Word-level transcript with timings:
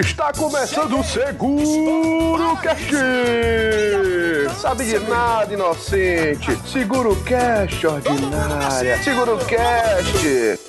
Está 0.00 0.32
começando 0.32 1.00
o 1.00 1.02
Seguro 1.02 2.56
Cast! 2.62 2.94
Sabe 4.60 4.84
de 4.84 4.98
nada, 5.00 5.52
inocente! 5.52 6.56
Seguro 6.68 7.16
Cast, 7.24 7.84
ordinária! 7.84 9.02
Seguro 9.02 9.36
Cast! 9.38 10.67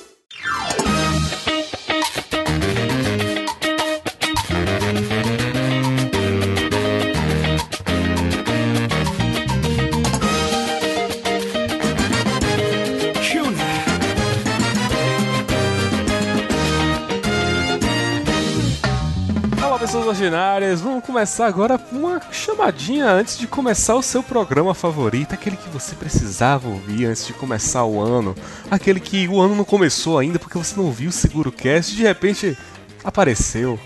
Ordinárias, 20.30 20.82
vamos 20.82 21.04
começar 21.04 21.48
agora 21.48 21.80
uma 21.92 22.22
chamadinha 22.32 23.10
antes 23.10 23.36
de 23.36 23.48
começar 23.48 23.96
o 23.96 24.04
seu 24.04 24.22
programa 24.22 24.76
favorito, 24.76 25.34
aquele 25.34 25.58
que 25.58 25.68
você 25.70 25.96
precisava 25.96 26.68
ouvir 26.68 27.06
antes 27.06 27.26
de 27.26 27.34
começar 27.34 27.84
o 27.84 28.00
ano, 28.00 28.36
aquele 28.70 29.00
que 29.00 29.28
o 29.28 29.42
ano 29.42 29.56
não 29.56 29.66
começou 29.66 30.20
ainda 30.20 30.38
porque 30.38 30.58
você 30.58 30.76
não 30.78 30.86
ouviu 30.86 31.10
o 31.10 31.12
Seguro 31.12 31.52
Cast, 31.52 31.96
de 31.96 32.04
repente 32.04 32.56
apareceu. 33.04 33.80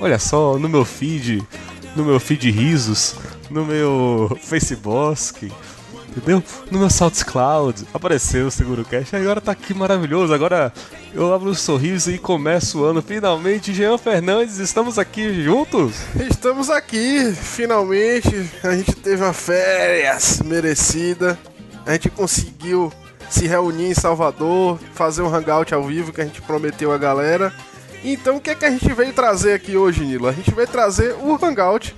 Olha 0.00 0.18
só, 0.18 0.58
no 0.58 0.68
meu 0.68 0.84
feed, 0.84 1.40
no 1.94 2.04
meu 2.04 2.18
feed 2.18 2.50
risos, 2.50 3.14
no 3.48 3.64
meu 3.64 4.36
Facebook, 4.42 5.52
entendeu? 6.16 6.42
No 6.70 6.78
meu 6.78 6.90
SoundCloud 6.90 7.86
apareceu 7.92 8.46
o 8.46 8.50
Seguro 8.50 8.84
Cash, 8.84 9.12
agora 9.14 9.40
tá 9.40 9.52
aqui 9.52 9.74
maravilhoso, 9.74 10.32
agora 10.32 10.72
eu 11.14 11.32
abro 11.32 11.50
um 11.50 11.54
sorriso 11.54 12.10
e 12.10 12.18
começo 12.18 12.80
o 12.80 12.84
ano. 12.84 13.02
Finalmente, 13.02 13.72
Jean 13.72 13.98
Fernandes, 13.98 14.58
estamos 14.58 14.98
aqui 14.98 15.42
juntos? 15.42 15.94
Estamos 16.28 16.70
aqui, 16.70 17.32
finalmente, 17.32 18.50
a 18.62 18.74
gente 18.74 18.94
teve 18.94 19.22
uma 19.22 19.32
férias 19.32 20.40
merecida, 20.44 21.38
a 21.84 21.92
gente 21.92 22.08
conseguiu 22.10 22.92
se 23.28 23.46
reunir 23.46 23.90
em 23.90 23.94
Salvador, 23.94 24.78
fazer 24.94 25.22
um 25.22 25.34
hangout 25.34 25.74
ao 25.74 25.84
vivo 25.84 26.12
que 26.12 26.20
a 26.20 26.24
gente 26.24 26.40
prometeu 26.42 26.92
a 26.92 26.98
galera. 26.98 27.52
Então 28.04 28.36
o 28.36 28.40
que 28.40 28.50
é 28.50 28.54
que 28.54 28.64
a 28.64 28.70
gente 28.70 28.92
veio 28.92 29.12
trazer 29.12 29.54
aqui 29.54 29.76
hoje, 29.76 30.04
Nilo? 30.04 30.28
A 30.28 30.32
gente 30.32 30.54
veio 30.54 30.68
trazer 30.68 31.14
o 31.14 31.34
hangout 31.44 31.94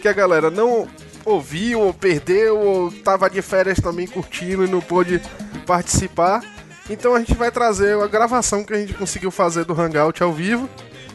que 0.00 0.08
a 0.08 0.12
galera 0.12 0.50
não 0.50 0.88
ouviu 1.24 1.80
ou 1.80 1.94
perdeu 1.94 2.58
ou 2.58 2.92
tava 2.92 3.28
de 3.28 3.40
férias 3.42 3.78
também 3.78 4.06
curtindo 4.06 4.64
e 4.64 4.68
não 4.68 4.80
pôde 4.80 5.20
participar. 5.66 6.42
Então 6.90 7.14
a 7.14 7.18
gente 7.18 7.34
vai 7.34 7.50
trazer 7.50 7.96
a 8.00 8.06
gravação 8.06 8.64
que 8.64 8.74
a 8.74 8.78
gente 8.78 8.94
conseguiu 8.94 9.30
fazer 9.30 9.64
do 9.64 9.80
Hangout 9.80 10.22
ao 10.22 10.32
vivo. 10.32 10.68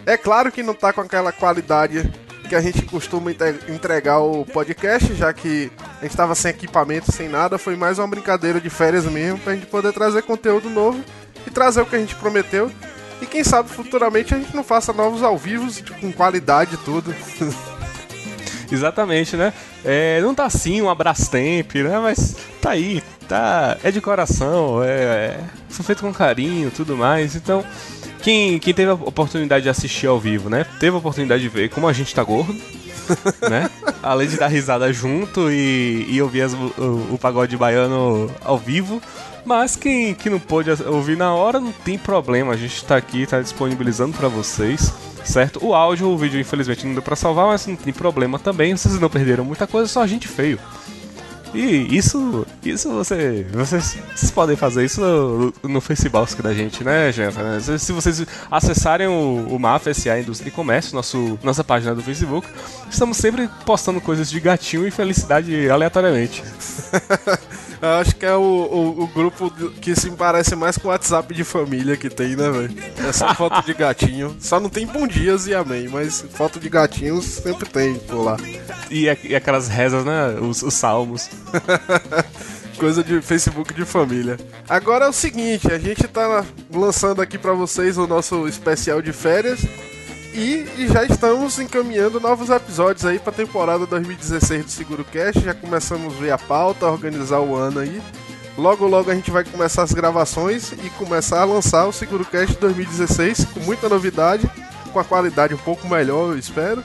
É 0.05 0.15
claro 0.15 0.51
que 0.51 0.63
não 0.63 0.73
tá 0.73 0.93
com 0.93 1.01
aquela 1.01 1.31
qualidade 1.31 2.09
que 2.47 2.55
a 2.55 2.61
gente 2.61 2.83
costuma 2.83 3.29
entregar 3.67 4.19
o 4.19 4.45
podcast, 4.45 5.13
já 5.13 5.33
que 5.33 5.69
a 5.99 6.03
gente 6.03 6.11
estava 6.11 6.33
sem 6.33 6.51
equipamento, 6.51 7.11
sem 7.11 7.27
nada, 7.27 7.57
foi 7.57 7.75
mais 7.75 7.99
uma 7.99 8.07
brincadeira 8.07 8.61
de 8.61 8.69
férias 8.69 9.03
mesmo, 9.05 9.37
pra 9.39 9.53
gente 9.53 9.65
poder 9.65 9.91
trazer 9.91 10.21
conteúdo 10.23 10.69
novo 10.69 11.03
e 11.45 11.51
trazer 11.51 11.81
o 11.81 11.85
que 11.85 11.97
a 11.97 11.99
gente 11.99 12.15
prometeu. 12.15 12.71
E 13.21 13.25
quem 13.25 13.43
sabe 13.43 13.69
futuramente 13.69 14.33
a 14.33 14.37
gente 14.37 14.55
não 14.55 14.63
faça 14.63 14.93
novos 14.93 15.23
ao 15.23 15.37
vivo 15.37 15.67
com 15.99 16.11
qualidade 16.13 16.75
e 16.75 16.77
tudo. 16.77 17.13
Exatamente, 18.71 19.35
né? 19.35 19.53
É, 19.83 20.19
não 20.21 20.35
tá 20.35 20.45
assim 20.45 20.81
um 20.81 20.89
Abrastemp, 20.89 21.75
né? 21.75 21.99
Mas 21.99 22.35
tá 22.61 22.71
aí, 22.71 23.03
tá. 23.27 23.77
É 23.83 23.91
de 23.91 24.01
coração, 24.01 24.83
é, 24.83 24.89
é, 24.89 25.39
foi 25.69 25.85
feito 25.85 26.01
com 26.01 26.13
carinho 26.13 26.71
tudo 26.71 26.97
mais. 26.97 27.35
Então, 27.35 27.63
quem, 28.21 28.59
quem 28.59 28.73
teve 28.73 28.91
a 28.91 28.95
oportunidade 28.95 29.63
de 29.63 29.69
assistir 29.69 30.07
ao 30.07 30.19
vivo, 30.19 30.49
né? 30.49 30.65
Teve 30.79 30.95
a 30.95 30.99
oportunidade 30.99 31.41
de 31.41 31.49
ver 31.49 31.69
como 31.69 31.87
a 31.87 31.93
gente 31.93 32.13
tá 32.13 32.23
gordo. 32.23 32.55
né? 33.49 33.69
Além 34.03 34.27
de 34.27 34.35
dar 34.35 34.47
risada 34.47 34.91
junto 34.91 35.49
e, 35.49 36.05
e 36.09 36.21
ouvir 36.21 36.41
as, 36.41 36.53
o, 36.53 37.07
o 37.11 37.17
pagode 37.19 37.55
baiano 37.55 38.29
ao 38.43 38.57
vivo. 38.57 39.01
Mas 39.45 39.77
quem, 39.77 40.13
quem 40.13 40.29
não 40.29 40.39
pôde 40.39 40.69
ouvir 40.85 41.15
na 41.15 41.33
hora, 41.33 41.57
não 41.57 41.71
tem 41.71 41.97
problema. 41.97 42.51
A 42.51 42.57
gente 42.57 42.83
tá 42.83 42.97
aqui, 42.97 43.25
tá 43.25 43.39
disponibilizando 43.39 44.17
para 44.17 44.27
vocês 44.27 44.91
certo? 45.27 45.63
O 45.65 45.73
áudio, 45.73 46.07
o 46.07 46.17
vídeo 46.17 46.39
infelizmente 46.39 46.85
não 46.85 46.93
deu 46.93 47.03
pra 47.03 47.15
salvar, 47.15 47.47
mas 47.47 47.67
não 47.67 47.75
tem 47.75 47.93
problema 47.93 48.39
também. 48.39 48.75
Vocês 48.75 48.99
não 48.99 49.09
perderam 49.09 49.45
muita 49.45 49.67
coisa, 49.67 49.87
só 49.87 50.01
a 50.01 50.07
gente 50.07 50.27
feio. 50.27 50.59
E 51.53 51.95
isso, 51.95 52.45
isso 52.63 52.89
você, 52.91 53.45
vocês, 53.51 53.97
vocês 54.13 54.31
podem 54.31 54.55
fazer 54.55 54.85
isso 54.85 55.01
no, 55.01 55.53
no 55.63 55.81
Facebook 55.81 56.41
da 56.41 56.53
gente, 56.53 56.83
né, 56.83 57.11
gente? 57.11 57.33
Se 57.79 57.91
vocês 57.91 58.25
acessarem 58.51 59.07
o, 59.07 59.47
o 59.49 59.57
MAF 59.57 59.93
SA 59.93 60.19
Indústria 60.19 60.49
e 60.49 60.51
Comércio, 60.51 60.95
nosso, 60.95 61.39
nossa 61.41 61.63
página 61.63 61.95
do 61.95 62.03
Facebook, 62.03 62.47
estamos 62.89 63.17
sempre 63.17 63.49
postando 63.65 64.01
coisas 64.01 64.29
de 64.29 64.39
gatinho 64.39 64.87
e 64.87 64.91
felicidade 64.91 65.69
aleatoriamente. 65.69 66.43
Eu 67.81 67.89
acho 67.89 68.15
que 68.15 68.25
é 68.25 68.35
o, 68.35 68.41
o, 68.41 69.03
o, 69.03 69.07
grupo 69.07 69.51
que 69.79 69.95
se 69.95 70.09
parece 70.11 70.55
mais 70.55 70.77
com 70.77 70.87
o 70.87 70.91
WhatsApp 70.91 71.33
de 71.33 71.43
família 71.43 71.95
que 71.95 72.09
tem, 72.09 72.35
né, 72.35 72.49
velho? 72.49 72.75
É 73.07 73.11
só 73.11 73.33
foto 73.35 73.63
de 73.65 73.73
gatinho. 73.73 74.35
Só 74.39 74.59
não 74.59 74.69
tem 74.69 74.85
bom 74.85 75.05
dias 75.05 75.47
e 75.47 75.53
amém, 75.53 75.87
mas 75.87 76.21
foto 76.31 76.59
de 76.59 76.69
gatinhos 76.69 77.25
sempre 77.25 77.69
tem 77.69 77.95
por 77.95 78.23
lá. 78.23 78.37
E, 78.89 79.05
e 79.23 79.35
aquelas 79.35 79.67
rezas, 79.67 80.03
né? 80.03 80.37
Os, 80.41 80.63
os 80.63 80.73
salmos. 80.73 81.29
Coisa 82.77 83.03
de 83.03 83.21
Facebook 83.21 83.73
de 83.73 83.85
família. 83.85 84.37
Agora 84.69 85.05
é 85.05 85.09
o 85.09 85.13
seguinte, 85.13 85.71
a 85.71 85.79
gente 85.79 86.07
tá 86.07 86.45
lançando 86.71 87.21
aqui 87.21 87.37
para 87.37 87.53
vocês 87.53 87.97
o 87.97 88.05
nosso 88.05 88.47
especial 88.47 89.01
de 89.01 89.11
férias. 89.11 89.59
E, 90.37 90.69
e, 90.77 90.87
já 90.87 91.03
estamos 91.03 91.57
encaminhando 91.57 92.19
novos 92.19 92.51
episódios 92.51 93.03
aí 93.03 93.19
a 93.25 93.31
temporada 93.31 93.87
2016 93.87 94.65
do 94.65 94.69
Seguro 94.69 95.03
Cast. 95.03 95.43
Já 95.43 95.55
começamos 95.55 96.13
a 96.13 96.19
ver 96.19 96.29
a 96.29 96.37
pauta, 96.37 96.85
organizar 96.85 97.39
o 97.39 97.55
ano 97.55 97.79
aí. 97.79 97.99
Logo, 98.55 98.85
logo 98.85 99.09
a 99.09 99.15
gente 99.15 99.31
vai 99.31 99.43
começar 99.43 99.81
as 99.81 99.91
gravações 99.93 100.73
e 100.73 100.91
começar 100.91 101.41
a 101.41 101.45
lançar 101.45 101.87
o 101.87 101.91
Seguro 101.91 102.23
Cast 102.23 102.55
2016 102.59 103.45
com 103.45 103.61
muita 103.61 103.89
novidade, 103.89 104.47
com 104.93 104.99
a 104.99 105.03
qualidade 105.03 105.55
um 105.55 105.57
pouco 105.57 105.87
melhor, 105.87 106.33
eu 106.33 106.37
espero. 106.37 106.83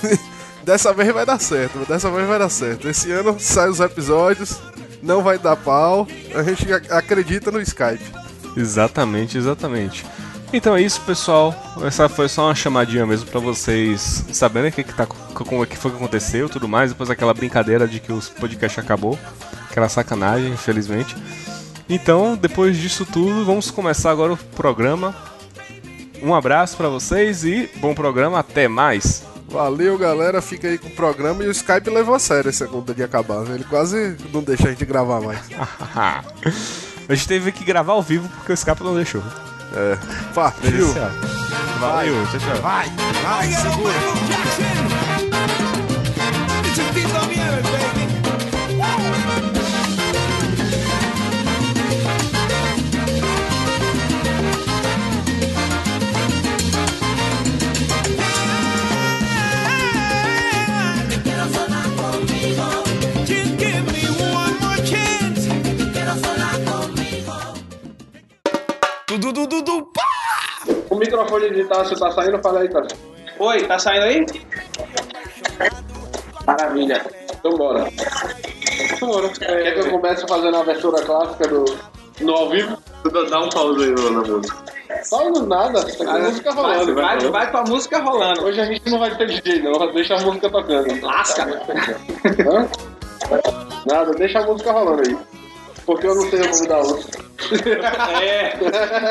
dessa 0.64 0.94
vez 0.94 1.12
vai 1.12 1.26
dar 1.26 1.38
certo, 1.38 1.80
dessa 1.80 2.10
vez 2.10 2.26
vai 2.26 2.38
dar 2.38 2.48
certo. 2.48 2.88
Esse 2.88 3.12
ano 3.12 3.36
sai 3.38 3.68
os 3.68 3.78
episódios, 3.78 4.58
não 5.02 5.22
vai 5.22 5.38
dar 5.38 5.56
pau. 5.56 6.08
A 6.34 6.42
gente 6.42 6.66
acredita 6.72 7.50
no 7.50 7.60
Skype. 7.60 8.10
Exatamente, 8.56 9.36
exatamente. 9.36 10.02
Então 10.52 10.76
é 10.76 10.82
isso, 10.82 11.00
pessoal. 11.02 11.54
Essa 11.82 12.08
foi 12.08 12.28
só 12.28 12.46
uma 12.46 12.54
chamadinha 12.54 13.04
mesmo 13.04 13.28
para 13.28 13.40
vocês 13.40 14.24
saberem 14.32 14.70
o 14.70 14.72
que, 14.72 14.84
que, 14.84 14.94
tá, 14.94 15.06
como 15.06 15.62
é 15.62 15.66
que 15.66 15.76
foi 15.76 15.90
que 15.90 15.96
aconteceu 15.96 16.48
tudo 16.48 16.68
mais. 16.68 16.90
Depois 16.92 17.10
aquela 17.10 17.34
brincadeira 17.34 17.86
de 17.86 18.00
que 18.00 18.12
o 18.12 18.20
podcast 18.38 18.78
acabou. 18.80 19.18
Aquela 19.68 19.88
sacanagem, 19.88 20.52
infelizmente. 20.52 21.16
Então, 21.88 22.36
depois 22.36 22.76
disso 22.76 23.04
tudo, 23.04 23.44
vamos 23.44 23.70
começar 23.70 24.10
agora 24.10 24.32
o 24.32 24.36
programa. 24.36 25.14
Um 26.22 26.34
abraço 26.34 26.76
para 26.76 26.88
vocês 26.88 27.44
e 27.44 27.68
bom 27.76 27.94
programa, 27.94 28.38
até 28.38 28.68
mais. 28.68 29.22
Valeu, 29.48 29.98
galera. 29.98 30.40
Fica 30.40 30.68
aí 30.68 30.78
com 30.78 30.88
o 30.88 30.92
programa 30.92 31.44
e 31.44 31.48
o 31.48 31.50
Skype 31.50 31.90
levou 31.90 32.14
a 32.14 32.18
sério 32.18 32.48
essa 32.48 32.66
conta 32.66 32.94
de 32.94 33.02
acabar. 33.02 33.44
Ele 33.50 33.64
quase 33.64 34.16
não 34.32 34.42
deixa 34.42 34.68
a 34.68 34.70
gente 34.70 34.84
gravar 34.84 35.20
mais. 35.20 35.40
a 35.94 37.14
gente 37.14 37.28
teve 37.28 37.52
que 37.52 37.64
gravar 37.64 37.92
ao 37.92 38.02
vivo 38.02 38.28
porque 38.28 38.52
o 38.52 38.54
Skype 38.54 38.82
não 38.82 38.94
deixou. 38.94 39.22
É. 39.76 39.98
Partiu. 40.34 40.94
Valeu, 41.78 42.26
tchau, 42.28 42.40
tchau. 42.40 42.62
Vai, 42.62 42.90
vai, 43.22 43.52
segura. 43.52 43.92
Du, 69.18 69.32
du, 69.32 69.46
du, 69.46 69.62
du, 69.62 69.82
pá! 69.86 70.02
O 70.90 70.96
microfone 70.96 71.50
de 71.50 71.64
Tássio 71.64 71.98
tá 71.98 72.10
saindo, 72.10 72.38
fala 72.42 72.60
aí, 72.60 72.68
Tássio. 72.68 72.98
Oi, 73.38 73.64
tá 73.66 73.78
saindo 73.78 74.04
aí? 74.04 74.26
Maravilha. 76.46 77.02
Então 77.38 77.52
bora. 77.52 77.86
Bora. 79.00 79.26
É, 79.40 79.62
Quer 79.62 79.74
que 79.74 79.80
eu 79.80 79.90
comece 79.90 80.26
fazendo 80.28 80.56
a 80.56 80.60
abertura 80.60 81.02
clássica 81.02 81.48
do. 81.48 81.64
no 82.20 82.32
ao 82.34 82.50
vivo? 82.50 82.76
Dá 83.30 83.40
um 83.40 83.48
pause 83.48 83.84
aí 83.84 84.10
na 84.12 84.20
música. 84.20 84.56
No 85.12 85.46
nada, 85.46 85.84
tá 85.84 86.04
com 86.04 86.10
a 86.10 86.18
música 86.18 86.52
rolando. 86.52 86.94
Vai, 86.94 87.18
vai, 87.18 87.30
vai 87.30 87.50
com 87.50 87.56
a 87.58 87.62
música 87.62 87.98
rolando. 87.98 88.44
Hoje 88.44 88.60
a 88.60 88.64
gente 88.64 88.90
não 88.90 88.98
vai 88.98 89.16
ter 89.16 89.26
DJ, 89.26 89.62
não. 89.62 89.92
Deixa 89.92 90.14
a 90.14 90.20
música 90.20 90.50
tocando. 90.50 91.00
Lasca! 91.04 91.42
Hã? 91.44 92.68
Nada, 93.86 94.10
deixa 94.12 94.40
a 94.40 94.46
música 94.46 94.72
rolando 94.72 95.02
aí. 95.08 95.35
Porque 95.86 96.06
eu 96.06 96.14
não 96.16 96.28
sei 96.28 96.40
o 96.40 96.50
nome 96.50 96.66
da 96.66 96.78
outra. 96.78 97.20
É. 98.22 98.56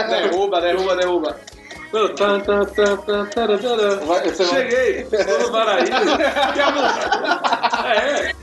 Derruba, 0.10 0.62
derruba, 0.62 0.96
derruba. 0.98 1.38
Vai, 4.06 4.30
você 4.30 4.46
Cheguei, 4.46 5.08
estou 5.10 5.40
no 5.40 5.52
paraíso. 5.52 5.94
É. 7.86 8.34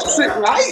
Você 0.00 0.28
vai? 0.28 0.62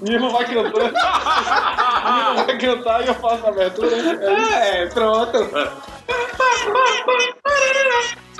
Nilo 0.00 0.30
vai 0.30 0.44
cantando. 0.46 0.80
Nilo 0.80 2.44
vai 2.44 2.58
cantar 2.58 3.04
e 3.04 3.08
eu 3.08 3.14
faço 3.14 3.46
a 3.46 3.48
abertura. 3.48 3.96
É, 3.96 4.86
pronto. 4.86 5.38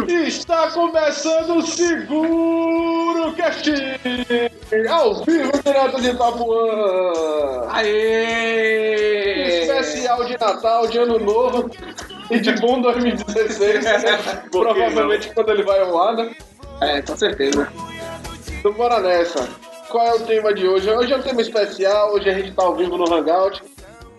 Está 0.04 0.70
começando 0.72 1.56
o 1.56 1.62
Seguro 1.62 3.32
Cast! 3.32 3.72
Ao 4.90 5.24
vivo, 5.24 5.52
direto 5.64 6.00
de 6.02 6.10
Itapuã! 6.10 7.66
Aê! 7.70 9.62
Especial 9.62 10.24
de 10.26 10.38
Natal, 10.38 10.86
de 10.86 10.98
Ano 10.98 11.18
Novo 11.18 11.70
e 12.30 12.38
de 12.38 12.52
bom 12.60 12.82
2016. 12.82 13.86
Provavelmente 14.52 15.32
quando 15.32 15.50
ele 15.50 15.62
vai 15.62 15.80
ao 15.80 15.98
ar, 15.98 16.14
né? 16.14 16.36
É, 16.82 17.00
com 17.00 17.16
certeza. 17.16 17.66
Então 18.58 18.72
bora 18.72 19.00
nessa. 19.00 19.48
Qual 19.88 20.06
é 20.06 20.14
o 20.14 20.20
tema 20.20 20.52
de 20.52 20.68
hoje? 20.68 20.90
Hoje 20.90 21.12
é 21.12 21.16
um 21.16 21.22
tema 21.22 21.40
especial, 21.40 22.12
hoje 22.12 22.28
a 22.28 22.34
gente 22.34 22.52
tá 22.52 22.64
ao 22.64 22.76
vivo 22.76 22.98
no 22.98 23.12
Hangout. 23.12 23.62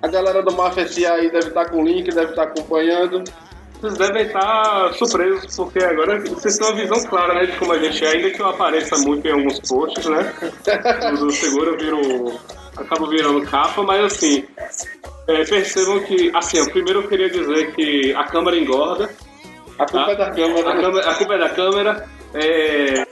A 0.02 0.08
galera 0.08 0.42
do 0.42 0.54
Mafia 0.54 0.88
SA 0.88 1.14
aí 1.14 1.30
deve 1.30 1.50
estar 1.50 1.70
com 1.70 1.82
o 1.82 1.86
link, 1.86 2.10
deve 2.10 2.32
estar 2.32 2.44
acompanhando. 2.44 3.24
Vocês 3.80 3.98
devem 3.98 4.26
estar 4.26 4.94
surpresos, 4.94 5.56
porque 5.56 5.80
agora 5.80 6.20
vocês 6.20 6.58
têm 6.58 6.68
uma 6.68 6.76
visão 6.76 7.04
clara 7.06 7.36
né, 7.36 7.46
de 7.46 7.58
como 7.58 7.74
a 7.74 7.80
gente 7.80 8.04
é, 8.04 8.10
ainda 8.10 8.30
que 8.32 8.42
eu 8.42 8.48
apareça 8.48 8.98
muito 8.98 9.28
em 9.28 9.32
alguns 9.32 9.60
posts, 9.60 10.06
né? 10.06 10.34
Do 11.20 11.32
seguro 11.32 11.72
eu 11.72 11.78
viro. 11.78 12.40
acabo 12.76 13.08
virando 13.08 13.46
capa, 13.46 13.84
mas 13.84 14.04
assim. 14.06 14.46
é, 15.28 15.44
percebam 15.44 16.00
que, 16.06 16.32
assim, 16.36 16.64
primeiro 16.70 17.02
eu 17.02 17.08
queria 17.08 17.30
dizer 17.30 17.74
que 17.76 18.14
a 18.14 18.24
câmera 18.24 18.58
engorda. 18.58 19.10
A 19.80 19.86
culpa 19.86 20.12
é 20.12 20.16
da 20.16 20.32
câmera. 20.32 20.70
A, 20.72 20.76
câmera, 20.82 21.10
a 21.10 21.16
culpa 21.16 21.34
é 21.34 21.38
da 21.38 21.50
câmera. 21.50 22.10
É. 22.34 23.06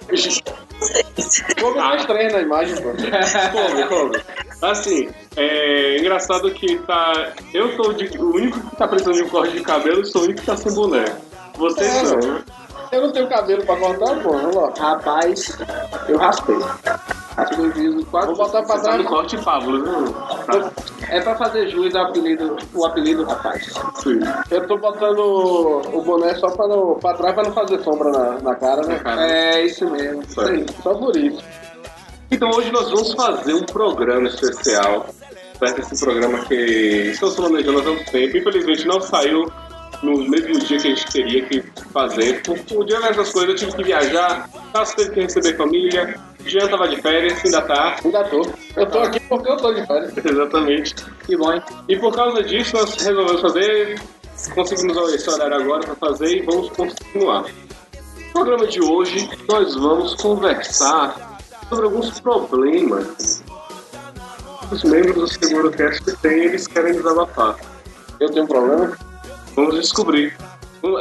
Como 1.62 1.76
nós 1.76 2.06
três 2.06 2.34
na 2.34 2.42
imagem, 2.42 2.76
pô. 2.82 2.90
Come, 2.92 3.84
come. 3.88 4.22
Assim, 4.62 5.10
é 5.38 5.98
engraçado 6.00 6.52
que 6.52 6.78
tá. 6.80 7.34
Eu 7.54 7.76
sou 7.76 7.94
de- 7.94 8.18
o 8.18 8.34
único 8.36 8.60
que 8.70 8.76
tá 8.76 8.88
precisando 8.88 9.16
de 9.16 9.24
um 9.24 9.30
corte 9.30 9.54
de 9.54 9.62
cabelo 9.62 10.02
e 10.02 10.06
sou 10.06 10.22
o 10.22 10.26
único 10.26 10.42
que 10.42 10.46
tá 10.46 10.58
sem 10.58 10.74
boné. 10.74 11.06
Vocês 11.58 11.88
É, 12.12 12.16
velho. 12.16 12.34
né? 12.34 12.44
Eu 12.92 13.02
não 13.02 13.12
tenho 13.12 13.28
cabelo 13.28 13.66
pra 13.66 13.78
cortar, 13.78 14.22
pô. 14.22 14.32
Vamos 14.32 14.56
lá. 14.56 14.72
Rapaz, 14.78 15.58
eu 16.08 16.18
raspei. 16.18 16.58
Raspei 17.36 17.66
o 17.66 17.74
juízo 17.74 18.06
quase. 18.06 18.28
Vou 18.28 18.38
botar 18.38 18.64
pra 18.64 18.80
trás. 18.80 19.06
corte 19.06 19.38
Pablo, 19.38 19.84
viu? 19.84 20.16
É 21.10 21.20
pra 21.22 21.36
fazer 21.36 21.68
jus 21.70 21.94
ao 21.96 22.06
apelido, 22.06 22.56
o 22.74 22.86
apelido, 22.86 23.24
rapaz. 23.24 23.74
Sim. 23.96 24.20
Eu 24.50 24.68
tô 24.68 24.78
botando 24.78 25.20
o 25.20 26.02
boné 26.02 26.34
só 26.36 26.50
pra, 26.50 26.68
não, 26.68 26.96
pra 26.96 27.14
trás 27.14 27.34
pra 27.34 27.44
não 27.44 27.54
fazer 27.54 27.84
sombra 27.84 28.12
na, 28.12 28.40
na 28.40 28.56
cara, 28.56 28.86
né? 28.86 29.00
Cara. 29.00 29.30
É 29.30 29.66
isso 29.66 29.90
mesmo. 29.90 30.24
Isso 30.24 30.42
aí. 30.42 30.66
Só 30.82 30.94
por 30.94 31.16
isso. 31.16 31.44
Então 32.32 32.50
hoje 32.50 32.72
nós 32.72 32.90
vamos 32.90 33.14
fazer 33.14 33.54
um 33.54 33.64
programa 33.64 34.28
especial. 34.28 35.06
Certo? 35.60 35.80
Esse 35.80 36.04
programa 36.04 36.40
que 36.46 36.56
estamos 37.12 37.36
planejando 37.36 37.80
há 37.80 37.84
tanto 37.84 38.12
tempo. 38.12 38.38
Infelizmente 38.38 38.88
não 38.88 39.00
saiu 39.00 39.46
no 40.04 40.18
mesmo 40.30 40.60
dia 40.60 40.78
que 40.80 40.88
a 40.88 40.96
gente 40.96 41.12
teria 41.12 41.46
que 41.46 41.62
fazer. 41.92 42.42
Por, 42.44 42.58
por 42.60 42.86
diversas 42.86 43.32
coisas, 43.32 43.50
eu 43.50 43.56
tive 43.56 43.78
que 43.78 43.84
viajar. 43.84 44.50
Tasso 44.72 44.96
teve 44.96 45.12
que 45.12 45.22
receber 45.22 45.56
família. 45.56 46.20
Jean 46.46 46.68
tava 46.68 46.88
de 46.88 47.02
férias, 47.02 47.44
ainda 47.44 47.62
tá. 47.62 47.98
Ainda 48.04 48.24
tô. 48.26 48.48
Eu 48.76 48.86
tô 48.88 49.00
aqui 49.00 49.20
porque 49.22 49.50
eu 49.50 49.58
tô 49.58 49.74
de 49.74 49.86
férias. 49.86 50.14
Exatamente. 50.24 50.96
Que 51.26 51.38
bom, 51.38 51.54
hein? 51.54 51.62
E 51.88 51.98
por 51.98 52.14
causa 52.14 52.44
disso, 52.44 52.76
nós 52.76 52.94
resolvemos 52.96 53.42
fazer, 53.42 54.00
conseguimos 54.54 55.14
esse 55.14 55.30
horário 55.30 55.56
agora 55.56 55.84
para 55.84 55.96
fazer 55.96 56.38
e 56.38 56.42
vamos 56.42 56.70
continuar. 56.72 57.46
No 58.28 58.32
programa 58.32 58.68
de 58.68 58.82
hoje, 58.82 59.30
nós 59.48 59.76
vamos 59.76 60.16
conversar 60.16 61.40
sobre 61.70 61.86
alguns 61.86 62.20
problemas 62.20 63.44
que 64.68 64.76
os 64.76 64.84
membros 64.84 65.16
do 65.16 65.28
SeguroCast 65.28 66.18
têm 66.18 66.40
e 66.40 66.46
eles 66.46 66.68
querem 66.68 66.94
desabafar. 66.94 67.58
Eu 68.20 68.30
tenho 68.30 68.46
um 68.46 68.48
problema. 68.48 68.98
Vamos 69.56 69.76
descobrir. 69.76 70.36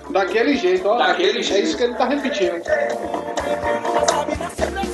Daquele 0.09 0.55
jeito, 0.55 0.87
ó. 0.87 0.97
Daquele 0.97 1.39
É 1.39 1.43
jeito. 1.43 1.63
isso 1.67 1.77
que 1.77 1.83
ele 1.83 1.93
tá 1.95 2.05
repetindo. 2.05 2.61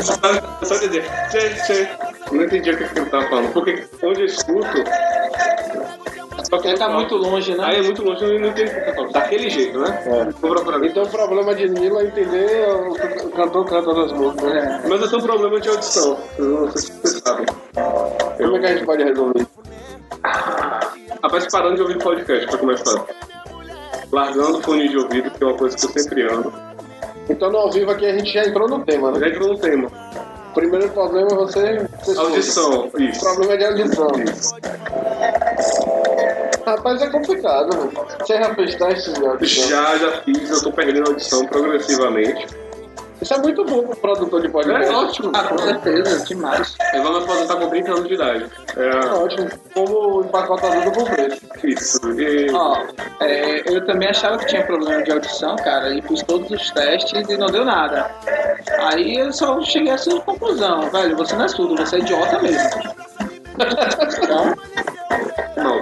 Só, 0.01 0.65
só 0.65 0.75
dizer. 0.77 1.03
Tchê, 1.29 1.49
tchê. 1.65 1.87
Não 2.31 2.43
entendi 2.43 2.71
o 2.71 2.77
que 2.77 2.83
ele 2.99 3.09
tava 3.09 3.27
falando. 3.27 3.53
Porque 3.53 3.83
onde 4.03 4.21
eu 4.21 4.25
escuto. 4.25 4.83
Só 6.49 6.57
que 6.57 6.67
Ele 6.67 6.77
tá 6.77 6.89
muito 6.89 7.15
longe, 7.15 7.55
né? 7.55 7.63
Aí 7.63 7.77
é 7.79 7.81
muito 7.81 8.03
longe, 8.03 8.25
eu 8.25 8.37
não 8.39 8.49
entendo 8.49 8.67
o 8.67 8.71
que 8.71 8.77
ele 8.77 8.85
tá 8.85 8.93
falando. 8.95 9.13
Daquele 9.13 9.49
jeito, 9.49 9.79
né? 9.79 10.03
É. 10.05 10.85
Então 10.87 11.03
o 11.03 11.09
problema 11.09 11.55
de 11.55 11.69
Nilo 11.69 11.99
é 11.99 12.03
entender 12.05 12.67
o 12.69 12.93
que 12.93 13.25
o 13.27 13.29
cantor 13.29 13.65
canta 13.65 13.93
nas 13.93 14.11
músicas. 14.11 14.53
né? 14.53 14.81
Mas 14.89 15.01
eu 15.01 15.09
tenho 15.09 15.21
um 15.21 15.25
problema 15.25 15.59
de 15.61 15.69
audição. 15.69 16.17
Eu 16.37 16.45
Não 16.65 16.71
sei 16.71 16.81
se 16.81 16.91
vocês 17.01 17.23
sabem. 17.23 17.45
Como 18.37 18.57
é 18.57 18.59
que 18.59 18.65
a 18.65 18.69
gente 18.73 18.85
pode 18.85 19.03
resolver? 19.03 19.47
Rapaz, 21.23 21.47
parando 21.51 21.75
de 21.75 21.81
ouvir 21.81 21.99
podcast 21.99 22.47
pra 22.47 22.57
começar. 22.57 23.05
Largando 24.11 24.57
o 24.57 24.61
fone 24.61 24.89
de 24.89 24.97
ouvido, 24.97 25.29
que 25.31 25.43
é 25.43 25.47
uma 25.47 25.55
coisa 25.57 25.77
que 25.77 25.85
eu 25.85 25.89
sempre 25.89 26.23
ando. 26.23 26.51
Então 27.29 27.51
no 27.51 27.57
ao 27.57 27.71
vivo 27.71 27.91
aqui 27.91 28.05
a 28.05 28.17
gente 28.17 28.31
já 28.33 28.43
entrou 28.45 28.67
no 28.67 28.83
tema, 28.83 29.11
né? 29.11 29.27
é 29.27 29.31
que 29.31 29.39
não 29.39 29.55
tema. 29.55 29.87
O 30.49 30.53
primeiro 30.53 30.89
problema 30.89 31.31
é 31.31 31.35
você... 31.35 31.87
você 32.03 32.19
Audição, 32.19 32.89
O 32.93 33.01
isso. 33.01 33.21
problema 33.21 33.53
é 33.53 33.57
de 33.57 33.65
audição. 33.65 34.07
Isso. 34.23 34.55
Rapaz, 36.65 37.01
é 37.01 37.09
complicado, 37.09 37.75
né? 37.75 37.91
Você 38.19 38.37
já 38.37 38.53
fez 38.55 38.75
testes 38.75 39.13
de 39.13 39.25
audição? 39.25 39.67
Já, 39.69 39.97
já 39.97 40.11
fiz, 40.23 40.49
eu 40.49 40.61
tô 40.61 40.71
perdendo 40.71 41.05
a 41.07 41.09
audição 41.11 41.45
progressivamente. 41.45 42.47
Isso 43.21 43.33
é 43.33 43.37
muito 43.37 43.63
bom 43.63 43.83
pro 43.83 43.95
produtor 43.97 44.41
de 44.41 44.49
podcast. 44.49 44.91
É 44.91 44.95
ótimo. 44.95 45.31
Ah, 45.35 45.43
com 45.43 45.57
certeza, 45.59 46.25
demais. 46.25 46.75
Eu 46.93 47.03
vou 47.03 47.11
me 47.11 47.17
aposentar 47.23 47.55
com 47.57 47.69
30 47.69 47.91
anos 47.91 48.07
de 48.07 48.13
idade. 48.15 48.45
É 48.75 48.89
É, 48.89 49.05
ótimo. 49.13 49.49
Como 49.73 50.21
empacotador 50.23 50.83
do 50.85 50.91
completo. 50.91 51.41
isso. 51.63 51.99
E, 52.19 52.51
Ó, 52.51 52.83
é, 53.19 53.61
eu 53.75 53.85
também 53.85 54.09
achava 54.09 54.37
que 54.39 54.47
tinha 54.47 54.65
problema 54.65 55.03
de 55.03 55.11
audição, 55.11 55.55
cara, 55.57 55.93
e 55.93 56.01
fiz 56.01 56.23
todos 56.23 56.49
os 56.49 56.71
testes 56.71 57.29
e 57.29 57.37
não 57.37 57.47
deu 57.47 57.63
nada. 57.63 58.09
Aí 58.79 59.17
eu 59.17 59.31
só 59.31 59.61
cheguei 59.61 59.91
a 59.91 59.95
essa 59.95 60.19
conclusão, 60.21 60.89
velho, 60.89 61.15
você 61.15 61.35
não 61.35 61.45
é 61.45 61.47
surdo, 61.47 61.75
você 61.77 61.97
é 61.97 61.99
idiota 61.99 62.39
mesmo. 62.39 62.69
Então, 64.23 64.55
não. 65.57 65.79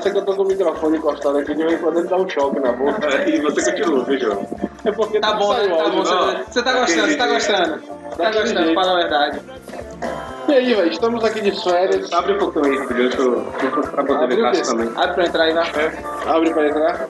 Massa 0.00 0.10
que 0.10 0.16
eu 0.18 0.24
tô 0.24 0.34
com 0.34 0.42
o 0.42 0.46
microfone 0.46 0.96
encostado 0.96 1.38
aqui, 1.38 1.54
de 1.54 1.62
vez 1.62 1.74
em 1.74 1.78
quando 1.82 1.98
ele 1.98 2.08
dá 2.08 2.16
um 2.16 2.28
choque 2.28 2.58
na 2.58 2.72
boca. 2.72 3.06
É, 3.06 3.28
E 3.28 3.40
você 3.42 3.70
continua, 3.70 4.04
viu, 4.04 4.18
João? 4.18 4.48
É 4.84 4.92
porque 4.92 5.20
Tá 5.20 5.34
bom, 5.34 5.52
né? 5.52 5.68
Tá 5.68 5.90
bom. 5.90 6.04
Você, 6.04 6.44
você 6.50 6.62
tá 6.62 6.72
gostando, 6.72 7.06
você 7.08 7.16
tá 7.16 7.26
gostando. 7.26 7.82
Tá 8.16 8.30
gostando, 8.32 8.74
fala 8.74 8.92
a 8.92 8.96
verdade. 8.96 9.40
E 10.48 10.52
aí, 10.54 10.74
velho, 10.74 10.90
estamos 10.90 11.22
aqui 11.22 11.40
de 11.42 11.62
férias. 11.62 12.10
Abre 12.12 12.32
um 12.32 12.38
pouquinho 12.38 12.64
aí, 12.64 12.78
rapidinho, 12.78 13.44
pra 13.92 14.04
poder 14.04 14.24
Abre 14.24 14.36
ver 14.36 14.40
o 14.42 14.44
Tássio 14.46 14.64
quê? 14.64 14.70
também. 14.70 14.92
Abre 14.96 15.14
pra 15.14 15.26
entrar 15.26 15.44
aí, 15.44 15.52
vai. 15.52 15.64
Abre 16.26 16.50
pra 16.54 16.66
entrar. 16.68 17.08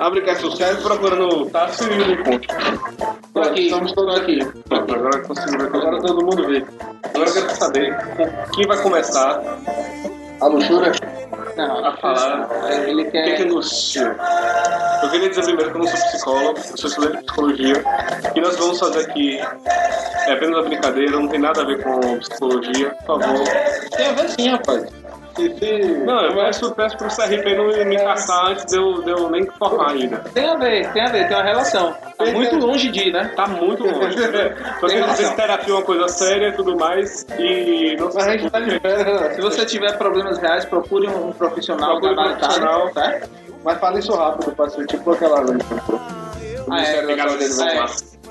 Abre 0.00 0.20
que 0.22 0.30
é 0.30 0.34
sucesso 0.36 0.82
procurando 0.82 1.46
Tássio 1.50 1.92
e 1.92 1.98
o 2.00 2.12
encontro. 2.20 2.56
Tô 3.34 3.40
aqui, 3.42 3.66
Estamos 3.66 3.92
todos 3.92 4.16
aqui. 4.18 4.38
Pronto, 4.68 4.94
agora 4.94 5.18
eu 5.18 5.22
consigo 5.24 5.50
ver 5.58 5.70
todo 5.70 5.76
Agora 5.76 5.90
mundo. 5.96 6.06
todo 6.06 6.24
mundo 6.24 6.46
vê. 6.48 6.64
Agora 7.14 7.28
eu 7.28 7.34
quero 7.34 7.50
saber 7.56 7.96
com 8.16 8.50
quem 8.52 8.66
vai 8.66 8.78
começar 8.82 9.42
A 10.40 10.46
luxúria? 10.46 10.92
Não, 11.56 11.84
a 11.84 11.96
falar 11.96 12.48
ele 12.88 13.02
o 13.02 13.10
que 13.10 13.16
é 13.16 13.22
que 13.22 13.36
quer. 13.36 13.46
nos 13.46 13.96
Eu 13.96 15.10
queria 15.10 15.28
dizer 15.28 15.42
primeiro 15.42 15.70
que 15.70 15.76
eu 15.76 15.82
não 15.82 15.88
sou 15.88 16.00
psicólogo, 16.08 16.58
eu 16.58 16.76
sou 16.76 16.90
estudante 16.90 17.16
de 17.18 17.24
psicologia. 17.24 17.84
E 18.34 18.40
nós 18.40 18.56
vamos 18.56 18.78
fazer 18.78 19.00
aqui 19.00 19.40
é 20.26 20.32
apenas 20.32 20.56
uma 20.56 20.62
brincadeira, 20.62 21.12
não 21.12 21.28
tem 21.28 21.38
nada 21.38 21.62
a 21.62 21.64
ver 21.64 21.82
com 21.82 22.18
psicologia, 22.18 22.90
por 23.06 23.20
favor. 23.20 23.44
Tem 23.96 24.06
a 24.06 24.12
ver 24.12 24.30
sim, 24.30 24.48
rapaz. 24.48 25.03
Não, 26.06 26.20
eu 26.26 26.34
peço, 26.34 26.72
peço 26.74 26.96
pro 26.96 27.08
CRP 27.08 27.56
não 27.56 27.66
me 27.86 27.96
caçar 27.96 28.46
antes 28.52 28.64
de 28.66 28.76
eu, 28.76 29.02
de 29.02 29.10
eu 29.10 29.28
nem 29.30 29.44
formar 29.58 29.90
ainda. 29.90 30.18
Tem 30.32 30.48
a 30.48 30.56
ver, 30.56 30.92
tem 30.92 31.02
a 31.02 31.06
ver, 31.10 31.26
tem 31.28 31.36
uma 31.36 31.42
relação. 31.44 31.94
Tá 32.16 32.24
muito 32.26 32.56
longe 32.56 32.90
de 32.90 33.08
ir, 33.08 33.12
né? 33.12 33.32
Tá 33.34 33.46
muito 33.48 33.84
longe. 33.84 34.16
Que 34.80 34.94
relação. 34.94 35.30
que 35.30 35.36
terapia 35.36 35.72
é 35.72 35.76
uma 35.76 35.82
coisa 35.82 36.08
séria 36.08 36.48
e 36.48 36.52
tudo 36.52 36.76
mais. 36.76 37.26
E 37.38 37.96
não 37.98 38.06
Mas 38.06 38.16
a 38.28 38.36
gente 38.36 38.50
tá 38.50 38.60
de 38.60 38.78
férias, 38.80 39.20
né? 39.20 39.30
Se 39.34 39.40
você 39.40 39.64
tiver 39.66 39.96
problemas 39.98 40.38
reais, 40.38 40.64
procure 40.64 41.06
um 41.08 41.32
profissional 41.32 41.98
Procure 42.00 42.12
um 42.12 42.36
profissional. 42.36 42.92
certo? 42.92 43.30
Mas 43.64 43.78
fala 43.78 43.98
isso 43.98 44.14
rápido, 44.14 44.52
pra 44.54 44.68
ser 44.68 44.86
tipo 44.86 45.10
aquela 45.10 45.42
vez. 45.42 45.58
Ah, 46.70 46.82
é, 46.82 47.00
Obrigado, 47.02 47.38
dele, 47.38 47.52
Ah, 47.60 47.72
é. 47.72 47.78
lá. 47.80 47.86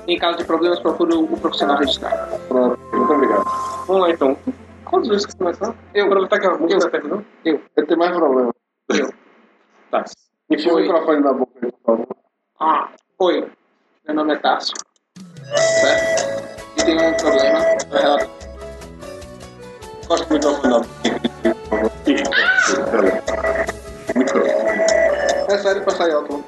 Em 0.06 0.18
caso 0.18 0.38
de 0.38 0.44
problemas, 0.44 0.78
procure 0.80 1.14
o 1.14 1.26
profissional 1.36 1.76
registrado. 1.78 2.38
Pronto, 2.48 2.78
muito 2.92 3.12
obrigado. 3.12 3.44
Vamos 3.86 4.02
lá 4.02 4.10
então. 4.10 4.36
Quantos 4.94 5.08
vezes 5.08 5.26
que 5.26 5.36
começar? 5.36 5.74
Eu. 5.92 6.06
Aproveitar 6.06 6.38
que 6.38 6.46
a 6.46 6.56
música 6.56 6.88
terminou. 6.88 7.24
Eu, 7.44 7.60
eu 7.76 7.84
tenho 7.84 7.98
mais 7.98 8.16
problema. 8.16 8.54
Tá. 9.90 10.04
Enfia 10.48 10.72
o 10.72 10.76
Oi. 10.76 10.82
microfone 10.82 11.20
na 11.20 11.32
boca 11.32 11.52
aí, 11.60 11.72
por 11.72 11.80
favor. 11.84 12.16
Ah, 12.60 12.90
oi. 13.18 13.50
Meu 14.06 14.14
nome 14.14 14.34
é 14.34 14.38
Tássio. 14.38 14.76
Certo? 15.56 16.44
E 16.78 16.84
tem 16.84 16.94
um 16.94 17.16
problema. 17.16 17.58
Eu 17.90 17.98
relato. 17.98 18.30
Gosto 20.06 20.38
do 20.38 20.54
final. 20.60 20.80
É 25.48 25.58
sério 25.58 25.82
pra 25.82 25.94
sair 25.96 26.12
alto. 26.12 26.44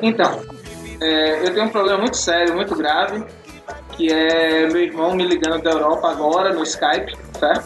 Então, 0.00 0.42
é, 1.00 1.44
eu 1.44 1.52
tenho 1.52 1.66
um 1.66 1.70
problema 1.70 1.98
muito 1.98 2.16
sério, 2.16 2.54
muito 2.54 2.76
grave, 2.76 3.24
que 3.92 4.12
é 4.12 4.66
meu 4.66 4.82
irmão 4.82 5.14
me 5.14 5.24
ligando 5.24 5.62
da 5.62 5.70
Europa 5.70 6.10
agora 6.10 6.52
no 6.52 6.62
Skype, 6.62 7.16
certo? 7.38 7.64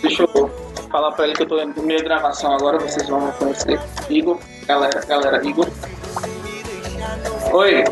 Deixa 0.00 0.22
eu 0.22 0.50
falar 0.90 1.12
pra 1.12 1.26
ele 1.26 1.34
que 1.34 1.42
eu 1.42 1.48
tô 1.48 1.60
em 1.60 1.72
minha 1.82 2.02
gravação 2.02 2.52
agora, 2.52 2.78
vocês 2.78 3.08
vão 3.08 3.30
conhecer. 3.32 3.78
Igor, 4.08 4.38
galera, 4.66 5.00
galera, 5.06 5.46
Igor. 5.46 5.68
Oi. 7.52 7.84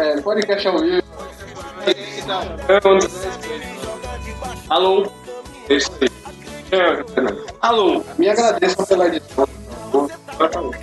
É, 0.00 0.20
podcast 0.20 0.70
vivo. 0.70 1.02
Então, 2.68 2.98
alô? 4.68 5.10
Alô? 7.60 8.02
Me 8.18 8.28
agradeçam 8.28 8.84
pela 8.84 9.06
edição. 9.08 9.48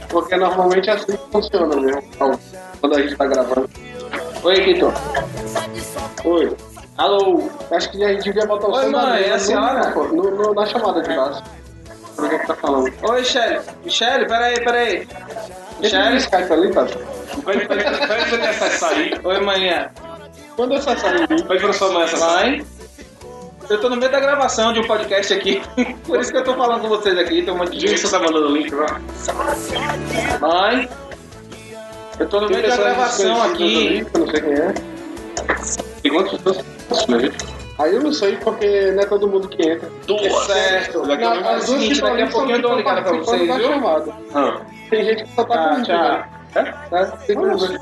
Porque 0.10 0.36
normalmente 0.36 0.90
é 0.90 0.94
assim 0.94 1.18
que 1.18 1.32
funciona 1.32 1.76
mesmo. 1.76 2.04
Quando 2.80 2.96
a 2.96 3.02
gente 3.02 3.16
tá 3.16 3.26
gravando. 3.26 3.70
Oi, 4.44 4.56
Kitor. 4.62 4.94
Oi. 6.26 6.56
Alô? 6.98 7.50
Acho 7.72 7.92
que 7.92 8.04
a 8.04 8.10
gente 8.14 8.24
devia 8.26 8.46
botar 8.46 8.68
o 8.68 8.74
Oi, 8.76 8.86
mesa 8.90 9.20
é 9.20 9.32
a 9.34 9.40
senhora? 9.40 9.90
No, 9.92 10.32
no- 10.32 10.54
na 10.54 10.66
chamada 10.66 11.02
de 11.02 11.16
base. 11.16 11.42
Pra 12.16 12.30
que 12.30 12.46
tá 12.48 12.56
falando. 12.56 12.94
Oi, 13.10 13.24
Shelly. 13.24 13.60
Shelly, 13.88 14.28
peraí, 14.28 14.64
peraí. 14.64 15.08
O 15.80 15.86
Shelly? 15.88 16.18
Skype 16.18 16.54
ali, 16.54 16.72
tá? 16.72 16.86
Pra 17.44 17.54
ele 17.54 18.48
acessar 18.48 18.90
aí. 18.92 19.14
Oi, 19.24 19.40
manhã. 19.42 19.90
Quando 20.56 20.76
o 20.76 20.82
link, 20.82 21.44
Pede 21.48 21.60
pra 21.64 21.74
sua 21.74 21.92
mãe 21.92 22.04
acessar. 22.04 22.44
Mãe? 22.44 22.66
Eu 23.70 23.80
tô 23.80 23.90
no 23.90 23.96
meio 23.96 24.12
da 24.12 24.20
gravação 24.20 24.74
de 24.74 24.82
um 24.82 24.84
podcast 24.88 25.34
aqui. 25.34 25.64
Por 26.06 26.20
isso 26.20 26.32
que 26.32 26.38
eu 26.38 26.44
tô 26.44 26.54
falando 26.54 26.82
com 26.82 26.90
vocês 26.90 27.18
aqui. 27.18 27.42
Tem 27.42 27.52
um 27.54 27.58
monte 27.58 27.72
de 27.72 27.80
que 27.80 27.88
gente. 27.88 28.02
você 28.02 28.12
tá 28.12 28.20
mandando 28.20 28.48
o 28.50 28.52
link 28.56 28.70
lá. 28.76 29.00
Mãe? 30.40 30.88
Eu 32.20 32.28
tô 32.30 32.42
no 32.42 32.48
tem 32.48 32.58
meio 32.58 32.70
da 32.70 32.78
gravação 32.78 33.44
aqui. 33.44 34.06
eu 34.14 34.20
não 34.20 34.28
sei 34.30 34.42
quem 34.42 34.54
é. 34.54 34.74
Tem 36.02 36.12
quantas 36.12 36.40
pessoas? 36.42 37.32
Aí 37.80 37.96
eu 37.96 38.04
não 38.04 38.14
sei 38.14 38.36
porque 38.38 38.92
não 38.92 39.02
é 39.02 39.06
todo 39.06 39.28
mundo 39.28 39.48
que 39.48 39.68
entra. 39.68 39.90
Duas. 40.06 40.46
Certo. 40.46 41.02
Daqui 41.08 41.24
a 41.24 41.30
Não, 41.34 41.50
as 41.50 41.66
duas 41.66 41.66
seguinte, 41.66 41.88
que 41.88 41.94
estão 41.94 42.10
daqui 42.12 42.22
a 42.22 42.28
pouquinho 42.28 42.56
eu 42.58 42.62
dou 42.62 42.72
uma 42.72 42.78
ligada 42.78 43.02
pra 43.02 43.14
vocês, 43.14 43.56
viu? 43.56 43.68
chamada. 43.68 44.14
Ah. 44.36 44.62
Tem 44.90 45.04
gente 45.06 45.24
que 45.24 45.36
só 45.36 45.44
tá 45.44 45.54
Tá, 45.56 45.70
comigo, 45.70 45.86
tchau. 45.86 45.98
né? 45.98 46.74
Né? 46.92 47.12
Tem 47.26 47.36
como- 47.36 47.80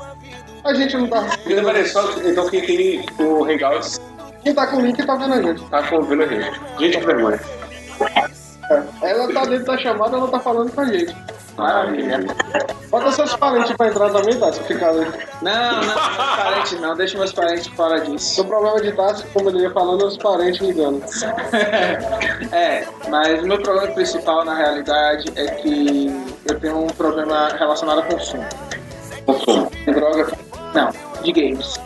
A 0.64 0.74
gente 0.74 0.96
não 0.96 1.06
tá. 1.08 1.26
Então, 1.46 1.64
peraí, 1.64 1.86
só, 1.86 2.10
então 2.24 2.48
quem 2.48 2.62
tem 2.64 3.04
o 3.20 3.44
Hangouts 3.44 4.00
Quem 4.42 4.54
tá 4.54 4.66
com 4.68 4.76
o 4.78 4.80
link 4.80 5.04
tá 5.04 5.14
vendo 5.16 5.34
a 5.34 5.42
gente. 5.42 5.62
tá 5.68 5.82
convivendo 5.88 6.22
a 6.22 6.26
gente. 6.26 6.60
Gente, 6.78 6.98
que 6.98 7.04
vergonha. 7.06 7.40
Ela 9.02 9.32
tá 9.32 9.44
dentro 9.44 9.64
da 9.66 9.78
chamada, 9.78 10.16
ela 10.16 10.28
tá 10.28 10.40
falando 10.40 10.70
com 10.72 10.80
a 10.80 10.84
gente. 10.86 11.16
Maravilha. 11.56 12.18
Bota 12.90 13.12
seus 13.12 13.36
parentes 13.36 13.72
pra 13.76 13.88
entrar 13.88 14.10
também, 14.10 14.38
tá? 14.38 14.50
Se 14.52 14.62
ficar 14.64 14.88
ali. 14.88 15.06
Não, 15.42 15.72
não, 15.72 15.80
meus 15.80 16.36
parentes 16.36 16.80
não. 16.80 16.94
Deixa 16.96 17.18
meus 17.18 17.32
parentes 17.32 17.66
fora 17.68 18.00
disso. 18.00 18.40
O 18.40 18.44
problema 18.46 18.80
de 18.80 18.92
Tassi, 18.92 19.24
como 19.34 19.50
ele 19.50 19.60
ia 19.60 19.70
falando, 19.70 20.02
é 20.02 20.06
os 20.06 20.16
parentes 20.16 20.60
ligando. 20.60 21.02
É, 22.52 22.86
mas 23.08 23.42
o 23.42 23.46
meu 23.46 23.60
problema 23.62 23.92
principal 23.94 24.44
na 24.44 24.54
realidade 24.54 25.30
é 25.36 25.46
que 25.46 26.06
eu 26.46 26.58
tenho 26.60 26.84
um 26.84 26.86
problema 26.86 27.48
relacionado 27.58 28.00
a 28.00 28.02
consumo. 28.02 28.44
Consumo. 29.26 29.70
De 29.86 29.92
droga, 29.92 30.32
Não, 30.74 30.90
de 31.22 31.32
games. 31.32 31.80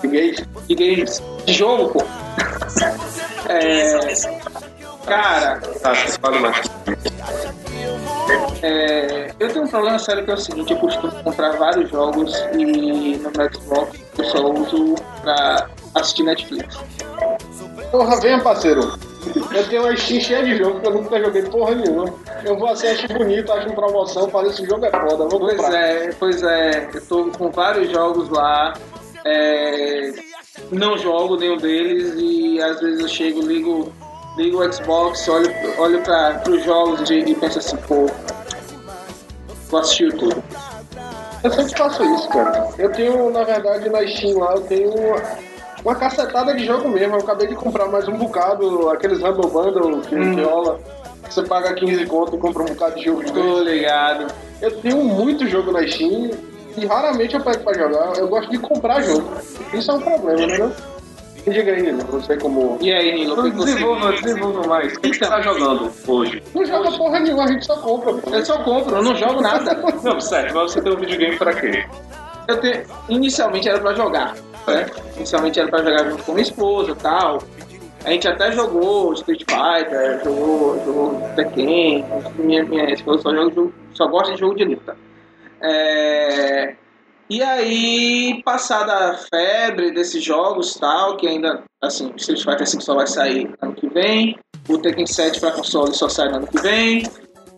de 0.00 0.08
gays. 0.08 0.36
De 0.66 0.74
games. 0.74 1.22
De 1.44 1.52
jogo, 1.52 1.90
pô. 1.90 2.04
É. 3.48 3.98
Cara, 5.06 5.60
Tá, 5.80 5.94
você 5.94 6.18
fala 6.18 6.38
mais. 6.40 6.60
é, 8.62 9.32
eu 9.38 9.48
tenho 9.52 9.64
um 9.64 9.68
problema 9.68 9.98
sério 9.98 10.24
que 10.24 10.30
é 10.30 10.34
o 10.34 10.38
seguinte, 10.38 10.72
eu 10.72 10.78
costumo 10.78 11.12
comprar 11.24 11.52
vários 11.56 11.90
jogos 11.90 12.32
e 12.56 13.16
no 13.16 13.30
Xbox 13.54 13.98
eu 14.18 14.24
só 14.24 14.50
uso 14.50 14.94
pra 15.22 15.68
assistir 15.94 16.22
Netflix. 16.22 16.78
Porra, 17.90 18.20
venha, 18.20 18.40
parceiro. 18.40 18.96
Eu 19.54 19.68
tenho 19.68 19.82
uma 19.82 19.96
Steam 19.96 20.20
cheia 20.20 20.42
de 20.44 20.56
jogo 20.56 20.80
que 20.80 20.86
eu 20.86 20.94
nunca 20.94 21.20
joguei 21.20 21.42
porra 21.42 21.74
nenhuma. 21.74 22.12
Eu 22.44 22.58
vou 22.58 22.68
assim, 22.68 22.88
acho 22.88 23.06
bonito, 23.08 23.52
acho 23.52 23.68
em 23.68 23.74
promoção, 23.74 24.28
falo 24.28 24.48
esse 24.48 24.64
jogo 24.66 24.84
é 24.84 24.90
foda, 24.90 25.28
vou 25.28 25.40
Pois 25.40 25.56
comprar. 25.56 25.78
é, 25.78 26.10
pois 26.18 26.42
é, 26.42 26.88
eu 26.94 27.06
tô 27.06 27.24
com 27.26 27.50
vários 27.50 27.90
jogos 27.90 28.28
lá, 28.30 28.72
é, 29.24 30.12
não 30.72 30.96
jogo 30.98 31.36
nenhum 31.36 31.56
deles 31.56 32.14
e 32.16 32.60
às 32.62 32.80
vezes 32.80 33.00
eu 33.00 33.08
chego, 33.08 33.40
ligo, 33.42 33.92
ligo 34.36 34.62
o 34.64 34.72
Xbox, 34.72 35.28
olho, 35.28 35.52
olho 35.78 36.00
para 36.02 36.42
os 36.48 36.64
jogos 36.64 37.04
de- 37.08 37.18
e 37.18 37.34
penso 37.34 37.58
assim, 37.58 37.76
pô, 37.88 38.06
vou 39.70 39.80
assistir 39.80 40.12
tudo. 40.16 40.42
Eu 41.42 41.50
sempre 41.50 41.76
faço 41.76 42.04
isso, 42.04 42.28
cara. 42.28 42.68
Eu 42.78 42.90
tenho, 42.92 43.30
na 43.30 43.42
verdade, 43.42 43.88
na 43.88 44.06
Steam 44.06 44.38
lá, 44.38 44.52
eu 44.54 44.60
tenho 44.62 44.92
uma, 45.84 45.94
cacetada 45.96 46.54
de 46.54 46.64
jogo 46.64 46.88
mesmo. 46.88 47.16
Eu 47.16 47.20
acabei 47.20 47.48
de 47.48 47.56
comprar 47.56 47.88
mais 47.88 48.06
um 48.06 48.16
bocado, 48.16 48.88
aqueles 48.90 49.18
Humble 49.18 49.50
Bundle 49.50 50.00
que 50.02 50.14
Hum. 50.14 50.44
rola. 50.44 50.78
Você 51.28 51.42
paga 51.42 51.72
15 51.74 52.06
conto 52.06 52.36
e 52.36 52.38
compra 52.38 52.62
um 52.62 52.66
bocado 52.66 52.94
de 52.96 53.04
jogo 53.06 53.24
de. 53.24 53.32
Tô 53.32 53.60
ligado. 53.62 54.32
Eu 54.60 54.70
tenho 54.80 54.98
muito 54.98 55.48
jogo 55.48 55.72
na 55.72 55.84
Steam 55.88 56.30
e 56.76 56.86
raramente 56.86 57.34
eu 57.34 57.40
pego 57.42 57.64
pra 57.64 57.72
jogar. 57.74 58.16
Eu 58.18 58.28
gosto 58.28 58.50
de 58.50 58.58
comprar 58.58 59.02
jogo. 59.02 59.28
Isso 59.72 59.90
é 59.90 59.94
um 59.94 60.00
problema, 60.00 60.46
né? 60.46 60.72
Diga 61.50 61.72
aí, 61.72 61.82
Nilo, 61.82 62.04
não 62.12 62.22
sei 62.22 62.36
como. 62.38 62.78
E 62.80 62.92
aí, 62.92 63.12
Nilo, 63.14 63.38
o 63.40 63.42
que 63.44 63.56
você... 63.56 63.72
Desenvolva, 63.74 64.12
desenvolva 64.12 64.66
mais. 64.68 64.92
O 64.94 65.00
que 65.00 65.08
você 65.08 65.16
Então. 65.16 65.28
tá 65.30 65.40
jogando 65.40 65.92
hoje? 66.06 66.42
Não 66.54 66.64
joga 66.64 66.92
porra 66.92 67.20
nenhuma, 67.20 67.44
a 67.44 67.46
gente 67.48 67.66
só 67.66 67.76
compra, 67.76 68.14
pô. 68.14 68.30
Eu 68.30 68.44
só 68.44 68.58
compro, 68.62 68.96
eu 68.96 69.02
não 69.02 69.14
jogo 69.16 69.40
nada. 69.40 69.74
Não, 70.02 70.20
certo, 70.20 70.54
mas 70.54 70.72
você 70.72 70.80
tem 70.82 70.92
um 70.92 70.96
videogame 70.96 71.36
pra 71.36 71.52
quê? 71.54 71.84
Eu 72.48 72.60
tenho, 72.60 72.82
inicialmente 73.08 73.68
era 73.68 73.78
pra 73.80 73.94
jogar, 73.94 74.34
né? 74.66 74.86
Inicialmente 75.16 75.58
era 75.60 75.68
pra 75.68 75.82
jogar 75.82 76.10
junto 76.10 76.22
com 76.24 76.32
minha 76.32 76.42
esposa 76.42 76.90
e 76.92 76.94
tal. 76.96 77.42
A 78.04 78.10
gente 78.10 78.26
até 78.26 78.50
jogou 78.50 79.12
Street 79.12 79.42
Fighter, 79.48 80.20
jogou, 80.24 80.82
jogou 80.84 81.22
Tekken. 81.36 82.04
Minha, 82.36 82.64
minha 82.64 82.90
esposa 82.92 83.22
só, 83.22 83.32
joga, 83.34 83.70
só 83.94 84.06
gosta 84.08 84.34
de 84.34 84.40
jogo 84.40 84.56
de 84.56 84.64
luta. 84.64 84.96
É, 85.60 86.74
e 87.36 87.42
aí, 87.42 88.42
passada 88.44 88.92
a 88.92 89.14
febre 89.16 89.90
desses 89.92 90.22
jogos 90.22 90.74
tal, 90.74 91.16
que 91.16 91.26
ainda, 91.26 91.62
assim, 91.80 92.10
o 92.10 92.16
Street 92.16 92.42
Fighter 92.44 92.66
5 92.66 92.82
só 92.82 92.94
vai 92.94 93.06
sair 93.06 93.50
ano 93.62 93.72
que 93.74 93.88
vem. 93.88 94.38
O 94.68 94.76
Tekken 94.78 95.06
7 95.06 95.40
pra 95.40 95.50
console 95.52 95.94
só 95.94 96.08
sai 96.08 96.28
no 96.28 96.36
ano 96.36 96.46
que 96.46 96.60
vem. 96.60 97.02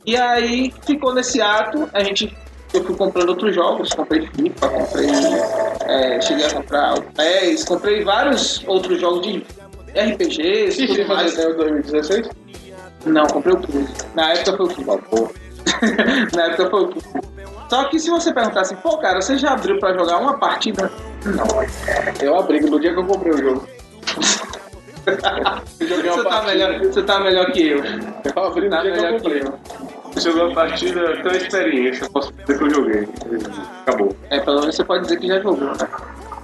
E 0.07 0.16
aí 0.16 0.73
ficou 0.87 1.12
nesse 1.12 1.40
ato, 1.40 1.88
a 1.93 2.04
gente. 2.04 2.33
Eu 2.73 2.85
fui 2.85 2.97
comprando 2.97 3.31
outros 3.31 3.54
jogos, 3.54 3.88
comprei 3.95 4.26
FIFA, 4.28 4.69
comprei. 4.69 5.07
é, 5.87 6.21
cheguei 6.21 6.47
a 6.47 6.52
comprar 6.54 6.99
o 6.99 7.02
PES, 7.02 7.64
comprei 7.64 8.04
vários 8.04 8.62
outros 8.66 9.00
jogos 9.00 9.23
de 9.23 9.45
RPGs, 9.97 10.76
Que 10.87 10.87
tudo 10.97 11.09
mais. 11.09 11.35
tem 11.35 11.47
o 11.47 11.57
2016? 11.57 12.28
Não, 13.07 13.26
comprei 13.26 13.54
o 13.54 13.59
15. 13.61 13.88
Na 14.14 14.33
época 14.33 14.57
foi 14.57 14.66
o 14.66 14.69
15. 14.69 14.85
Na 16.37 16.43
época 16.45 16.71
foi 16.71 16.83
o 16.83 16.88
15. 16.88 17.33
Só 17.75 17.85
que 17.88 17.99
se 17.99 18.09
você 18.09 18.33
perguntar 18.33 18.61
assim, 18.61 18.76
pô, 18.76 18.97
cara, 18.99 19.21
você 19.21 19.37
já 19.37 19.50
abriu 19.50 19.81
pra 19.81 19.93
jogar 19.93 20.19
uma 20.19 20.38
partida? 20.38 20.93
Não. 21.25 21.45
Eu 22.25 22.38
abri 22.38 22.61
no 22.61 22.78
dia 22.78 22.93
que 22.93 23.00
eu 23.00 23.04
comprei 23.04 23.33
o 23.33 23.38
jogo. 23.38 23.69
Você 25.04 25.16
tá, 26.25 26.43
melhor, 26.47 26.81
você 26.81 27.02
tá 27.02 27.21
melhor 27.21 27.52
que 27.52 27.69
eu. 27.69 27.78
Eu 27.85 28.43
abri 28.43 28.64
no 28.64 28.71
Tá 28.71 28.81
dia 28.81 28.93
que 28.93 28.99
eu 29.00 29.04
que 29.04 29.12
comprei. 29.12 29.43
eu. 29.43 30.21
Jogou 30.23 30.47
uma 30.47 30.54
partida, 30.54 31.00
uma 31.23 31.37
experiência, 31.37 32.09
posso 32.09 32.33
dizer 32.33 32.57
que 32.57 32.64
eu 32.64 32.71
joguei. 32.71 33.09
Acabou. 33.87 34.16
É, 34.31 34.40
pelo 34.40 34.61
menos 34.61 34.75
você 34.75 34.83
pode 34.83 35.02
dizer 35.02 35.19
que 35.19 35.26
já 35.28 35.40
jogou, 35.40 35.57
né? 35.75 35.88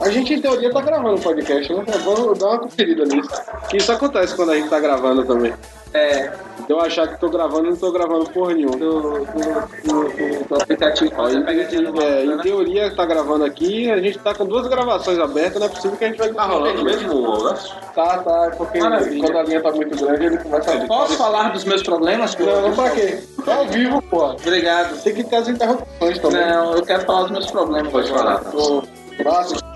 A 0.00 0.08
gente, 0.08 0.32
em 0.34 0.40
teoria, 0.40 0.70
tá 0.72 0.80
gravando 0.80 1.16
o 1.16 1.20
podcast, 1.20 1.72
né? 1.72 1.84
Vamos 2.04 2.38
dar 2.38 2.46
uma 2.48 2.58
conferida 2.60 3.04
nisso. 3.04 3.28
Isso 3.74 3.92
acontece 3.92 4.34
quando 4.34 4.52
a 4.52 4.56
gente 4.56 4.70
tá 4.70 4.80
gravando 4.80 5.24
também. 5.24 5.52
É, 5.92 6.30
Eu 6.68 6.80
achar 6.80 7.08
que 7.08 7.18
tô 7.18 7.28
gravando, 7.28 7.68
não 7.70 7.76
tô 7.76 7.90
gravando 7.90 8.30
porra 8.30 8.54
nenhuma. 8.54 8.76
do, 8.76 9.00
do, 9.00 10.46
do, 10.48 10.54
aplicativo. 10.54 11.12
É, 12.00 12.24
em 12.24 12.38
teoria 12.38 12.94
tá 12.94 13.04
gravando 13.04 13.44
aqui, 13.44 13.90
a 13.90 13.98
gente 13.98 14.18
tá 14.20 14.32
com 14.32 14.46
duas 14.46 14.68
gravações 14.68 15.18
abertas, 15.18 15.58
não 15.58 15.66
é 15.66 15.68
possível 15.68 15.96
que 15.96 16.04
a 16.04 16.08
gente 16.08 16.18
vai 16.18 16.32
Tá 16.32 16.46
rolando 16.46 16.84
mesmo, 16.84 17.54
Tá, 17.92 18.18
tá, 18.18 18.46
é 18.46 18.50
porque 18.56 18.78
Maravilha. 18.78 19.20
quando 19.20 19.36
a 19.36 19.42
linha 19.42 19.60
tá 19.60 19.72
muito 19.72 20.04
grande, 20.04 20.26
ele 20.26 20.38
começa 20.38 20.72
a. 20.72 20.86
Posso 20.86 21.16
falar 21.16 21.48
dos 21.52 21.64
meus 21.64 21.82
problemas? 21.82 22.36
Não, 22.38 22.62
não 22.62 22.72
pra 22.72 22.90
quê? 22.90 23.18
Tá 23.44 23.56
ao 23.56 23.66
vivo, 23.66 24.00
pô. 24.02 24.26
Obrigado. 24.30 25.02
Tem 25.02 25.12
que 25.12 25.24
ter 25.24 25.36
as 25.36 25.48
interrupções 25.48 26.18
também. 26.20 26.46
Não, 26.46 26.76
eu 26.76 26.82
quero 26.82 27.04
falar 27.04 27.22
dos 27.22 27.30
meus 27.32 27.50
problemas. 27.50 27.90
Pode 27.92 28.08
falar. 28.10 28.38
Tô, 28.44 28.84
Nossa, 29.24 29.56
tô 29.56 29.69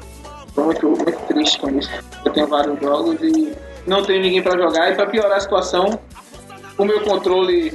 muito, 0.57 0.89
muito 0.89 1.27
triste 1.27 1.59
com 1.59 1.71
isso. 1.71 1.91
Eu 2.25 2.33
tenho 2.33 2.47
vários 2.47 2.79
jogos 2.81 3.21
e 3.21 3.53
não 3.87 4.03
tenho 4.05 4.23
ninguém 4.23 4.43
pra 4.43 4.57
jogar. 4.57 4.91
E 4.91 4.95
pra 4.95 5.07
piorar 5.07 5.37
a 5.39 5.41
situação, 5.41 5.99
o 6.79 6.85
meu 6.85 7.01
controle 7.03 7.73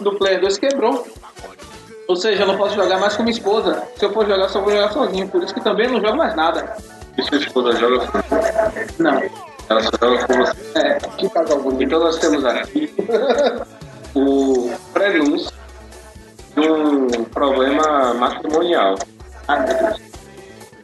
do 0.00 0.12
Player 0.16 0.40
2 0.40 0.58
quebrou. 0.58 1.06
Ou 2.06 2.16
seja, 2.16 2.42
eu 2.42 2.46
não 2.46 2.56
posso 2.58 2.74
jogar 2.74 2.98
mais 2.98 3.16
com 3.16 3.22
minha 3.22 3.32
esposa. 3.34 3.82
Se 3.96 4.04
eu 4.04 4.12
for 4.12 4.26
jogar, 4.26 4.48
só 4.48 4.60
vou 4.60 4.70
jogar 4.70 4.90
sozinho. 4.92 5.26
Por 5.28 5.42
isso 5.42 5.54
que 5.54 5.60
também 5.60 5.88
não 5.88 6.00
jogo 6.00 6.16
mais 6.16 6.34
nada. 6.36 6.76
e 7.16 7.22
sua 7.22 7.38
esposa 7.38 7.72
joga 7.72 8.06
com 8.06 8.18
Não. 9.02 9.22
Ela 9.68 9.82
só 9.82 9.90
joga 10.00 10.26
com 10.26 10.34
você. 10.34 10.78
É, 10.78 10.94
Que 11.16 11.28
casal 11.30 11.60
bonito. 11.60 11.84
Então 11.84 12.00
nós 12.00 12.18
temos 12.18 12.44
aqui 12.44 12.92
o 14.14 14.70
prenúncio 14.92 15.50
de 16.54 16.68
um 16.70 17.24
problema 17.24 18.12
matrimonial. 18.14 18.96
ah, 19.48 19.56
meu 19.60 19.74
Deus. 19.74 20.13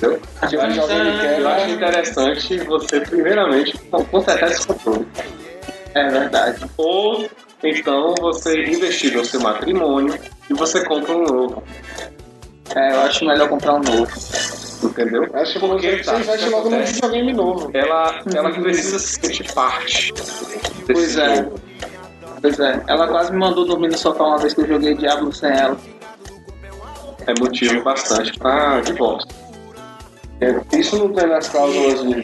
Entendeu? 0.00 0.20
Eu 0.50 0.62
acho, 0.62 0.80
eu 0.80 1.48
acho 1.48 1.70
interessante 1.70 2.58
você, 2.58 3.00
primeiramente, 3.00 3.78
consertar 4.10 4.50
esse 4.50 4.66
controle. 4.66 5.06
É 5.94 6.08
verdade. 6.08 6.64
Ou 6.78 7.28
então 7.62 8.14
você 8.20 8.64
investir 8.64 9.14
no 9.14 9.24
seu 9.24 9.40
matrimônio 9.40 10.18
e 10.48 10.54
você 10.54 10.82
compra 10.84 11.12
um 11.12 11.24
novo. 11.24 11.62
É, 12.74 12.94
eu 12.94 13.00
acho 13.02 13.24
melhor 13.26 13.48
comprar 13.48 13.74
um 13.74 13.80
novo. 13.80 14.10
Entendeu? 14.82 15.28
Acho 15.34 15.52
que 15.52 15.58
Porque 15.58 15.96
você 15.98 16.04
tá, 16.04 16.18
investe 16.18 16.48
logo 16.48 16.70
num 16.70 16.82
videogame 16.82 17.32
novo. 17.34 17.70
Ela, 17.74 18.22
ela 18.34 18.50
precisa 18.50 18.98
se 18.98 19.20
sentir 19.20 19.52
parte. 19.52 20.14
Pois 20.86 21.18
é. 21.18 21.36
jogo. 21.36 21.60
Pois 22.40 22.58
é. 22.58 22.82
Ela 22.86 23.06
quase 23.08 23.32
me 23.32 23.38
mandou 23.38 23.66
dormir 23.66 23.88
no 23.88 23.98
sofá 23.98 24.24
uma 24.24 24.38
vez 24.38 24.54
que 24.54 24.62
eu 24.62 24.66
joguei 24.66 24.94
Diablo 24.94 25.30
sem 25.32 25.50
ela. 25.50 25.76
É 27.26 27.38
motivo 27.38 27.82
bastante 27.82 28.38
pra 28.38 28.80
divórcio. 28.80 29.28
É, 30.40 30.76
Isso 30.78 30.96
não 30.98 31.12
tem 31.12 31.26
nas 31.26 31.48
cláusulas 31.48 32.02
de 32.04 32.22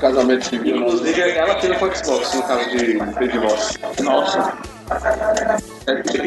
casamento 0.00 0.44
civil. 0.46 0.76
Inclusive, 0.76 1.20
ela 1.22 1.54
com 1.76 1.86
o 1.86 1.96
Xbox 1.96 2.34
no 2.34 2.42
caso 2.42 2.70
de, 2.70 2.98
de 2.98 3.28
divórcio. 3.28 3.80
Nossa. 4.02 4.52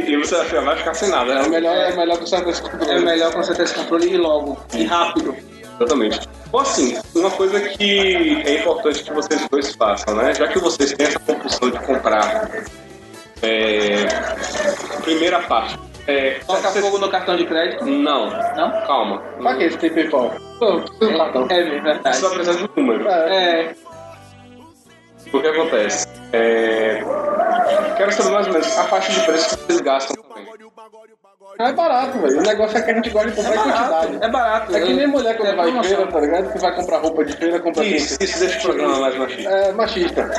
E 0.08 0.18
você 0.18 0.36
vai 0.62 0.78
ficar 0.78 0.94
sem 0.94 1.10
nada, 1.10 1.32
É 1.34 1.42
né? 1.44 1.50
melhor, 1.50 1.76
é 1.76 1.96
melhor 1.96 2.18
que 2.18 2.26
esse 2.52 2.62
É 2.62 2.70
controle. 2.70 3.06
melhor 3.06 3.34
consertar 3.34 3.64
esse 3.64 3.74
controle 3.76 4.10
e 4.10 4.18
logo. 4.18 4.58
E 4.74 4.84
rápido. 4.86 5.36
Exatamente. 5.80 6.28
Ou 6.52 6.60
assim, 6.62 6.98
uma 7.14 7.30
coisa 7.30 7.60
que 7.62 8.42
é 8.46 8.56
importante 8.60 9.04
que 9.04 9.14
vocês 9.14 9.46
dois 9.52 9.76
façam, 9.76 10.16
né? 10.16 10.34
Já 10.34 10.48
que 10.48 10.58
vocês 10.60 10.94
têm 10.94 11.06
essa 11.08 11.20
compulsão 11.20 11.70
de 11.70 11.78
comprar. 11.80 12.50
É... 13.44 14.08
Primeira 15.04 15.40
parte. 15.42 15.78
É... 16.08 16.40
Toca 16.46 16.70
vocês- 16.70 16.86
fogo 16.86 16.98
no 17.00 17.10
cartão 17.10 17.36
de 17.36 17.46
crédito. 17.46 17.86
Não, 17.86 18.28
Não? 18.56 18.72
calma. 18.88 19.20
Pra 19.42 19.56
que 19.56 19.64
esse 19.66 19.78
tem 19.78 19.90
PayPal? 19.90 20.32
Não, 20.62 20.80
de 20.80 21.18
cartão. 21.18 21.48
É 21.50 21.64
verdade. 21.64 22.16
Você 22.16 22.22
só 22.22 22.30
precisa 22.34 22.58
de 22.58 22.64
um 22.64 22.70
número. 22.78 23.08
É. 23.10 23.76
O 25.34 25.42
que 25.42 25.48
acontece? 25.48 26.08
É... 26.32 27.04
Quero 27.98 28.12
saber 28.14 28.32
mais 28.32 28.48
ou 28.48 28.54
menos 28.54 28.78
a 28.78 28.84
faixa 28.86 29.12
de 29.12 29.20
preço 29.26 29.58
que 29.58 29.64
vocês 29.66 29.82
gastam 29.82 30.16
também. 30.24 30.48
É 31.60 31.72
barato, 31.74 32.20
velho. 32.20 32.40
O 32.40 32.42
negócio 32.44 32.78
é 32.78 32.82
que 32.82 32.92
a 32.92 32.94
gente 32.94 33.10
gosta 33.10 33.30
de 33.32 33.36
comprar 33.36 33.56
em 33.56 33.60
quantidade. 33.60 34.18
É 34.22 34.30
barato. 34.30 34.76
É 34.76 34.80
que 34.82 34.94
nem 34.94 35.08
mulher 35.08 35.36
quando 35.36 35.50
É 35.50 35.56
vai 35.56 35.70
em 35.70 35.84
feira, 35.84 36.08
tá 36.08 36.20
ligado? 36.20 36.54
Que 36.54 36.60
vai 36.60 36.76
comprar 36.76 36.98
roupa 37.00 37.26
de 37.26 37.34
feira, 37.36 37.60
compra 37.60 37.84
Isso, 37.84 38.18
isso 38.22 38.40
deixa 38.40 38.60
o 38.60 38.62
programa 38.62 39.00
mais 39.00 39.18
machista. 39.18 39.50
É 39.50 39.72
machista. 39.74 40.30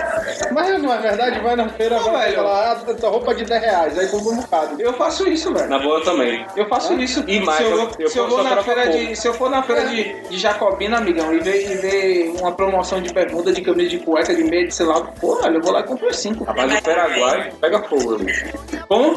Mas 0.52 0.82
não 0.82 0.92
é 0.92 0.98
verdade, 0.98 1.40
vai 1.40 1.56
na 1.56 1.68
feira, 1.68 1.98
vai 1.98 2.26
velho. 2.26 2.36
falar, 2.36 2.72
ah, 2.86 2.90
essa 2.90 3.08
roupa 3.08 3.34
de 3.34 3.44
10 3.44 3.62
reais, 3.62 3.98
aí 3.98 4.08
compra 4.08 4.32
um 4.32 4.36
bocado. 4.36 4.80
Eu 4.80 4.92
faço 4.94 5.28
isso, 5.28 5.52
velho. 5.52 5.68
Na 5.68 5.78
boa 5.78 6.02
também. 6.02 6.46
Eu 6.56 6.68
faço 6.68 6.94
isso. 6.94 7.24
E 7.26 7.40
mais, 7.40 7.58
se 7.58 7.64
eu, 7.64 8.08
se 8.08 8.18
eu 8.18 8.28
vou 8.28 8.42
na 8.42 8.62
feira 8.62 8.88
de, 8.88 9.16
se 9.16 9.28
eu 9.28 9.34
for 9.34 9.50
na 9.50 9.62
feira 9.62 9.86
de, 9.86 10.20
de 10.28 10.38
Jacobina, 10.38 10.98
amigão, 10.98 11.32
e 11.32 11.40
ver, 11.40 11.70
e 11.70 11.74
ver 11.76 12.32
uma 12.40 12.52
promoção 12.52 13.00
de 13.00 13.12
bermuda, 13.12 13.52
de 13.52 13.62
camisa 13.62 13.90
de 13.90 13.98
cueca, 13.98 14.34
de 14.34 14.44
meia, 14.44 14.66
de 14.66 14.74
sei 14.74 14.86
lá, 14.86 15.00
pô, 15.00 15.36
velho, 15.36 15.56
eu 15.56 15.62
vou 15.62 15.72
lá 15.72 15.80
e 15.80 15.84
compro 15.84 16.12
cinco. 16.12 16.44
Rapaz, 16.44 16.78
o 16.78 16.82
Paraguai 16.82 17.52
pega 17.60 17.82
fogo, 17.84 18.14
amigo. 18.16 18.58
Bom, 18.88 19.14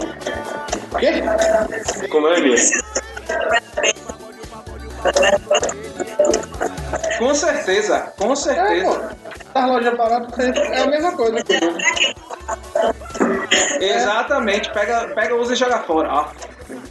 Quê? 0.99 1.21
Como 2.09 2.27
é 2.27 2.39
mesmo? 2.41 2.81
com 7.17 7.33
certeza, 7.33 8.13
com 8.17 8.33
É, 8.33 8.35
Das 9.53 9.67
lojas 9.67 9.97
baratas 9.97 10.39
é 10.39 10.77
a 10.81 10.87
mesma 10.87 11.11
coisa. 11.15 11.37
eu- 11.39 11.77
Exatamente, 13.81 14.71
pega, 14.71 15.07
pega, 15.13 15.35
usa 15.35 15.53
e 15.53 15.55
joga 15.55 15.79
fora. 15.79 16.09
Ó. 16.11 16.25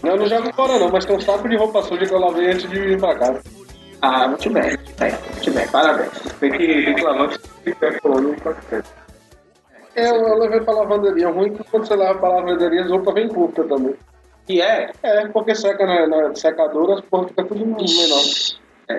Eu 0.03 0.16
não 0.16 0.27
jogo 0.27 0.53
fora 0.55 0.79
não, 0.79 0.88
mas 0.90 1.05
tem 1.07 1.16
um 1.16 1.20
saco 1.20 1.49
de 1.49 1.57
roupa 1.57 1.83
suja 1.83 2.05
que 2.07 2.12
eu 2.12 2.18
lavei 2.18 2.51
antes 2.53 2.68
de 2.68 2.79
vir 2.79 2.99
pra 3.01 3.16
casa. 3.18 3.40
Ah, 4.03 4.29
muito 4.29 4.51
bem, 4.51 4.62
muito 4.77 4.99
bem, 4.99 5.12
muito 5.12 5.51
bem, 5.53 5.68
parabéns. 5.68 6.11
Tem 6.40 6.51
que, 6.53 6.66
tem 6.85 6.94
que 6.94 7.03
lavar 7.03 7.31
frente. 7.31 8.88
É, 9.94 10.09
Eu, 10.11 10.14
eu 10.16 10.38
levei 10.38 10.61
pra 10.61 10.73
lavanderia. 10.75 11.29
O 11.29 11.33
ruim 11.35 11.49
é 11.49 11.51
que 11.51 11.64
quando 11.70 11.87
você 11.87 11.96
leva 11.96 12.18
pra 12.18 12.29
lavanderia, 12.29 12.85
as 12.85 12.90
roupas 12.90 13.14
vêm 13.14 13.29
curtas 13.29 13.66
também. 13.68 13.94
E 14.49 14.61
é, 14.61 14.90
É, 15.03 15.27
porque 15.29 15.55
seca 15.55 15.85
na, 15.87 16.07
na 16.07 16.35
secadora, 16.35 16.94
as 16.94 17.01
porras 17.03 17.29
ficam 17.29 17.46
tudo 17.46 17.66
menor. 17.66 18.23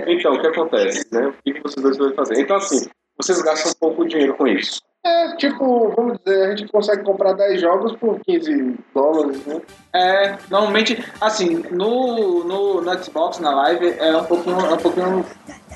Então, 0.08 0.34
o 0.34 0.40
que 0.42 0.48
acontece, 0.48 1.06
né? 1.12 1.28
O 1.28 1.34
que 1.44 1.60
vocês 1.62 1.84
dois 1.84 1.98
vão 1.98 2.14
fazer? 2.14 2.40
Então, 2.40 2.56
assim, 2.58 2.88
vocês 3.22 3.42
gastam 3.42 3.72
um 3.72 3.76
pouco 3.76 4.04
de 4.04 4.12
dinheiro 4.12 4.36
com 4.36 4.48
isso. 4.48 4.82
É, 5.04 5.36
tipo, 5.36 5.92
vamos 5.96 6.20
dizer, 6.24 6.46
a 6.46 6.56
gente 6.56 6.72
consegue 6.72 7.04
comprar 7.04 7.34
10 7.34 7.60
jogos 7.60 7.96
por 7.96 8.20
15 8.24 8.76
dólares, 8.94 9.44
né? 9.48 9.62
É, 9.94 10.38
normalmente, 10.50 11.04
assim, 11.20 11.64
no, 11.72 12.44
no, 12.44 12.82
no 12.82 13.04
Xbox, 13.04 13.40
na 13.40 13.52
live, 13.56 13.96
é 13.98 14.16
um 14.16 14.26
pouquinho, 14.26 14.60
é 14.60 14.74
um 14.74 14.78
pouquinho, 14.78 15.26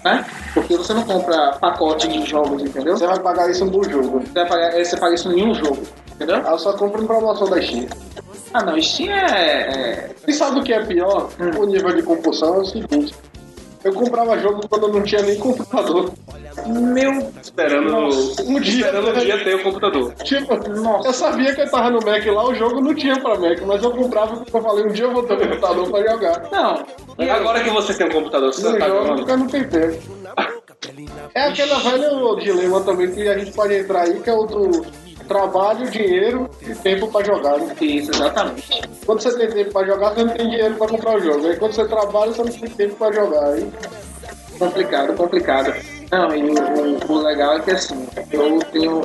né? 0.03 0.23
Porque 0.53 0.77
você 0.77 0.93
não 0.93 1.03
compra 1.03 1.53
pacote 1.53 2.07
de 2.07 2.23
jogos, 2.23 2.61
entendeu? 2.61 2.95
Você 2.95 3.07
vai 3.07 3.19
pagar 3.19 3.49
isso 3.49 3.65
no 3.65 3.83
jogo. 3.83 4.19
Você, 4.19 4.33
vai 4.33 4.47
pagar, 4.47 4.71
você 4.73 4.97
paga 4.97 5.15
isso 5.15 5.31
em 5.31 5.49
um 5.49 5.55
jogo, 5.55 5.81
entendeu? 6.13 6.35
Aí 6.35 6.51
eu 6.51 6.59
só 6.59 6.73
compro 6.73 7.01
em 7.01 7.07
promoção 7.07 7.49
da 7.49 7.59
Steam. 7.59 7.87
Ah, 8.53 8.63
não, 8.63 8.79
Steam 8.79 9.11
é... 9.11 9.31
é- 9.31 10.15
E 10.27 10.33
sabe 10.33 10.59
o 10.59 10.63
que 10.63 10.71
é 10.71 10.85
pior? 10.85 11.29
Hum. 11.39 11.61
O 11.61 11.65
nível 11.65 11.95
de 11.95 12.03
compulsão 12.03 12.55
é 12.55 12.57
o 12.59 12.65
seguinte. 12.65 13.15
Eu 13.85 13.93
comprava 13.93 14.35
jogo 14.39 14.67
quando 14.67 14.87
eu 14.87 14.93
não 14.93 15.03
tinha 15.03 15.21
nem 15.21 15.37
computador. 15.37 16.11
Meu... 16.65 17.31
Esperando, 17.39 18.07
Um 18.47 18.59
dia, 18.59 18.87
esperando 18.87 19.09
um 19.09 19.19
dia 19.19 19.43
ter 19.43 19.55
o 19.55 19.61
computador. 19.63 20.11
Tipo, 20.23 20.53
eu 21.05 21.13
sabia 21.13 21.53
que 21.53 21.61
eu 21.61 21.69
tava 21.69 21.91
no 21.91 21.99
Mac 22.03 22.25
lá, 22.25 22.45
o 22.49 22.55
jogo 22.55 22.81
não 22.81 22.95
tinha 22.95 23.19
pra 23.21 23.37
Mac, 23.37 23.61
mas 23.61 23.83
eu 23.83 23.91
comprava 23.91 24.37
porque 24.37 24.57
eu 24.57 24.61
falei, 24.63 24.85
um 24.85 24.91
dia 24.91 25.05
eu 25.05 25.13
vou 25.13 25.21
ter 25.21 25.35
um 25.35 25.39
computador 25.49 25.91
pra 25.91 26.11
jogar. 26.11 26.49
Não, 26.51 26.83
E 27.19 27.29
agora 27.29 27.63
que 27.63 27.69
você 27.69 27.93
tem 27.93 28.07
um 28.07 28.11
computador, 28.11 28.51
você 28.51 28.63
Não 28.67 28.79
tá 28.79 28.87
jogo 28.87 29.01
jogando? 29.03 29.17
porque 29.19 29.35
não 29.35 29.47
tem 29.47 29.63
tempo. 29.69 30.01
É 31.33 31.47
aquele 31.47 31.73
velho 31.75 32.35
dilema 32.35 32.79
também 32.81 33.11
que 33.11 33.27
a 33.27 33.37
gente 33.37 33.51
pode 33.51 33.73
entrar 33.73 34.03
aí, 34.03 34.19
que 34.19 34.29
é 34.29 34.33
o 34.33 34.45
do 34.45 34.85
trabalho, 35.25 35.89
dinheiro 35.89 36.49
e 36.61 36.73
tempo 36.75 37.07
pra 37.11 37.23
jogar. 37.23 37.57
né? 37.59 37.75
isso, 37.81 38.11
exatamente. 38.11 38.81
Quando 39.05 39.21
você 39.21 39.37
tem 39.37 39.47
tempo 39.49 39.71
pra 39.73 39.85
jogar, 39.85 40.09
você 40.13 40.23
não 40.23 40.33
tem 40.33 40.49
dinheiro 40.49 40.75
pra 40.75 40.87
comprar 40.87 41.15
o 41.15 41.19
jogo. 41.21 41.47
Aí 41.47 41.55
quando 41.57 41.73
você 41.73 41.85
trabalha, 41.85 42.31
você 42.31 42.43
não 42.43 42.51
tem 42.51 42.69
tempo 42.69 42.95
pra 42.95 43.11
jogar. 43.11 43.45
Aí 43.53 43.69
Complicado, 44.57 45.13
complicado. 45.15 45.73
Não, 46.11 46.33
e 46.33 46.43
o, 46.49 46.53
o- 46.53 47.11
o 47.13 47.21
legal 47.23 47.57
é 47.57 47.59
que 47.59 47.71
assim, 47.71 48.07
eu 48.31 48.59
tenho. 48.71 49.01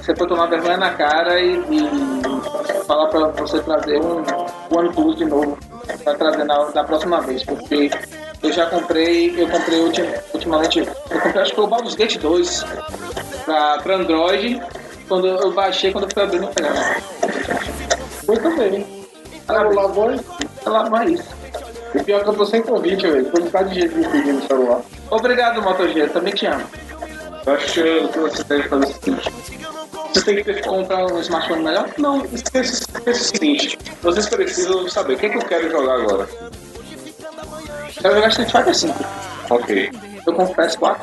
Você 0.00 0.14
pode 0.14 0.28
tomar 0.30 0.46
vergonha 0.46 0.76
na 0.76 0.90
cara 0.94 1.40
e, 1.40 1.54
e 1.56 2.84
falar 2.86 3.06
pra 3.08 3.28
você 3.28 3.60
trazer 3.60 3.98
um 4.00 4.22
One 4.76 4.92
Plus 4.92 5.16
de 5.16 5.24
novo. 5.24 5.56
Pra 6.04 6.14
trazer 6.14 6.44
na, 6.44 6.64
da 6.66 6.84
próxima 6.84 7.20
vez, 7.20 7.42
porque 7.44 7.90
eu 8.42 8.52
já 8.52 8.66
comprei, 8.66 9.34
eu 9.40 9.48
comprei 9.48 9.80
ultim, 9.80 10.04
ultimamente, 10.32 10.80
eu 10.80 11.20
comprei 11.20 11.42
acho 11.42 11.54
que 11.54 11.60
o 11.60 11.66
Baldur's 11.66 11.94
Gate 11.96 12.16
2 12.18 12.64
pra, 13.44 13.78
pra 13.78 13.96
Android. 13.96 14.60
Quando 15.10 15.26
eu 15.26 15.50
baixei, 15.50 15.90
quando 15.90 16.04
eu 16.04 16.10
fui 16.14 16.22
abrindo, 16.22 16.44
eu 16.44 16.52
falei, 16.52 16.70
ah, 16.70 17.00
Muito 18.28 18.56
bem. 18.56 18.86
Celular 19.44 20.88
bom. 20.88 20.98
é 20.98 21.06
isso. 21.06 21.28
O 21.92 22.04
pior 22.04 22.20
é 22.20 22.22
que 22.22 22.28
eu 22.28 22.34
tô 22.34 22.46
sem 22.46 22.62
convite, 22.62 23.10
velho. 23.10 23.28
Foi 23.28 23.40
um 23.40 23.44
bocado 23.46 23.70
de 23.70 23.80
gente 23.80 23.94
me 23.96 24.06
pedindo 24.06 24.46
celular. 24.46 24.82
Obrigado, 25.10 25.62
Moto 25.62 25.88
G, 25.88 26.06
também 26.10 26.32
te 26.32 26.46
amo. 26.46 26.64
Eu 27.44 27.52
acho 27.54 27.72
que 27.72 28.18
você 28.20 28.44
deve 28.44 28.68
fazer 28.68 28.84
o 28.84 28.86
seguinte. 28.86 29.32
Você 30.14 30.22
tem 30.22 30.36
que 30.36 30.44
ter 30.44 30.64
Comprar 30.64 31.04
um 31.06 31.18
smartphone 31.18 31.64
melhor? 31.64 31.88
Não, 31.98 32.24
esqueça, 32.26 32.84
o 33.04 33.14
seguinte. 33.14 33.78
Vocês 34.02 34.28
precisam 34.28 34.88
saber 34.88 35.14
o 35.14 35.18
que, 35.18 35.26
é 35.26 35.28
que 35.30 35.38
eu 35.38 35.44
quero 35.44 35.72
jogar 35.72 35.94
agora. 35.94 36.28
Quero 38.00 38.14
jogar 38.14 38.28
Street 38.28 38.52
Fighter 38.52 38.74
5. 38.76 39.04
Ok. 39.50 39.90
Eu 40.24 40.32
compro 40.34 40.54
PS4. 40.54 40.98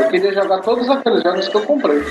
Eu 0.00 0.08
queria 0.08 0.32
jogar 0.32 0.60
todos 0.60 0.88
aqueles 0.88 1.22
jogos 1.22 1.48
que 1.48 1.56
eu 1.56 1.62
comprei. 1.62 2.02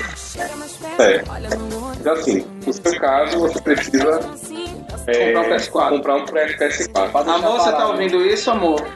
É. 0.98 2.10
Assim, 2.10 2.46
no 2.66 2.72
seu 2.72 3.00
caso, 3.00 3.38
você 3.40 3.60
precisa 3.60 4.20
é, 5.06 5.32
Comprar 5.32 5.40
um 5.40 5.56
PS4. 5.56 5.88
comprar 5.90 6.16
um 6.16 6.24
PS4. 6.24 7.28
Amor, 7.28 7.58
você 7.58 7.72
tá 7.72 7.88
ouvindo 7.88 8.24
isso, 8.24 8.50
amor? 8.50 8.86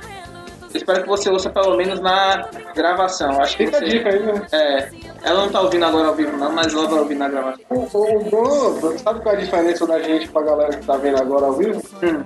Espero 0.75 1.03
que 1.03 1.09
você 1.09 1.31
ouça 1.31 1.51
pelo 1.51 1.77
menos 1.77 2.01
na 2.01 2.49
gravação. 2.75 3.41
Acho 3.41 3.57
que 3.57 3.67
Fica 3.67 3.79
a 3.79 3.81
você... 3.81 3.87
dica 3.89 4.09
aí, 4.09 4.21
né? 4.21 4.47
É, 4.51 4.89
ela 5.23 5.43
não 5.43 5.49
tá 5.49 5.61
ouvindo 5.61 5.85
agora 5.85 6.09
ao 6.09 6.15
vivo 6.15 6.37
não, 6.37 6.53
mas 6.53 6.75
ela 6.75 6.89
vai 6.89 6.99
ouvir 6.99 7.15
na 7.15 7.29
gravação. 7.29 7.65
O, 7.71 7.89
o, 7.97 8.87
o 8.89 8.99
sabe 8.99 9.21
qual 9.21 9.35
é 9.37 9.39
a 9.39 9.41
diferença 9.41 9.87
da 9.87 10.03
gente 10.03 10.29
pra 10.29 10.43
galera 10.43 10.77
que 10.77 10.85
tá 10.85 10.97
vendo 10.97 11.21
agora 11.21 11.47
ao 11.47 11.53
vivo? 11.53 11.81
Hum. 12.03 12.25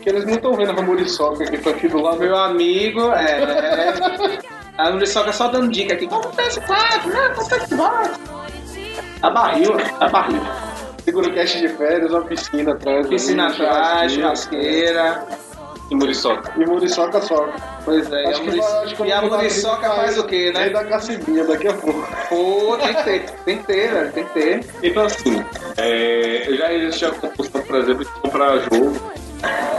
Que 0.00 0.08
eles 0.08 0.24
não 0.24 0.34
estão 0.34 0.54
vendo 0.54 0.70
a 0.70 0.82
Muriçoca 0.82 1.44
que 1.44 1.58
tá 1.58 1.70
aqui 1.70 1.88
do 1.88 2.00
lado. 2.00 2.18
Meu 2.18 2.36
amigo, 2.36 3.00
é... 3.12 4.54
A 4.78 4.90
Muriçoca 4.90 5.32
só 5.32 5.48
dando 5.48 5.68
dica 5.70 5.94
aqui. 5.94 6.06
Compra 6.06 6.28
o 6.30 6.32
PS4, 6.34 7.06
né? 7.06 7.28
Compra 7.36 7.56
o 7.56 7.60
PS4. 7.60 8.10
A 9.22 9.30
barril, 9.30 9.76
a 10.00 10.08
barril. 10.08 10.42
Segura 11.04 11.28
o 11.28 11.34
cast 11.34 11.58
de 11.60 11.68
férias, 11.68 12.10
uma 12.10 12.22
piscina 12.22 12.72
atrás. 12.72 13.06
Piscina 13.06 13.48
atrás, 13.48 14.12
churrasqueira. 14.12 15.26
E 15.90 15.94
Muriçoca. 15.94 16.50
E 16.56 16.64
Muriçoca 16.66 17.20
só. 17.20 17.46
Pois 17.84 18.10
é, 18.10 18.24
Acho 18.28 18.42
e 18.42 18.48
a, 18.48 18.52
Muri... 18.80 18.94
que 18.94 19.00
eu 19.02 19.06
e 19.06 19.12
a 19.12 19.22
Muriçoca 19.22 19.90
faz 19.90 20.14
pra- 20.14 20.22
o 20.24 20.26
quê, 20.26 20.50
né? 20.52 20.70
da 20.70 20.84
Cacimbinha 20.84 21.44
daqui 21.44 21.68
a 21.68 21.74
pouco. 21.74 22.08
Pô, 22.30 22.76
tem 22.78 22.94
que 22.94 23.02
ter, 23.04 23.30
tem 23.44 23.58
que 23.58 23.64
ter, 23.64 23.92
velho, 23.92 24.12
tem 24.12 24.24
que 24.24 24.32
ter. 24.32 24.66
Então, 24.82 25.04
assim, 25.04 25.44
é, 25.76 26.46
já 26.56 26.72
existe 26.72 27.04
a 27.04 27.10
compulsão, 27.10 27.60
por 27.62 27.76
exemplo, 27.76 28.04
de 28.04 28.10
comprar 28.12 28.58
jogo. 28.60 28.92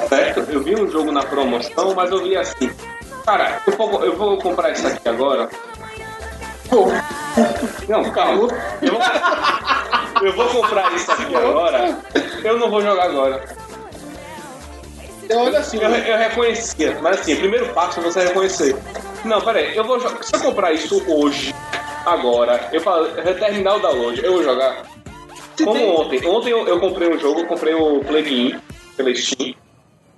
Certo? 0.07 0.39
Eu 0.51 0.61
vi 0.61 0.75
um 0.75 0.87
jogo 0.89 1.11
na 1.11 1.23
promoção, 1.23 1.95
mas 1.95 2.11
eu 2.11 2.21
vi 2.21 2.37
assim. 2.37 2.69
Cara, 3.25 3.61
eu 3.65 3.73
vou, 3.75 4.03
eu 4.03 4.15
vou 4.15 4.37
comprar 4.37 4.71
isso 4.71 4.85
aqui 4.87 5.09
agora. 5.09 5.49
Não, 7.87 8.11
calma. 8.11 8.47
Eu 8.81 8.91
vou, 8.91 9.01
eu 10.21 10.33
vou 10.33 10.47
comprar 10.49 10.93
isso 10.93 11.11
aqui 11.11 11.35
agora. 11.35 11.97
Eu 12.43 12.59
não 12.59 12.69
vou 12.69 12.81
jogar 12.81 13.05
agora. 13.05 13.43
Eu 15.27 15.39
olho 15.39 15.57
assim, 15.57 15.77
Eu, 15.77 15.89
eu 15.89 16.17
reconhecia, 16.17 16.99
mas 17.01 17.19
assim, 17.19 17.33
o 17.33 17.39
primeiro 17.39 17.73
passo 17.73 17.99
é 17.99 18.03
você 18.03 18.25
reconhecer. 18.25 18.75
Não, 19.23 19.41
peraí, 19.41 19.75
eu 19.75 19.83
vou 19.83 19.99
jogar. 19.99 20.23
Se 20.23 20.35
eu 20.35 20.39
comprar 20.39 20.71
isso 20.73 21.03
hoje, 21.07 21.53
agora, 22.05 22.69
eu 22.71 22.79
falo, 22.79 23.07
eu 23.07 23.39
terminar 23.39 23.75
o 23.75 23.79
download, 23.79 24.23
eu 24.23 24.33
vou 24.33 24.43
jogar. 24.43 24.83
Como 25.63 26.01
ontem. 26.01 26.25
Ontem 26.27 26.49
eu, 26.51 26.67
eu 26.67 26.79
comprei 26.79 27.09
um 27.09 27.17
jogo, 27.17 27.39
eu 27.39 27.47
comprei 27.47 27.73
o 27.73 28.01
Plague 28.01 28.49
In 28.49 28.61
pela 28.95 29.15
Steam, 29.15 29.55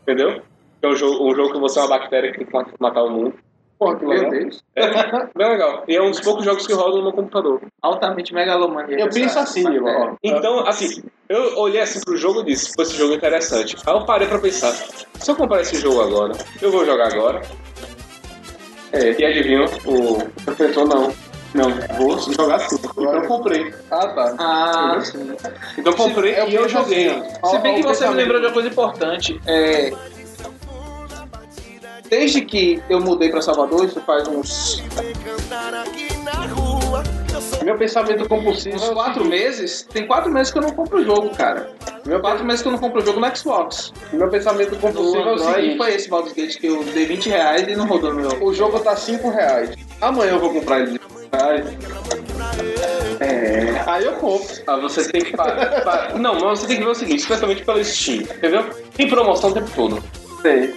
entendeu? 0.02 0.42
Que 0.80 0.86
é 0.88 0.90
um 0.90 0.96
jogo, 0.96 1.30
um 1.32 1.36
jogo 1.36 1.54
que 1.54 1.60
você 1.60 1.80
é 1.80 1.82
uma 1.84 1.90
bactéria 1.98 2.32
que 2.32 2.38
tem 2.40 2.48
que 2.48 2.54
matar 2.80 3.04
o 3.04 3.10
mundo. 3.10 3.34
porra, 3.80 3.96
que 3.96 4.06
Meu 4.06 4.14
legal. 4.16 4.32
Deus. 4.32 4.64
É, 4.76 4.88
bem 5.36 5.50
legal. 5.50 5.84
E 5.88 5.96
é 5.96 6.02
um 6.02 6.12
dos 6.12 6.22
poucos 6.22 6.46
jogos 6.46 6.66
que 6.68 6.74
rodam 6.74 7.02
no 7.04 7.12
computador. 7.14 7.62
Altamente 7.82 8.34
megalomaníaco. 8.34 9.02
Eu 9.02 9.10
penso 9.10 9.40
assim, 9.40 9.66
ó. 9.80 10.16
Então, 10.24 10.68
assim, 10.68 11.04
eu 11.30 11.58
olhei 11.60 11.82
assim 11.82 12.00
pro 12.04 12.16
jogo 12.18 12.42
e 12.42 12.46
disse, 12.46 12.76
pô, 12.76 12.84
esse 12.84 12.96
jogo 12.96 13.14
é 13.14 13.16
interessante. 13.18 13.76
Aí 13.86 13.94
eu 13.94 14.06
parei 14.06 14.28
pra 14.28 14.40
pensar, 14.40 14.72
se 14.72 15.30
eu 15.32 15.36
comprar 15.36 15.62
esse 15.62 15.76
jogo 15.80 16.02
agora, 16.02 16.34
eu 16.62 16.72
vou 16.72 16.86
jogar 16.86 17.12
agora. 17.14 17.42
É, 18.92 19.12
e 19.20 19.26
adivinha, 19.26 19.66
o 19.86 20.18
professor 20.46 20.88
não. 20.88 21.12
Não, 21.54 21.70
vou 21.98 22.18
jogar 22.20 22.60
sim. 22.60 22.76
Então 22.78 23.14
eu 23.16 23.28
comprei. 23.28 23.74
Ah, 23.90 24.08
tá. 24.10 24.36
Ah, 24.38 25.02
sim. 25.02 25.36
Então 25.78 25.92
eu 25.94 25.98
comprei 25.98 26.34
É 26.36 26.44
o 26.44 26.50
e 26.50 26.56
eu 26.56 26.70
joguei. 26.70 27.08
assim, 27.10 27.24
ó. 27.42 27.48
Se 27.48 27.58
bem 27.60 27.76
que 27.76 27.84
você 27.84 28.08
me 28.10 28.16
lembrou 28.16 28.40
de 28.40 28.48
uma 28.48 28.54
coisa 28.54 28.68
importante. 28.68 29.40
É... 29.48 29.92
Desde 32.10 32.42
que 32.42 32.82
eu 32.90 33.00
mudei 33.02 33.30
pra 33.30 33.42
Salvador, 33.42 33.86
isso 33.86 34.00
faz 34.02 34.28
uns, 34.28 34.82
Meu 37.64 37.78
pensamento 37.78 38.28
compulsivo 38.30 38.76
uns 38.78 38.90
quatro 38.90 39.26
meses. 39.26 39.86
Tem 39.92 40.08
quatro 40.08 40.32
meses 40.32 40.52
que 40.52 40.58
eu 40.58 40.62
não 40.62 40.72
compro 40.72 41.00
o 41.00 41.04
jogo, 41.04 41.30
cara. 41.36 41.70
Meu, 42.06 42.22
Quatro 42.22 42.46
meses 42.46 42.62
que 42.62 42.68
eu 42.70 42.72
não 42.72 42.80
compro 42.80 43.02
o 43.02 43.06
jogo 43.06 43.20
no 43.20 43.36
Xbox. 43.36 43.92
meu 44.14 44.30
pensamento 44.30 44.72
No 44.72 44.78
compulsivo 44.78 45.30
é 45.30 45.34
o 45.34 45.38
seguinte. 45.40 45.78
foi 45.78 45.94
esse 45.94 46.10
Baldur's 46.10 46.34
Gate 46.34 46.58
que 46.58 46.68
eu 46.68 46.84
dei 46.86 47.06
20 47.06 47.28
reais 47.30 47.68
e 47.68 47.76
não 47.76 47.86
rodou 47.86 48.14
no 48.14 48.22
meu. 48.22 48.44
O 48.44 48.54
jogo 48.54 48.80
tá 48.80 48.96
5 48.96 49.30
reais. 49.30 49.72
Amanhã 50.00 50.32
eu 50.34 50.40
vou 50.40 50.54
comprar 50.54 50.80
ele 50.82 50.92
de 50.92 51.00
5 51.00 51.36
reais. 51.36 51.66
É. 53.20 53.84
Aí 53.86 54.06
eu 54.06 54.14
compro. 54.14 54.48
Ah, 54.66 54.78
você 54.78 55.12
tem 55.12 55.22
que 55.24 55.36
parar. 55.36 55.82
pa- 55.84 56.10
Não, 56.18 56.36
mas 56.40 56.60
você 56.60 56.68
tem 56.68 56.78
que 56.78 56.84
ver 56.84 56.92
o 56.92 56.96
seguinte, 56.96 57.20
especialmente 57.20 57.66
pelo 57.66 57.84
Steam, 57.84 58.22
entendeu? 58.22 58.64
Tem 58.96 59.10
promoção 59.10 59.50
o 59.50 59.54
tempo 59.54 59.70
todo. 59.76 60.02
Sei. 60.42 60.74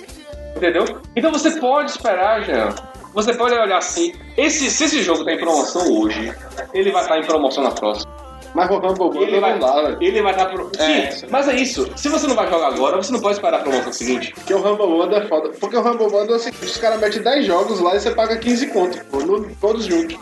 Entendeu? 0.60 0.84
Então 1.16 1.32
você 1.32 1.52
pode 1.52 1.90
esperar, 1.90 2.44
Jean. 2.44 2.74
Você 3.14 3.32
pode 3.34 3.54
olhar 3.54 3.78
assim. 3.78 4.12
Esse, 4.36 4.70
se 4.70 4.84
esse 4.84 5.02
jogo 5.02 5.24
tá 5.24 5.32
em 5.32 5.38
promoção 5.38 5.90
hoje, 6.00 6.32
ele 6.74 6.92
vai 6.92 7.02
estar 7.02 7.18
em 7.18 7.24
promoção 7.24 7.64
na 7.64 7.70
próxima. 7.70 8.12
Mas 8.54 8.68
o 8.68 8.74
Rumble 8.78 8.94
Bundle 9.10 9.22
Ele 9.22 9.38
vai, 9.40 9.56
velho. 9.58 9.96
ele 10.00 10.22
vai 10.22 10.32
estar 10.32 10.46
pro... 10.46 10.70
É. 10.76 11.10
Sim, 11.12 11.26
mas 11.30 11.48
é 11.48 11.54
isso. 11.54 11.88
Se 11.96 12.08
você 12.08 12.26
não 12.26 12.34
vai 12.34 12.48
jogar 12.50 12.66
agora, 12.68 12.96
você 12.96 13.12
não 13.12 13.20
pode 13.20 13.34
esperar 13.36 13.60
a 13.60 13.62
promoção 13.62 13.92
seguinte. 13.92 14.32
Porque 14.34 14.52
o 14.52 14.58
Rumble 14.58 14.86
Bundle 14.88 15.18
é 15.18 15.26
foda. 15.28 15.50
Porque 15.60 15.76
o 15.76 15.80
Rumble 15.80 16.08
Bundle 16.10 16.32
é 16.34 16.36
o 16.36 16.38
seguinte, 16.38 16.64
os 16.64 16.76
caras 16.76 17.00
metem 17.00 17.22
10 17.22 17.46
jogos 17.46 17.78
lá 17.80 17.94
e 17.94 18.00
você 18.00 18.10
paga 18.10 18.36
15 18.36 18.66
conto, 18.68 19.04
pô, 19.06 19.18
no- 19.20 19.54
todos 19.60 19.86
juntos. 19.86 20.16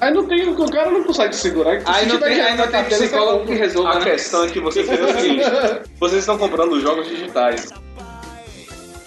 Aí 0.00 0.12
não 0.12 0.26
tem, 0.26 0.46
o 0.48 0.70
cara 0.70 0.90
não 0.90 1.04
consegue 1.04 1.34
segurar. 1.34 1.80
Aí 1.86 2.06
não 2.06 2.18
tem, 2.18 2.40
aí 2.40 2.56
não 2.56 2.66
tem 2.68 2.84
psicólogo 2.84 3.46
que 3.46 3.54
resolva, 3.54 3.90
A 3.92 3.98
né? 3.98 4.04
questão 4.04 4.44
é 4.44 4.48
que 4.48 4.60
você 4.60 4.82
vê 4.82 4.94
o 4.94 5.18
seguinte: 5.20 5.44
vocês 6.00 6.20
estão 6.20 6.36
comprando 6.36 6.78
jogos 6.80 7.06
digitais. 7.08 7.68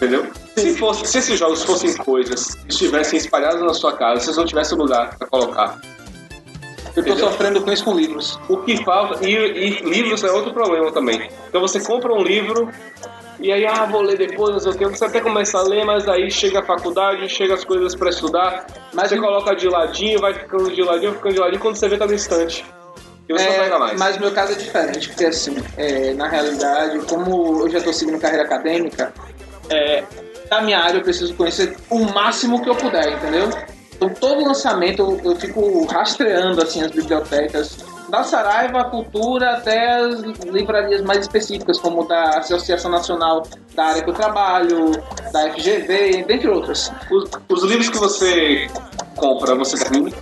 Entendeu? 0.02 0.26
Se, 0.56 0.78
fosse, 0.78 1.06
se 1.06 1.18
esses 1.18 1.38
jogos 1.38 1.62
fossem 1.64 1.94
coisas 1.98 2.56
que 2.56 2.70
estivessem 2.72 3.18
espalhadas 3.20 3.62
na 3.62 3.74
sua 3.74 3.94
casa, 3.94 4.22
vocês 4.22 4.38
não 4.38 4.46
tivessem 4.46 4.78
lugar 4.78 5.18
pra 5.18 5.28
colocar. 5.28 5.78
Eu 6.96 7.04
tô 7.04 7.12
Entendeu? 7.12 7.18
sofrendo 7.30 7.62
com 7.62 7.72
isso 7.72 7.84
com 7.84 7.94
livros. 7.94 8.40
O 8.50 8.58
que 8.58 8.82
falta. 8.84 9.26
E, 9.28 9.30
e 9.34 9.70
livros 9.84 10.24
é 10.24 10.32
outro 10.32 10.54
problema 10.54 10.92
também. 10.92 11.30
Então 11.50 11.60
você 11.62 11.80
compra 11.82 12.14
um 12.14 12.22
livro 12.24 12.70
e 13.40 13.52
aí, 13.52 13.66
ah, 13.66 13.86
vou 13.86 14.02
ler 14.02 14.18
depois, 14.18 14.52
não 14.52 14.60
sei 14.60 14.72
o 14.72 14.76
que. 14.78 14.86
Você 14.86 15.06
até 15.06 15.20
começa 15.22 15.58
a 15.58 15.62
ler, 15.64 15.86
mas 15.86 16.08
aí 16.08 16.32
chega 16.32 16.60
a 16.60 16.64
faculdade, 16.64 17.28
chega 17.30 17.54
as 17.54 17.64
coisas 17.66 17.94
pra 17.96 18.10
estudar. 18.10 18.66
Mas 18.94 19.10
você 19.10 19.18
o- 19.18 19.22
coloca 19.22 19.54
de 19.56 19.68
ladinho, 19.68 20.20
vai 20.20 20.34
ficando 20.34 20.72
de 20.72 20.82
ladinho, 20.82 21.14
ficando 21.14 21.34
de 21.34 21.40
ladinho, 21.40 21.62
quando 21.62 21.76
você 21.76 21.88
vê 21.90 21.98
tá 21.98 22.08
no 22.08 22.14
estante. 22.14 22.66
E 23.30 23.34
você 23.34 23.46
não 23.46 23.54
É, 23.54 23.60
pega 23.60 23.80
mais. 23.80 24.00
mas 24.00 24.18
o 24.18 24.20
meu 24.22 24.32
caso 24.32 24.54
é 24.54 24.56
diferente, 24.56 25.10
porque 25.10 25.26
assim, 25.26 25.56
é, 25.78 26.14
na 26.16 26.28
realidade, 26.28 27.00
como 27.06 27.62
eu 27.62 27.70
já 27.70 27.78
estou 27.78 27.94
seguindo 27.94 28.20
carreira 28.20 28.44
acadêmica, 28.44 29.14
é, 29.70 30.04
da 30.50 30.62
minha 30.62 30.80
área 30.80 30.98
eu 30.98 31.04
preciso 31.04 31.34
conhecer 31.36 31.78
o 31.90 32.00
máximo 32.06 32.62
que 32.62 32.70
eu 32.70 32.76
puder, 32.76 33.14
entendeu? 33.14 33.50
Então 33.96 34.10
todo 34.10 34.46
lançamento 34.46 35.02
eu, 35.02 35.32
eu 35.32 35.36
fico 35.36 35.86
rastreando 35.86 36.62
assim 36.62 36.82
as 36.82 36.92
bibliotecas, 36.92 37.78
da 38.10 38.24
Saraiva 38.24 38.84
Cultura 38.86 39.52
até 39.52 39.98
as 39.98 40.22
livrarias 40.46 41.02
mais 41.02 41.20
específicas, 41.20 41.80
como 41.80 42.06
da 42.06 42.40
Associação 42.40 42.90
Nacional 42.92 43.44
da 43.76 43.86
área 43.86 44.04
que 44.04 44.10
eu 44.10 44.14
trabalho, 44.14 44.92
da 45.32 45.52
FGV, 45.52 46.24
dentre 46.28 46.50
outras. 46.50 46.92
Os, 47.12 47.30
os 47.48 47.64
livros 47.64 47.90
que 47.90 47.98
você 47.98 48.68
compra, 49.16 49.56
você 49.56 49.78
termina? 49.78 50.18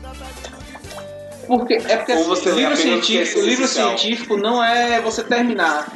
Porque, 1.47 1.75
é 1.75 1.95
porque 1.95 2.11
assim, 2.11 2.49
o 2.49 2.55
livro, 2.55 2.75
científico, 2.75 3.39
livro 3.39 3.67
científico 3.67 4.35
não 4.35 4.61
é 4.61 4.99
você 4.99 5.23
terminar. 5.23 5.87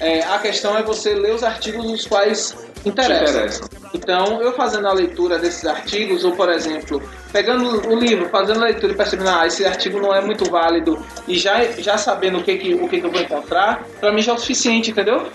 É, 0.00 0.24
a 0.24 0.38
questão 0.40 0.76
é 0.76 0.82
você 0.82 1.14
ler 1.14 1.32
os 1.32 1.44
artigos 1.44 1.84
dos 1.84 2.06
quais 2.06 2.65
interessam. 2.88 3.36
interessa. 3.36 3.70
Então, 3.94 4.40
eu 4.40 4.52
fazendo 4.52 4.86
a 4.86 4.92
leitura 4.92 5.38
desses 5.38 5.64
artigos, 5.64 6.24
ou 6.24 6.32
por 6.32 6.48
exemplo, 6.48 7.02
pegando 7.32 7.88
o 7.88 7.96
livro, 7.98 8.28
fazendo 8.28 8.62
a 8.62 8.66
leitura 8.66 8.92
e 8.92 8.96
percebendo, 8.96 9.30
ah, 9.30 9.46
esse 9.46 9.64
artigo 9.64 10.00
não 10.00 10.14
é 10.14 10.20
muito 10.20 10.50
válido, 10.50 11.04
e 11.26 11.36
já, 11.36 11.64
já 11.78 11.96
sabendo 11.96 12.38
o 12.38 12.42
que, 12.42 12.56
que, 12.56 12.74
o 12.74 12.88
que, 12.88 13.00
que 13.00 13.06
eu 13.06 13.10
vou 13.10 13.20
encontrar, 13.20 13.84
pra 14.00 14.12
mim 14.12 14.22
já 14.22 14.32
é 14.32 14.34
o 14.34 14.38
suficiente, 14.38 14.90
entendeu? 14.90 15.26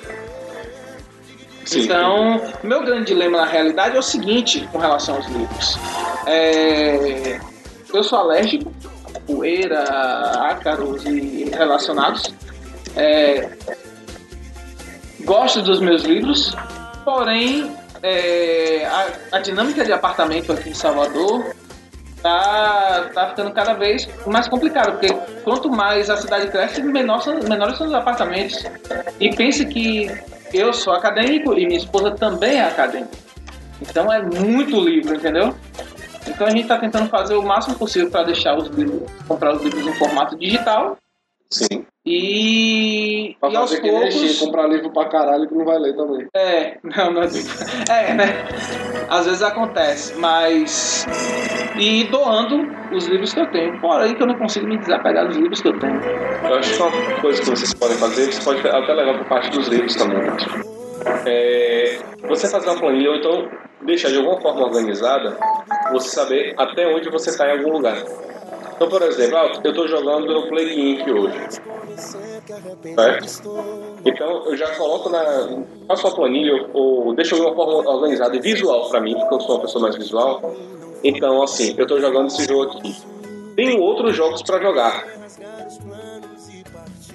Sim. 1.66 1.84
Então, 1.84 2.42
meu 2.64 2.84
grande 2.84 3.06
dilema 3.06 3.38
na 3.38 3.46
realidade 3.46 3.96
é 3.96 4.00
o 4.00 4.04
seguinte 4.04 4.68
com 4.72 4.78
relação 4.78 5.16
aos 5.16 5.28
livros. 5.28 5.78
É, 6.26 7.40
eu 7.94 8.04
sou 8.04 8.20
alérgico, 8.20 8.74
a 9.16 9.20
poeira, 9.20 9.84
ácaros 10.50 11.06
e 11.06 11.50
relacionados. 11.54 12.34
é, 12.96 13.50
gosto 15.24 15.62
dos 15.62 15.80
meus 15.80 16.04
livros, 16.04 16.54
porém 17.04 17.76
é, 18.04 18.86
a, 18.86 19.38
a 19.38 19.40
dinâmica 19.40 19.86
de 19.86 19.94
apartamento 19.94 20.52
aqui 20.52 20.70
em 20.70 20.74
Salvador 20.74 21.54
tá, 22.22 23.10
tá 23.14 23.30
ficando 23.30 23.52
cada 23.52 23.74
vez 23.74 24.08
mais 24.26 24.48
complicado, 24.48 24.98
porque 24.98 25.14
quanto 25.44 25.70
mais 25.70 26.10
a 26.10 26.18
cidade 26.18 26.48
cresce, 26.48 26.82
menor 26.82 27.22
são, 27.22 27.40
menores 27.40 27.78
são 27.78 27.88
os 27.88 27.94
apartamentos. 27.94 28.64
E 29.20 29.36
pense 29.36 29.66
que 29.66 30.10
eu 30.54 30.74
sou 30.74 30.94
acadêmico 30.94 31.54
e 31.58 31.66
minha 31.66 31.80
esposa 31.80 32.12
também 32.12 32.58
é 32.58 32.66
acadêmica. 32.66 33.18
Então 33.82 34.12
é 34.12 34.22
muito 34.22 34.80
livro, 34.80 35.16
entendeu? 35.16 35.56
Então 36.28 36.46
a 36.46 36.52
gente 36.52 36.64
está 36.64 36.78
tentando 36.78 37.10
fazer 37.10 37.36
o 37.36 37.42
máximo 37.42 37.76
possível 37.76 38.10
para 38.12 38.24
deixar 38.24 38.56
os 38.56 38.68
livros, 38.70 39.02
comprar 39.28 39.56
os 39.56 39.64
livros 39.64 39.86
em 39.86 39.94
formato 39.94 40.38
digital 40.38 40.98
Sim. 41.52 41.86
e, 42.06 43.36
Pra 43.40 43.50
e 43.50 43.56
aos 43.58 43.76
que 43.76 43.90
poucos. 43.90 44.14
Chico, 44.14 44.46
comprar 44.46 44.68
livro 44.68 44.92
pra 44.92 45.10
caralho 45.10 45.48
que 45.48 45.54
não 45.54 45.66
vai 45.66 45.78
ler 45.78 45.96
também. 45.96 46.28
É, 46.34 46.78
não, 46.82 47.12
não 47.12 47.22
é, 47.24 48.14
né? 48.14 48.48
Às 49.10 49.26
vezes 49.26 49.42
acontece, 49.42 50.16
mas. 50.18 51.06
E 51.78 52.06
doando 52.06 52.68
os 52.96 53.06
livros 53.08 53.34
que 53.34 53.42
eu 53.42 53.52
tenho. 53.52 53.80
Porém, 53.82 54.16
que 54.16 54.24
eu 54.24 54.28
não 54.28 54.36
consigo 54.36 54.66
me 54.66 54.78
desapegar 54.78 55.28
dos 55.28 55.36
livros 55.36 55.62
que 55.62 55.68
eu 55.68 55.78
tenho. 55.78 56.02
Eu 56.02 56.56
acho 56.56 56.74
que 56.74 56.82
uma 56.82 57.22
coisa 57.22 57.42
que 57.42 57.50
vocês 57.50 57.74
podem 57.74 57.98
fazer, 57.98 58.32
vocês 58.32 58.44
podem 58.44 58.62
até 58.62 58.94
levar 58.94 59.18
por 59.18 59.28
parte 59.28 59.50
dos 59.50 59.68
livros 59.68 59.96
também. 59.96 60.20
É, 61.26 62.00
você 62.28 62.48
fazer 62.48 62.70
uma 62.70 62.80
planilha 62.80 63.10
ou 63.10 63.16
então 63.18 63.50
deixar 63.82 64.10
de 64.10 64.18
alguma 64.18 64.40
forma 64.40 64.62
organizada, 64.62 65.38
você 65.92 66.10
saber 66.10 66.54
até 66.58 66.88
onde 66.88 67.10
você 67.10 67.30
está 67.30 67.48
em 67.48 67.58
algum 67.58 67.72
lugar. 67.74 67.98
Então, 68.82 68.90
por 68.90 69.08
exemplo, 69.08 69.38
ah, 69.38 69.52
eu 69.64 69.70
estou 69.70 69.88
jogando 69.88 70.34
no 70.34 70.48
Play 70.48 70.74
Inc. 70.94 71.08
hoje. 71.08 71.38
Certo? 72.96 73.54
Então, 74.04 74.44
eu 74.48 74.58
já 74.58 74.76
coloco 74.76 75.08
na. 75.08 75.22
Faço 75.88 76.08
uma 76.08 76.16
planilha 76.16 76.66
ou 76.74 77.14
deixo 77.14 77.36
de 77.36 77.42
uma 77.42 77.54
forma 77.54 77.88
organizada 77.88 78.36
e 78.36 78.40
visual 78.40 78.90
para 78.90 79.00
mim, 79.00 79.14
porque 79.16 79.36
eu 79.36 79.40
sou 79.42 79.56
uma 79.58 79.62
pessoa 79.62 79.84
mais 79.84 79.96
visual. 79.96 80.56
Então, 81.04 81.44
assim, 81.44 81.76
eu 81.78 81.84
estou 81.84 82.02
jogando 82.02 82.26
esse 82.30 82.44
jogo 82.48 82.64
aqui. 82.80 82.96
Tenho 83.56 83.80
outros 83.82 84.16
jogos 84.16 84.42
para 84.42 84.60
jogar. 84.60 85.06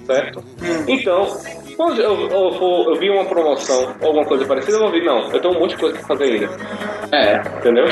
Certo? 0.05 0.41
Então, 0.87 1.27
quando 1.75 2.01
eu, 2.01 2.29
eu, 2.29 2.51
for- 2.53 2.93
eu 2.93 2.95
vi 2.95 3.09
uma 3.09 3.25
promoção 3.25 3.93
ou 3.99 4.07
alguma 4.07 4.25
coisa 4.25 4.45
parecida, 4.45 4.77
eu 4.77 4.83
vou 4.83 4.91
vir, 4.91 5.03
não, 5.03 5.29
eu 5.33 5.41
tenho 5.41 5.53
um 5.53 5.59
monte 5.59 5.71
de 5.71 5.77
coisa 5.81 5.97
pra 5.97 6.07
fazer 6.07 6.23
ainda. 6.23 6.49
É, 7.11 7.41
Entendeu? 7.59 7.85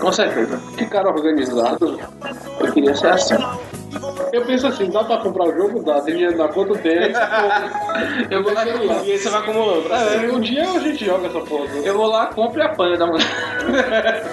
Com 0.00 0.12
certeza. 0.12 0.60
Que 0.76 0.86
cara 0.86 1.08
organizado. 1.08 1.98
Eu 2.60 2.72
queria 2.72 2.94
ser 2.94 3.08
assim. 3.08 3.36
Eu 4.32 4.44
penso 4.44 4.66
assim, 4.66 4.90
dá 4.90 5.02
pra 5.02 5.18
comprar 5.18 5.48
o 5.48 5.54
jogo? 5.54 5.82
Dá. 5.82 6.00
Tem 6.00 6.14
dinheiro 6.14 6.36
na 6.36 6.48
conta? 6.48 6.78
Tem. 6.78 6.98
Aí 6.98 7.12
Eu 8.30 8.42
vou 8.42 8.52
lá, 8.52 8.66
E 8.66 9.12
aí 9.12 9.18
você 9.18 9.28
vai 9.30 9.40
acumulando. 9.40 9.92
É, 9.92 10.30
um 10.30 10.40
dia 10.40 10.62
a 10.70 10.78
gente 10.78 11.04
joga 11.04 11.26
essa 11.28 11.40
porra. 11.40 11.66
eu 11.82 11.96
vou 11.96 12.06
lá, 12.06 12.26
compro 12.26 12.60
e 12.60 12.62
apanho 12.62 12.98
da 12.98 13.06
mulher. 13.06 13.26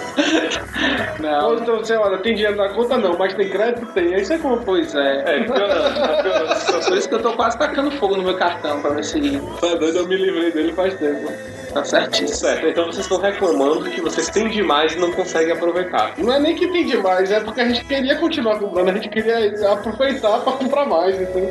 Ou 1.15 1.24
Não, 1.24 1.56
então, 1.56 1.84
sei 1.84 1.98
lá, 1.98 2.18
tem 2.18 2.36
dinheiro 2.36 2.58
na 2.58 2.70
conta? 2.70 2.98
Não, 2.98 3.18
mas 3.18 3.34
tem 3.34 3.50
crédito? 3.50 3.86
Tem. 3.94 4.13
Aí 4.13 4.26
você 4.26 4.38
compra. 4.38 4.63
pois 4.65 4.94
é. 4.94 5.24
É, 5.26 5.44
piorando, 5.44 6.00
tá 6.00 6.24
piorando. 6.24 6.86
Por 6.86 6.98
isso 6.98 7.10
que 7.10 7.15
eu 7.15 7.22
tô 7.22 7.34
quase 7.34 7.58
tacando 7.58 7.91
fogo 7.91 8.18
no 8.18 8.24
meu 8.24 8.36
cartão 8.38 8.82
pra 8.82 8.91
ver 8.91 9.04
se 9.04 9.39
Tá 9.62 9.76
doido, 9.76 10.00
eu 10.00 10.08
me 10.08 10.18
livrei 10.18 10.52
dele 10.52 10.74
faz 10.74 10.94
tempo. 10.96 11.32
Tá 11.75 11.83
certíssimo. 11.83 12.38
Certo, 12.38 12.67
então 12.67 12.85
vocês 12.85 13.05
estão 13.05 13.19
reclamando 13.19 13.89
que 13.89 13.99
vocês 13.99 14.29
têm 14.29 14.49
demais 14.49 14.93
e 14.93 14.97
não 14.97 15.11
conseguem 15.11 15.51
aproveitar. 15.51 16.13
Não 16.17 16.33
é 16.33 16.39
nem 16.39 16.55
que 16.55 16.67
tem 16.67 16.85
demais, 16.85 17.29
é 17.31 17.41
porque 17.41 17.59
a 17.59 17.67
gente 17.67 17.83
queria 17.83 18.15
continuar 18.15 18.57
comprando, 18.59 18.89
a 18.89 18.93
gente 18.93 19.09
queria 19.09 19.71
aproveitar 19.71 20.39
pra 20.39 20.53
comprar 20.53 20.85
mais, 20.85 21.19
então. 21.19 21.41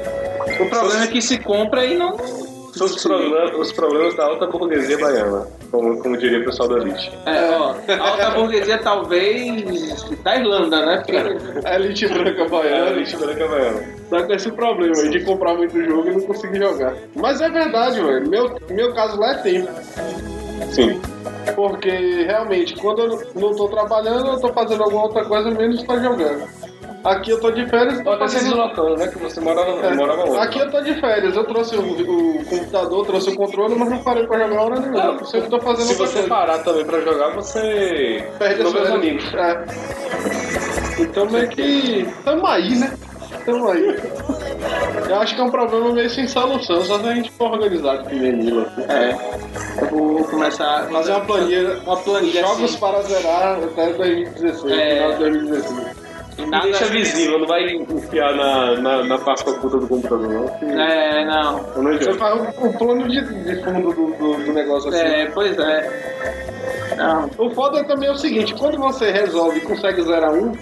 O 0.61 0.71
problema 0.71 1.05
é 1.05 1.07
que 1.07 1.21
se 1.21 1.39
compra 1.39 1.85
e 1.85 1.95
não. 1.95 2.17
São 2.77 2.87
os 2.87 3.03
problemas, 3.03 3.55
os 3.57 3.73
problemas 3.73 4.17
da 4.17 4.25
alta 4.25 4.47
burguesia 4.47 4.99
baiana, 4.99 5.47
como, 5.71 5.97
como 6.03 6.17
diria 6.17 6.41
o 6.41 6.45
pessoal 6.45 6.69
da 6.69 6.79
elite. 6.79 7.13
É, 7.25 7.51
ó, 7.57 7.75
a 7.89 8.11
alta 8.11 8.31
burguesia 8.31 8.79
talvez 8.79 10.05
da 10.25 10.37
Irlanda, 10.37 10.85
né? 10.85 10.97
Porque 10.99 11.17
A 11.67 11.75
elite 11.77 12.07
branca 12.09 12.43
É 12.43 12.45
a 12.45 12.49
baiana 12.49 12.91
elite 12.91 13.17
branca 13.17 13.47
baiana. 13.47 13.81
tá 14.11 14.23
com 14.25 14.33
esse 14.33 14.51
problema 14.51 14.97
aí 14.97 15.11
de 15.11 15.21
comprar 15.25 15.55
muito 15.55 15.81
jogo 15.85 16.09
e 16.09 16.13
não 16.15 16.21
conseguir 16.23 16.59
jogar. 16.59 16.95
Mas 17.15 17.41
é 17.41 17.49
verdade, 17.49 18.01
velho. 18.03 18.29
Meu, 18.29 18.59
meu 18.71 18.93
caso 18.93 19.19
lá 19.21 19.33
é 19.33 19.35
tempo. 19.39 19.69
Sim. 20.73 21.01
Porque 21.55 21.91
realmente, 22.27 22.75
quando 22.77 23.03
eu 23.03 23.23
não 23.35 23.55
tô 23.55 23.69
trabalhando, 23.69 24.27
eu 24.29 24.41
tô 24.41 24.53
fazendo 24.53 24.83
alguma 24.83 25.05
outra 25.05 25.25
coisa 25.25 25.51
menos 25.51 25.81
estar 25.81 26.03
jogando. 26.03 26.43
Aqui 27.05 27.31
eu 27.33 27.41
tô 27.41 27.51
de 27.51 27.67
férias, 27.69 28.01
Ou 28.05 28.13
até 28.13 28.19
fazendo... 28.21 28.49
deslocando, 28.49 28.97
né? 28.97 29.09
Que 29.09 29.19
você 29.19 29.41
morava, 29.41 29.71
É, 29.87 29.95
morava 29.95 30.25
longe. 30.25 30.39
Aqui 30.39 30.59
eu 30.59 30.71
tô 30.71 30.81
de 30.81 30.95
férias, 31.01 31.37
eu 31.37 31.45
trouxe 31.45 31.77
o, 31.77 31.83
o 31.83 32.45
computador, 32.47 33.07
trouxe 33.07 33.29
o 33.31 33.37
controle, 33.37 33.75
mas 33.75 33.91
não 33.91 33.99
parei 33.99 34.27
pra 34.27 34.39
jogar 34.39 34.63
hora 34.63 34.81
nenhuma. 34.81 35.05
Não, 35.05 35.19
Eu 35.35 35.49
tô 35.51 35.61
fazendo 35.61 35.87
Se 35.89 35.95
você 35.95 36.13
coisa. 36.15 36.29
parar 36.29 36.59
também 36.61 36.85
pra 36.87 37.01
jogar, 37.01 37.35
você 37.35 38.27
Perde 38.39 38.63
os 38.63 38.73
férias. 38.73 38.91
amigos. 38.91 39.35
É. 39.35 39.65
Então 41.03 41.27
meio 41.31 41.49
que. 41.49 42.09
Tamo 42.25 42.47
aí, 42.47 42.75
né? 42.77 42.93
Tamo 43.45 43.69
aí. 43.69 43.97
Eu 45.11 45.17
acho 45.17 45.35
que 45.35 45.41
é 45.41 45.45
um 45.45 45.51
problema 45.51 45.93
meio 45.93 46.09
sem 46.09 46.27
solução, 46.27 46.81
só 46.85 46.99
se 46.99 47.07
a 47.07 47.15
gente 47.15 47.31
for 47.33 47.53
organizado 47.53 48.09
Mila. 48.15 48.63
assim. 48.63 48.83
é, 48.91 49.83
eu 49.83 49.89
vou 49.91 50.25
começar 50.25 50.85
a 50.85 50.87
Fazer 50.87 51.11
uma 51.13 51.21
planilha, 51.21 51.79
uma 51.85 51.97
planilha 51.99 52.41
jogos 52.41 52.65
assim, 52.65 52.79
para 52.79 53.03
zerar 53.03 53.59
até 53.63 53.93
2016, 53.93 54.73
É. 54.73 54.95
final 54.95 55.13
de 55.13 55.19
2016. 55.19 56.04
Nada. 56.47 56.65
deixa 56.65 56.87
visível, 56.87 57.39
não 57.39 57.47
vai 57.47 57.65
enfiar 57.73 58.35
na, 58.35 58.81
na, 58.81 59.05
na 59.05 59.19
pasta 59.19 59.51
oculta 59.51 59.79
do 59.79 59.89
computador, 59.89 60.29
não. 60.29 60.81
É, 60.81 61.25
não. 61.25 61.83
Não 61.83 61.93
Você 61.93 62.15
faz 62.15 62.41
o, 62.41 62.67
o 62.67 62.79
plano 62.79 63.09
de, 63.09 63.21
de 63.45 63.63
fundo 63.63 63.93
do, 63.93 64.07
do, 64.17 64.45
do 64.45 64.53
negócio 64.53 64.91
assim. 64.91 64.99
É, 64.99 65.27
pois 65.27 65.57
é. 65.59 66.95
Não. 66.97 67.31
O 67.39 67.51
foda 67.51 67.85
também 67.85 68.09
é 68.09 68.13
o 68.13 68.17
seguinte, 68.17 68.55
quando 68.55 68.79
você 68.79 69.11
resolve 69.11 69.59
e 69.59 69.63
consegue 69.63 70.03
zerar 70.03 70.33
um, 70.33 70.53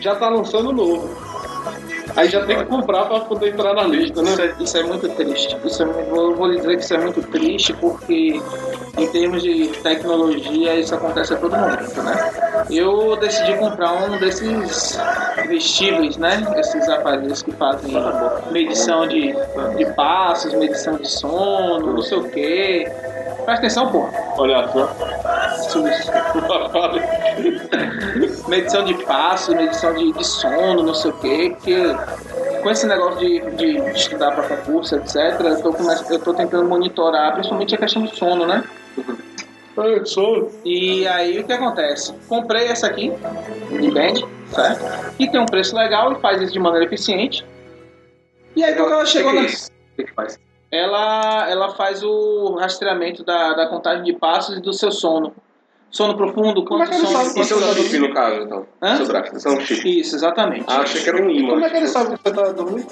já 0.00 0.14
tá 0.14 0.28
lançando 0.28 0.72
novo. 0.72 1.29
Aí 2.16 2.28
já 2.28 2.44
tem 2.44 2.58
que 2.58 2.64
comprar 2.64 3.06
pra 3.06 3.20
poder 3.20 3.50
entrar 3.50 3.74
na 3.74 3.84
lista, 3.84 4.22
né? 4.22 4.30
Isso 4.30 4.42
é, 4.42 4.54
isso 4.60 4.76
é 4.78 4.82
muito 4.82 5.08
triste. 5.10 5.56
Isso 5.64 5.82
é, 5.82 5.86
vou 5.86 6.46
lhe 6.46 6.56
dizer 6.56 6.76
que 6.76 6.82
isso 6.82 6.94
é 6.94 6.98
muito 6.98 7.22
triste 7.22 7.72
porque, 7.74 8.40
em 8.98 9.06
termos 9.08 9.42
de 9.42 9.68
tecnologia, 9.82 10.74
isso 10.74 10.94
acontece 10.94 11.34
a 11.34 11.36
todo 11.36 11.56
momento, 11.56 12.02
né? 12.02 12.30
Eu 12.70 13.16
decidi 13.16 13.56
comprar 13.56 13.92
um 13.92 14.18
desses 14.18 14.98
vestíveis, 15.48 16.16
né? 16.16 16.46
Esses 16.56 16.88
aparelhos 16.88 17.42
que 17.42 17.52
fazem 17.52 17.92
medição 18.50 19.06
de, 19.06 19.34
de 19.76 19.84
passos, 19.94 20.52
medição 20.54 20.96
de 20.96 21.08
sono, 21.08 21.94
não 21.94 22.02
sei 22.02 22.18
o 22.18 22.24
quê. 22.24 22.92
Presta 23.50 23.66
atenção, 23.66 23.90
porra. 23.90 24.12
Olha 24.38 24.68
só. 24.68 24.94
medição 28.46 28.84
de 28.84 28.94
passos, 29.04 29.56
medição 29.56 29.92
de, 29.92 30.12
de 30.12 30.24
sono, 30.24 30.84
não 30.84 30.94
sei 30.94 31.10
o 31.10 31.14
quê, 31.14 31.52
porque 31.56 31.82
com 32.62 32.70
esse 32.70 32.86
negócio 32.86 33.18
de, 33.18 33.40
de, 33.56 33.78
estudar 33.90 34.30
para 34.36 34.56
concurso, 34.56 34.94
etc., 34.94 35.16
eu 35.40 35.60
tô, 35.62 35.74
eu 36.12 36.18
tô 36.20 36.32
tentando 36.32 36.68
monitorar 36.68 37.32
principalmente 37.32 37.74
a 37.74 37.78
questão 37.78 38.02
do 38.02 38.14
sono, 38.14 38.46
né? 38.46 38.62
É, 39.78 40.04
sono. 40.04 40.48
E 40.64 41.08
aí 41.08 41.40
o 41.40 41.44
que 41.44 41.52
acontece? 41.52 42.14
Comprei 42.28 42.68
essa 42.68 42.86
aqui, 42.86 43.12
de 43.68 43.90
Band, 43.90 44.28
certo? 44.54 44.84
E 45.18 45.28
tem 45.28 45.40
um 45.40 45.46
preço 45.46 45.74
legal 45.74 46.12
e 46.12 46.20
faz 46.20 46.40
isso 46.40 46.52
de 46.52 46.60
maneira 46.60 46.86
eficiente. 46.86 47.44
E 48.54 48.62
aí 48.62 48.76
quando 48.76 48.92
ela 48.92 49.06
chegou 49.06 49.32
na. 49.32 49.40
O 49.40 49.44
que 49.44 50.06
faz? 50.14 50.38
Ela, 50.72 51.48
ela 51.50 51.70
faz 51.74 52.02
o 52.02 52.54
rastreamento 52.54 53.24
da, 53.24 53.54
da 53.54 53.66
contagem 53.66 54.04
de 54.04 54.12
passos 54.12 54.56
e 54.58 54.60
do 54.60 54.72
seu 54.72 54.92
sono. 54.92 55.34
Sono 55.90 56.16
profundo, 56.16 56.64
Como 56.64 56.80
é 56.82 56.86
quanto 56.86 56.90
que 56.90 57.04
ele 57.04 57.12
sono. 57.12 57.24
sabe 57.24 57.40
Isso 57.40 57.54
é 57.54 57.56
um 57.56 57.74
chip, 57.74 57.98
no 57.98 58.14
caso, 58.14 58.40
então. 58.42 58.66
Hã? 58.80 58.96
Seu 58.96 59.06
braço, 59.06 59.36
isso 59.36 59.48
é 59.48 59.50
um 59.50 59.60
chip. 59.60 60.00
Isso, 60.00 60.14
exatamente. 60.14 60.64
Ah, 60.68 60.82
achei 60.82 61.02
que 61.02 61.08
era 61.08 61.20
um 61.20 61.28
imã. 61.28 61.48
Como 61.54 61.64
é 61.64 61.70
que 61.70 61.76
ele 61.76 61.88
sabe 61.88 62.16
que 62.16 62.22
você 62.22 62.32
tá 62.32 62.52
dormindo? 62.52 62.86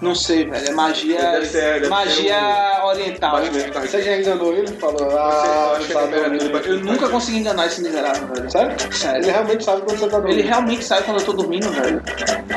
Não 0.00 0.14
sei, 0.14 0.44
velho. 0.44 0.68
É 0.68 0.72
magia. 0.72 1.18
Deve 1.18 1.46
ser- 1.46 1.74
deve 1.74 1.88
magia 1.88 2.82
oriental. 2.84 3.32
Batimento 3.32 3.72
cardíaco. 3.72 3.88
Você 3.88 4.02
já 4.02 4.16
enganou 4.16 4.54
ele? 4.54 4.68
Falou, 4.76 5.10
Eu 5.10 5.18
ah, 5.18 5.74
você 5.76 5.86
que 5.88 5.92
tá 5.92 6.00
é 6.02 6.06
dormindo. 6.06 6.52
batimento 6.52 6.68
Eu 6.68 6.92
nunca 6.92 7.08
consegui 7.08 7.38
enganar 7.38 7.66
esse 7.66 7.82
miserável, 7.82 8.28
velho. 8.28 8.50
Sério? 8.50 8.94
Sério. 8.94 9.22
Ele 9.22 9.30
realmente 9.30 9.64
sabe 9.64 9.82
quando 9.82 9.98
você 9.98 10.08
tá 10.08 10.18
dormindo. 10.18 10.38
Ele 10.38 10.48
realmente 10.48 10.84
sabe 10.84 11.02
quando 11.04 11.18
eu 11.20 11.24
tô 11.26 11.32
dormindo, 11.32 11.70
velho. 11.72 12.02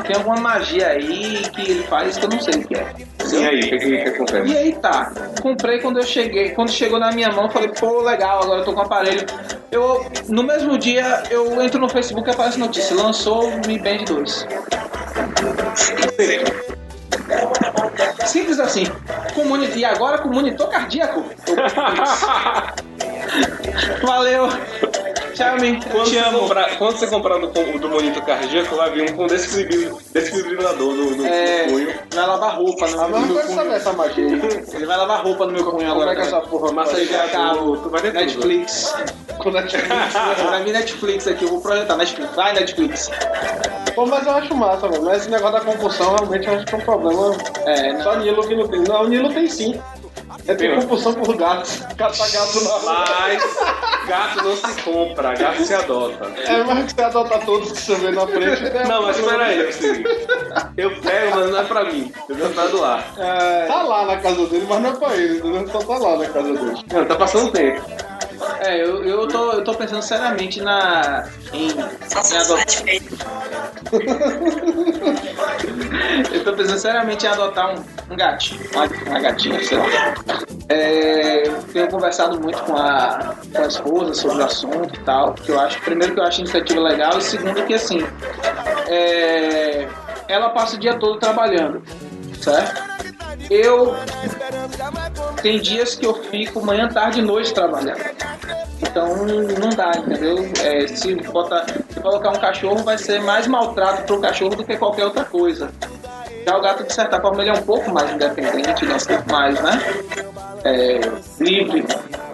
Tem 0.06 0.16
alguma 0.16 0.38
magia 0.38 0.88
aí 0.90 1.42
que 1.56 1.72
ele 1.72 1.84
faz 1.84 2.18
que 2.18 2.26
eu 2.26 2.30
não 2.30 2.40
sei 2.40 2.54
o 2.56 2.68
que 2.68 2.76
é. 2.76 2.94
E 3.34 3.46
aí, 3.46 3.60
o 3.62 3.70
que, 3.70 4.10
acontece? 4.10 4.52
E 4.52 4.58
aí 4.58 4.76
tá, 4.76 5.12
comprei 5.42 5.80
quando 5.80 5.98
eu 6.00 6.04
cheguei, 6.04 6.50
quando 6.50 6.70
chegou 6.70 7.00
na 7.00 7.12
minha 7.12 7.32
mão, 7.32 7.50
falei, 7.50 7.70
pô, 7.70 8.02
legal, 8.02 8.44
agora 8.44 8.60
eu 8.60 8.66
tô 8.66 8.74
com 8.74 8.82
o 8.82 8.84
aparelho. 8.84 9.26
Eu, 9.72 10.06
no 10.28 10.44
mesmo 10.44 10.78
dia, 10.78 11.24
eu 11.30 11.62
entro 11.62 11.80
no 11.80 11.88
Facebook 11.88 12.28
e 12.28 12.34
aparece 12.34 12.60
notícia, 12.60 12.96
lançou 12.96 13.48
o 13.48 13.68
Mi 13.68 13.80
Band 13.80 14.04
2. 14.06 14.48
Simples 18.26 18.60
assim. 18.60 18.86
E 19.76 19.86
agora 19.86 20.18
com 20.20 20.30
monitor 20.30 20.70
cardíaco. 20.70 21.24
Eu- 21.48 21.56
Valeu. 24.08 24.48
Tchau, 25.34 25.56
amigo. 25.56 25.84
Quando, 25.91 26.04
Te 26.06 26.12
você 26.12 26.17
amo. 26.20 26.39
comprar, 26.39 26.78
quando 26.78 26.98
você 26.98 27.08
comprar 27.08 27.38
do, 27.39 27.48
o 27.48 27.80
do 27.80 27.89
monitor 27.89 28.24
cardíaco, 28.26 28.76
vai 28.76 28.91
vir 28.91 29.12
um 29.12 29.15
com 29.15 29.28
desfibril- 29.28 29.98
desfibrilador 30.13 30.94
no, 30.94 31.12
no, 31.15 31.26
É, 31.26 31.65
no 31.67 31.72
punho. 31.74 31.94
vai 32.13 32.28
lavar 32.28 32.56
roupa 32.58 32.88
no, 32.88 33.02
Ah, 33.02 33.08
não 33.08 33.20
meu 33.22 33.36
quero 33.36 33.48
saber 33.50 33.62
punho. 33.62 33.74
essa 33.76 33.94
magia 33.94 34.26
aí. 34.28 34.63
Ele 34.74 34.86
vai 34.86 34.98
lavar 34.98 35.24
roupa 35.24 35.46
no 35.46 35.52
meu 35.54 35.63
punho 35.63 35.78
Como 35.78 35.91
agora. 35.91 36.12
é 36.12 36.15
que 36.15 36.22
essa 36.22 36.41
porra 36.41 36.72
vai 36.74 36.86
ter 36.86 37.08
tudo. 37.08 38.12
Netflix. 38.13 38.94
É 38.96 39.63
que- 39.63 40.44
pra 40.48 40.60
mim, 40.60 40.72
Netflix 40.72 41.28
aqui, 41.28 41.44
eu 41.46 41.50
vou 41.50 41.62
projetar 41.62 41.96
Netflix. 41.96 42.36
Vai, 42.36 42.54
Netflix. 42.54 43.10
Pô, 43.96 44.06
mas 44.06 44.26
eu 44.26 44.34
acho 44.34 44.56
massa, 44.56 44.88
velho. 44.88 45.04
Mas 45.04 45.22
esse 45.22 45.30
negócio 45.30 45.54
da 45.60 45.62
compulsão 45.65 46.15
realmente 46.15 46.48
eu 46.48 46.56
acho 46.56 46.65
que 46.65 46.76
é 46.76 46.78
um 46.78 46.82
problema. 46.82 47.36
É, 47.65 48.02
Só 48.04 48.15
Nilo 48.17 48.48
que 48.48 48.56
não 48.56 48.67
tem. 48.67 48.82
Não, 48.82 49.04
o 49.04 49.08
Nilo 49.08 49.34
tem 49.34 49.48
sim. 49.48 49.80
É 50.48 50.56
ter 50.56 50.76
compulsão 50.76 51.14
por 51.14 51.36
gatos. 51.38 51.80
Catar 51.98 52.30
gato 52.32 52.64
na 52.64 52.70
rua. 52.72 53.06
Mas 53.20 53.44
gato 54.08 54.44
não 54.44 54.56
se 54.56 54.82
compra, 54.82 55.34
gato 55.36 55.64
se 55.64 55.74
adota. 55.74 56.26
É 56.40 56.64
mais 56.64 56.86
que 56.86 56.94
você 56.94 57.02
adota 57.04 57.40
todos 57.40 57.72
que 57.72 57.78
você 57.78 57.96
vê 57.96 58.12
na 58.12 58.28
frente. 58.28 58.64
né? 58.64 58.84
Não, 58.88 59.04
mas 59.04 59.18
peraí, 59.20 59.60
é 59.66 59.70
o 59.70 59.74
seguinte. 59.74 60.10
Eu 60.78 61.02
pego, 61.02 61.36
mas 61.40 61.52
não 61.52 61.60
é 61.60 61.64
pra 61.64 61.86
mim. 61.86 62.12
Entendeu? 62.24 62.50
Pra 62.50 62.66
doar. 62.68 63.04
Tá 63.68 63.84
lá 63.84 64.06
na 64.06 64.18
casa 64.18 64.46
dele, 64.48 64.66
mas 64.68 64.82
não 64.82 64.90
é 64.90 64.94
pra 64.94 65.16
ele, 65.16 65.38
entendeu? 65.38 65.68
Só 65.70 65.80
tá 65.80 65.98
lá 65.98 66.18
na 66.18 66.26
casa 66.26 66.54
dele. 66.54 66.84
Não, 66.92 67.06
tá 67.06 67.16
passando 67.16 67.52
tempo. 67.52 67.82
É, 68.60 68.82
eu, 68.82 69.04
eu, 69.04 69.28
tô, 69.28 69.52
eu 69.54 69.64
tô 69.64 69.74
pensando 69.74 70.02
seriamente 70.02 70.62
na. 70.62 71.28
em. 71.54 71.70
em 71.70 72.38
adotar. 72.38 72.66
eu 76.34 76.44
tô 76.44 76.54
pensando 76.54 76.78
seriamente 76.78 77.26
em 77.26 77.30
adotar 77.30 77.76
um, 77.76 77.84
um 78.12 78.16
gatinho. 78.16 78.62
Uma, 78.74 78.86
uma 79.08 79.20
gatinha, 79.20 79.64
sei 79.64 79.78
lá. 79.78 79.86
É, 80.70 81.44
tenho 81.74 81.90
conversado 81.90 82.40
muito 82.40 82.62
com 82.64 82.78
a, 82.78 83.36
com 83.54 83.62
a 83.62 83.68
esposa 83.68 84.14
sobre 84.14 84.42
o 84.42 84.46
assunto 84.46 84.96
e 84.96 85.00
tal. 85.04 85.34
Que 85.34 85.52
eu 85.52 85.60
acho, 85.60 85.82
primeiro 85.82 86.14
que 86.14 86.20
eu 86.20 86.24
acho 86.24 86.40
a 86.40 86.42
iniciativa 86.42 86.80
legal, 86.80 87.18
e 87.18 87.22
segundo 87.22 87.66
que 87.66 87.74
assim. 87.74 88.00
é, 88.88 89.88
ela 90.28 90.52
passa 90.52 90.78
o 90.78 90.80
dia 90.80 90.98
todo 90.98 91.20
trabalhando, 91.20 91.84
certo? 92.42 92.90
Eu 93.50 93.96
tem 95.42 95.60
dias 95.60 95.96
que 95.96 96.06
eu 96.06 96.14
fico 96.14 96.64
manhã, 96.64 96.88
tarde 96.88 97.20
e 97.20 97.22
noite 97.22 97.54
trabalhando. 97.54 98.00
Então 98.82 99.15
não 99.26 99.70
dá, 99.70 99.91
entendeu? 99.98 100.38
É, 100.63 100.88
se, 100.88 101.15
botar, 101.15 101.65
se 101.89 102.00
colocar 102.00 102.30
um 102.32 102.39
cachorro, 102.39 102.84
vai 102.84 102.98
ser 102.98 103.22
mais 103.22 103.48
maltrato 103.48 104.04
pro 104.04 104.20
cachorro 104.20 104.56
do 104.56 104.63
que 104.63 104.76
qualquer 104.78 105.06
outra 105.06 105.24
coisa. 105.26 105.70
Já 106.46 106.58
o 106.58 106.62
gato, 106.62 106.84
de 106.84 106.94
certa 106.94 107.22
forma, 107.22 107.41
ele 107.41 107.52
é 107.52 107.54
um 107.54 107.62
pouco 107.62 107.91
mais 107.91 108.12
independente, 108.12 108.84
ele 108.84 108.94
um 108.94 108.98
pouco 108.98 109.32
mais, 109.32 109.62
né? 109.62 109.82
É, 110.63 111.00
livre. 111.39 111.86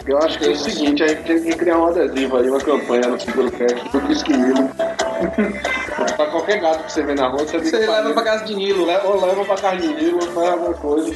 Eu 0.07 0.17
acho 0.19 0.39
que 0.39 0.45
é 0.45 0.49
o 0.49 0.55
seguinte, 0.55 1.03
a 1.03 1.07
gente 1.09 1.23
tem 1.23 1.43
que 1.43 1.55
criar 1.57 1.77
um 1.77 1.87
adesivo 1.87 2.37
aí, 2.37 2.49
uma 2.49 2.59
campanha 2.61 3.01
no 3.09 3.19
Seguro 3.19 3.51
Cast 3.51 3.89
do 3.89 3.99
Disque 4.07 4.31
Nilo. 4.31 4.69
pra 6.15 6.25
qualquer 6.27 6.61
gato 6.61 6.83
que 6.85 6.91
você 6.93 7.03
vê 7.03 7.13
na 7.13 7.27
rua, 7.27 7.39
você 7.45 7.59
Você 7.59 7.71
que 7.71 7.77
leva 7.77 7.93
fazer- 8.03 8.13
pra 8.13 8.23
casa 8.23 8.45
de 8.45 8.55
Nilo, 8.55 8.85
né? 8.85 8.97
Le- 9.01 9.07
Ou 9.07 9.25
leva 9.25 9.43
pra 9.43 9.55
casa 9.57 9.75
de 9.77 9.87
Nilo, 9.89 10.21
faz 10.21 10.49
alguma 10.49 10.73
coisa. 10.75 11.13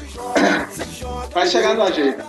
Vai 1.34 1.48
chegar 1.48 1.74
no 1.76 1.94
jeito. 1.94 2.22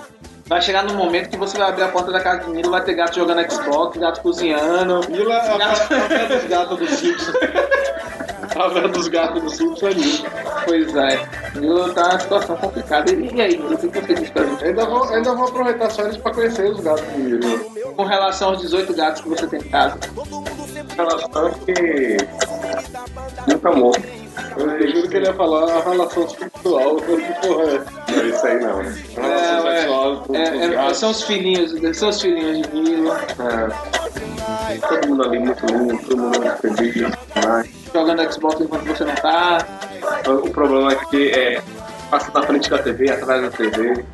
Vai 0.46 0.60
chegar 0.60 0.84
no 0.84 0.94
momento 0.94 1.30
que 1.30 1.36
você 1.36 1.56
vai 1.56 1.68
abrir 1.70 1.82
a 1.84 1.88
porta 1.88 2.10
da 2.12 2.20
casa 2.20 2.40
de 2.44 2.50
Nilo, 2.50 2.70
vai 2.70 2.82
ter 2.84 2.94
gato 2.94 3.14
jogando 3.14 3.50
Xbox, 3.50 3.96
gato 3.98 4.20
cozinhando. 4.20 5.00
Nilo 5.08 5.30
é 5.32 5.36
a 5.40 5.54
a- 5.54 6.36
dos 6.36 6.44
gatos 6.48 6.78
do 6.78 6.86
Simpsons. 6.88 7.34
A 8.54 8.68
fé 8.68 8.86
dos 8.86 9.08
gatos 9.08 9.42
do 9.42 9.48
Simpsons 9.48 9.82
é 9.82 9.94
Nilo. 9.94 10.26
Pois 10.66 10.94
é, 10.94 11.28
Nilo 11.58 11.94
tá 11.94 12.02
numa 12.08 12.20
situação 12.20 12.56
complicada. 12.56 13.10
E, 13.10 13.40
aí, 13.40 13.54
o 13.54 13.78
que 13.78 13.86
você 13.88 14.14
diz 14.14 14.28
pra 14.30 14.44
gente? 14.44 14.64
Ainda 14.64 14.84
vou, 14.84 15.04
ainda 15.04 15.34
vou 15.34 15.48
aproveitar 15.48 15.86
as 15.86 15.96
férias 15.96 16.16
pra 16.18 16.34
conhecer 16.34 16.70
os 16.70 16.80
gatos 16.80 17.02
de 17.14 17.18
Nilo. 17.22 17.71
Com 17.96 18.04
relação 18.04 18.50
aos 18.50 18.60
18 18.60 18.94
gatos 18.94 19.22
que 19.22 19.28
você 19.28 19.46
tem 19.46 19.60
em 19.60 19.68
casa. 19.68 19.98
Relação 20.96 21.50
que. 21.64 22.16
Muito 23.46 23.68
amor. 23.68 23.96
Eu 24.56 24.88
juro 24.92 25.08
que 25.08 25.16
ele 25.16 25.26
ia 25.26 25.34
falar 25.34 25.70
a 25.70 25.82
relação 25.82 26.28
sexual. 26.28 26.96
Que 26.96 27.46
porra 27.46 27.62
é? 27.64 27.84
Não, 28.16 28.28
isso 28.28 28.46
aí 28.46 28.60
não. 28.60 28.76
Relação 28.78 29.68
É, 29.68 29.76
sexual 29.80 30.16
com 30.26 30.34
É, 30.36 30.64
é, 30.64 30.68
gatos. 30.68 30.96
são 30.98 31.10
os 31.10 31.22
filhinhos, 31.22 31.96
são 31.96 32.08
os 32.08 32.20
filhinhos 32.20 32.66
de 32.68 32.80
Nilo, 32.80 33.12
É. 33.12 34.78
Todo 34.88 35.08
mundo 35.08 35.22
ali 35.24 35.38
muito 35.38 35.66
lindo, 35.66 35.98
todo 36.08 36.16
mundo 36.18 36.56
feliz. 36.60 37.10
Mas 37.46 37.68
jogando 37.92 38.32
Xbox 38.32 38.60
enquanto 38.60 38.84
você 38.86 39.04
não 39.04 39.14
tá. 39.16 39.66
o 40.28 40.50
problema 40.50 40.92
é 40.92 40.96
que 41.06 41.30
é, 41.30 41.62
passa 42.10 42.30
na 42.32 42.42
frente 42.42 42.70
da 42.70 42.78
TV, 42.78 43.10
atrás 43.10 43.42
da 43.42 43.50
TV. 43.50 44.04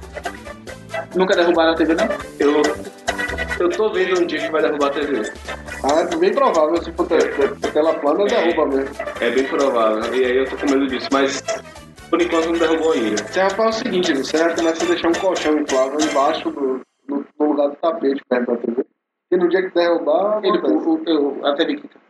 Nunca 1.15 1.35
derrubaram 1.35 1.73
a 1.73 1.77
TV, 1.77 1.95
não? 1.95 2.09
Eu, 2.39 2.63
eu 3.61 3.69
tô 3.71 3.93
vendo 3.93 4.21
um 4.21 4.27
dia 4.27 4.39
que 4.39 4.51
vai 4.51 4.63
derrubar 4.63 4.89
a 4.89 4.91
TV. 4.91 5.33
Ah, 5.85 6.01
é 6.01 6.17
bem 6.17 6.33
provável, 6.33 6.83
se 6.83 6.93
for 6.93 7.07
tela 7.07 7.95
plana, 7.95 8.25
derruba 8.25 8.67
mesmo. 8.67 8.95
É 9.21 9.31
bem 9.31 9.45
provável. 9.45 10.15
E 10.15 10.25
aí 10.25 10.37
eu 10.39 10.45
tô 10.49 10.57
com 10.57 10.71
medo 10.71 10.87
disso. 10.87 11.09
Mas 11.13 11.43
por 12.11 12.21
enquanto 12.21 12.47
não 12.47 12.59
derrubou 12.59 12.93
ainda. 12.93 13.23
Você 13.23 13.41
vai 13.41 13.51
fazer 13.51 13.69
o 13.69 13.73
seguinte, 13.73 14.17
você 14.17 14.55
começa 14.55 14.85
a 14.85 14.89
deixar 14.89 15.09
um 15.09 15.13
colchão 15.13 15.59
inflável 15.59 16.01
embaixo 16.01 16.51
do, 16.51 16.81
no, 17.09 17.27
no 17.39 17.47
lugar 17.47 17.69
do 17.69 17.77
tapete 17.77 18.23
perto 18.29 18.47
da 18.53 18.57
TV. 18.57 18.87
E 19.31 19.37
no 19.37 19.49
dia 19.49 19.63
que 19.63 19.75
derrubar, 19.75 20.41
Ele, 20.43 20.57
acontece. 20.59 21.17
o, 21.17 21.41
o, 21.41 21.47
a 21.47 21.55
TV 21.55 21.77
quica. 21.77 22.08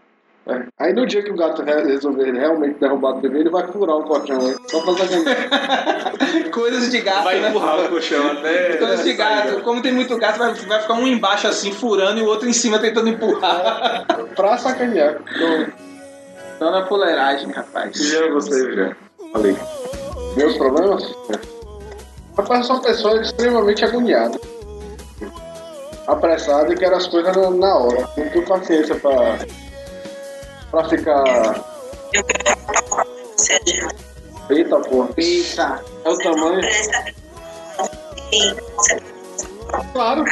É. 0.48 0.64
Aí 0.78 0.92
no 0.94 1.06
dia 1.06 1.22
que 1.22 1.30
o 1.30 1.36
gato 1.36 1.62
re- 1.62 1.82
resolver 1.84 2.32
realmente 2.32 2.78
derrubar 2.80 3.18
a 3.18 3.20
TV, 3.20 3.40
ele 3.40 3.50
vai 3.50 3.66
furar 3.70 3.96
o 3.96 4.04
colchão 4.04 4.38
aí. 4.40 4.56
Só 4.68 4.80
pra 4.80 4.94
saber. 4.94 6.48
Coisas 6.50 6.90
de 6.90 7.00
gato, 7.02 7.24
Vai 7.24 7.38
né? 7.38 7.50
empurrar 7.50 7.78
o 7.84 7.88
colchão 7.90 8.30
até. 8.32 8.76
Coisas 8.78 9.04
de 9.04 9.12
gato. 9.12 9.60
Como 9.62 9.82
tem 9.82 9.92
muito 9.92 10.16
gato, 10.16 10.38
vai, 10.38 10.54
vai 10.54 10.80
ficar 10.80 10.94
um 10.94 11.06
embaixo 11.06 11.46
assim, 11.46 11.70
furando, 11.72 12.18
e 12.18 12.22
o 12.22 12.26
outro 12.26 12.48
em 12.48 12.52
cima 12.54 12.78
tentando 12.78 13.08
empurrar. 13.10 14.06
pra 14.34 14.56
sacanear. 14.56 15.18
Então, 15.36 15.66
Então 16.56 16.70
na 16.70 16.86
fuleiragem, 16.86 17.50
rapaz. 17.52 17.92
Já 17.96 18.28
você 18.30 18.74
já. 18.74 18.96
Falei. 19.32 19.54
meus 20.36 20.56
problemas? 20.56 21.04
Rapaz, 22.38 22.60
eu 22.60 22.64
sou 22.64 22.76
uma 22.76 22.82
pessoa 22.82 23.20
extremamente 23.20 23.84
agoniada. 23.84 24.38
Apressada 26.06 26.72
e 26.72 26.76
quero 26.76 26.96
as 26.96 27.06
coisas 27.06 27.36
na, 27.36 27.50
na 27.50 27.76
hora. 27.76 28.08
Não 28.16 28.28
tenho 28.30 28.46
paciência 28.46 28.94
pra, 28.94 29.38
pra 30.70 30.88
ficar. 30.88 31.24
Eu 32.12 32.24
quero 32.24 32.58
falar 32.60 32.82
com 33.04 33.14
você. 33.36 33.58
Eita 34.50 34.80
porra. 34.80 35.08
Eita. 35.16 35.84
É 36.04 36.08
o 36.10 36.18
tamanho. 36.18 36.60
Claro. 39.92 40.24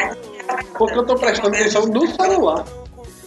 Porque 0.79 0.99
eu 0.99 1.05
tô 1.07 1.14
prestando 1.16 1.49
atenção 1.57 1.87
no 1.87 2.07
celular. 2.09 2.64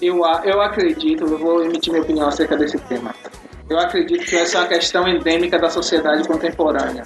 Eu, 0.02 0.24
a- 0.24 0.42
eu 0.46 0.62
acredito, 0.62 1.26
eu 1.26 1.38
vou 1.38 1.64
emitir 1.64 1.92
minha 1.92 2.04
opinião 2.04 2.28
acerca 2.28 2.56
desse 2.56 2.78
tema. 2.80 3.14
Eu 3.70 3.78
acredito 3.78 4.26
que 4.26 4.36
essa 4.36 4.58
é 4.58 4.62
uma 4.62 4.68
questão 4.68 5.08
endêmica 5.08 5.60
da 5.60 5.70
sociedade 5.70 6.28
contemporânea. 6.28 7.04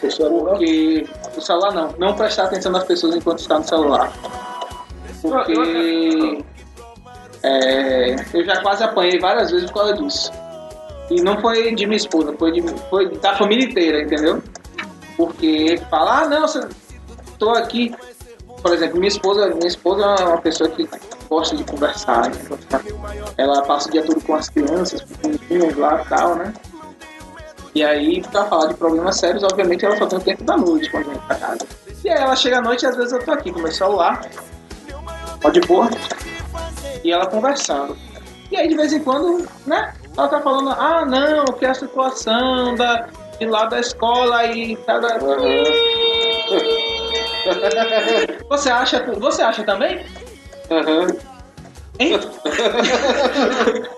Porque 0.00 1.06
o 1.36 1.40
celular 1.40 1.72
não, 1.72 1.94
não 1.98 2.14
prestar 2.14 2.44
atenção 2.44 2.70
nas 2.70 2.84
pessoas 2.84 3.16
enquanto 3.16 3.38
está 3.40 3.58
no 3.58 3.66
celular. 3.66 4.12
Porque 5.22 6.44
é, 7.46 8.16
eu 8.34 8.44
já 8.44 8.60
quase 8.60 8.82
apanhei 8.82 9.18
várias 9.20 9.50
vezes 9.50 9.70
por 9.70 9.78
causa 9.80 9.94
disso. 9.94 10.32
E 11.10 11.22
não 11.22 11.40
foi 11.40 11.72
de 11.74 11.86
minha 11.86 11.96
esposa, 11.96 12.34
foi, 12.36 12.52
de, 12.52 12.62
foi 12.90 13.08
da 13.18 13.36
família 13.36 13.64
inteira, 13.64 14.02
entendeu? 14.02 14.42
Porque 15.16 15.80
fala, 15.88 16.22
ah 16.22 16.28
não, 16.28 16.44
tô 17.38 17.50
aqui. 17.50 17.94
Por 18.60 18.72
exemplo, 18.72 18.98
minha 18.98 19.08
esposa, 19.08 19.46
minha 19.48 19.68
esposa 19.68 20.04
é 20.04 20.24
uma 20.24 20.40
pessoa 20.40 20.68
que 20.68 20.88
gosta 21.28 21.56
de 21.56 21.62
conversar. 21.62 22.30
né? 22.30 22.36
Ela 23.36 23.62
passa 23.62 23.88
o 23.88 23.92
dia 23.92 24.02
todo 24.02 24.20
com 24.22 24.34
as 24.34 24.48
crianças, 24.48 25.02
com 25.02 25.30
os 25.30 25.40
meninos 25.48 25.76
lá 25.76 26.02
e 26.02 26.08
tal, 26.08 26.34
né? 26.34 26.52
E 27.74 27.84
aí, 27.84 28.22
pra 28.22 28.46
falar 28.46 28.68
de 28.68 28.74
problemas 28.74 29.18
sérios, 29.18 29.44
obviamente 29.44 29.84
ela 29.84 29.96
só 29.96 30.06
tem 30.06 30.18
o 30.18 30.22
tempo 30.22 30.42
da 30.42 30.56
noite 30.56 30.90
quando 30.90 31.10
vem 31.10 31.18
pra 31.18 31.36
casa. 31.36 31.66
E 32.02 32.08
aí 32.08 32.18
ela 32.18 32.34
chega 32.34 32.58
à 32.58 32.62
noite 32.62 32.82
e 32.84 32.86
às 32.86 32.96
vezes 32.96 33.12
eu 33.12 33.22
tô 33.22 33.30
aqui 33.30 33.52
com 33.52 33.60
meu 33.60 33.70
celular, 33.70 34.26
pode 35.40 35.60
pôr, 35.60 35.88
e 37.06 37.12
ela 37.12 37.26
conversando. 37.26 37.96
E 38.50 38.56
aí 38.56 38.68
de 38.68 38.76
vez 38.76 38.92
em 38.92 39.00
quando, 39.00 39.48
né, 39.66 39.94
ela 40.16 40.28
tá 40.28 40.40
falando, 40.40 40.70
ah 40.70 41.04
não, 41.04 41.44
que 41.46 41.64
é 41.64 41.70
a 41.70 41.74
situação 41.74 42.74
da, 42.74 43.08
de 43.38 43.46
lá 43.46 43.66
da 43.66 43.80
escola 43.80 44.44
e 44.46 44.76
cada. 44.76 45.18
Você 48.48 48.70
acha, 48.70 49.04
você 49.18 49.42
acha 49.42 49.62
também? 49.62 50.04
Aham. 50.70 51.06
Hein? 51.98 52.20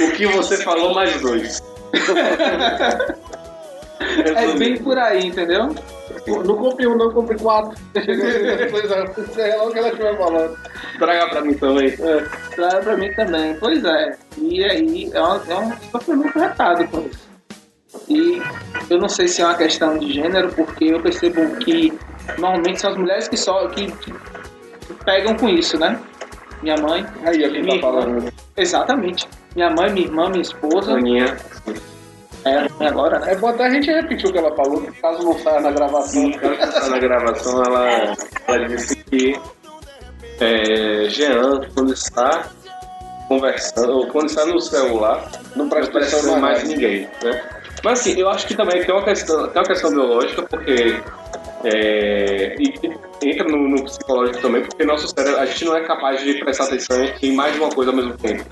O 0.00 0.12
que 0.12 0.26
você 0.26 0.56
falou 0.58 0.94
mais 0.94 1.20
dois. 1.20 1.62
É 4.00 4.56
bem 4.56 4.76
por 4.78 4.98
aí, 4.98 5.26
entendeu? 5.26 5.74
Não 6.26 6.56
compre 6.56 6.86
um, 6.86 6.96
não 6.96 7.12
compre 7.12 7.38
quatro. 7.38 7.76
Isso 7.96 9.40
é 9.40 9.62
o 9.62 9.70
que 9.70 9.78
ela 9.78 9.88
estiver 9.88 10.16
falando. 10.16 10.56
Traga 10.98 11.28
pra 11.30 11.40
mim 11.40 11.54
também. 11.54 11.94
Claro, 12.54 12.82
pra 12.82 12.96
mim 12.96 13.12
também. 13.14 13.56
Pois 13.58 13.84
é. 13.84 14.16
E 14.36 14.64
aí 14.64 15.10
é 15.12 15.22
um, 15.22 15.34
é 15.34 15.58
um 15.58 15.72
sofrimento 15.90 16.38
retado 16.38 16.86
com 16.88 17.00
isso. 17.00 17.28
E 18.08 18.42
eu 18.90 18.98
não 18.98 19.08
sei 19.08 19.26
se 19.28 19.42
é 19.42 19.44
uma 19.44 19.54
questão 19.54 19.98
de 19.98 20.12
gênero, 20.12 20.52
porque 20.52 20.86
eu 20.86 21.00
percebo 21.00 21.56
que 21.56 21.92
normalmente 22.38 22.80
são 22.80 22.90
as 22.90 22.96
mulheres 22.96 23.28
que 23.28 23.36
só 23.36 23.66
que, 23.68 23.90
que 23.92 24.12
pegam 25.04 25.34
com 25.36 25.48
isso, 25.48 25.78
né? 25.78 25.98
minha 26.62 26.76
mãe. 26.76 27.06
Aí, 27.24 27.44
é 27.44 27.50
quem 27.50 27.64
tá 27.64 27.78
falando. 27.80 28.32
Exatamente. 28.56 29.28
Minha 29.54 29.70
mãe, 29.70 29.92
minha 29.92 30.06
irmã, 30.06 30.28
minha 30.28 30.42
esposa. 30.42 30.92
Aninha. 30.92 31.36
É, 32.48 32.86
agora, 32.86 33.18
né? 33.18 33.32
É 33.32 33.36
bom 33.36 33.48
até 33.48 33.66
a 33.66 33.70
gente 33.70 33.90
repetir 33.90 34.28
o 34.28 34.32
que 34.32 34.38
ela 34.38 34.54
falou, 34.54 34.80
que 34.80 35.00
caso 35.00 35.22
não 35.22 35.38
saia 35.38 35.60
na 35.60 35.70
gravação. 35.70 36.32
Ela 36.42 36.66
tá 36.66 36.88
na 36.88 36.98
gravação, 36.98 37.62
ela, 37.62 38.16
ela 38.46 38.68
disse 38.68 38.96
que 38.96 39.38
é, 40.40 41.08
Jean, 41.08 41.60
quando 41.74 41.92
está 41.92 42.48
conversando, 43.28 43.92
ou 43.92 44.06
quando 44.06 44.26
está 44.26 44.46
no 44.46 44.60
celular, 44.60 45.30
não 45.54 45.68
presta 45.68 45.98
atenção 45.98 46.38
em 46.38 46.40
mais 46.40 46.62
ninguém, 46.64 47.08
né? 47.22 47.42
Mas 47.84 48.00
assim, 48.00 48.18
eu 48.18 48.28
acho 48.28 48.46
que 48.46 48.56
também 48.56 48.82
tem 48.84 48.94
uma 48.94 49.04
questão, 49.04 49.48
tem 49.48 49.60
uma 49.60 49.68
questão 49.68 49.90
biológica, 49.90 50.42
porque 50.42 51.00
é, 51.64 52.56
entra 53.22 53.48
no, 53.48 53.68
no 53.68 53.84
psicológico 53.84 54.40
também, 54.40 54.62
porque 54.62 54.84
nosso 54.84 55.08
cérebro, 55.08 55.40
a 55.40 55.46
gente 55.46 55.64
não 55.64 55.76
é 55.76 55.84
capaz 55.84 56.22
de 56.22 56.34
prestar 56.40 56.64
atenção 56.64 56.96
em 57.22 57.32
mais 57.32 57.54
de 57.54 57.60
uma 57.60 57.70
coisa 57.70 57.90
ao 57.90 57.96
mesmo 57.96 58.16
tempo. 58.16 58.44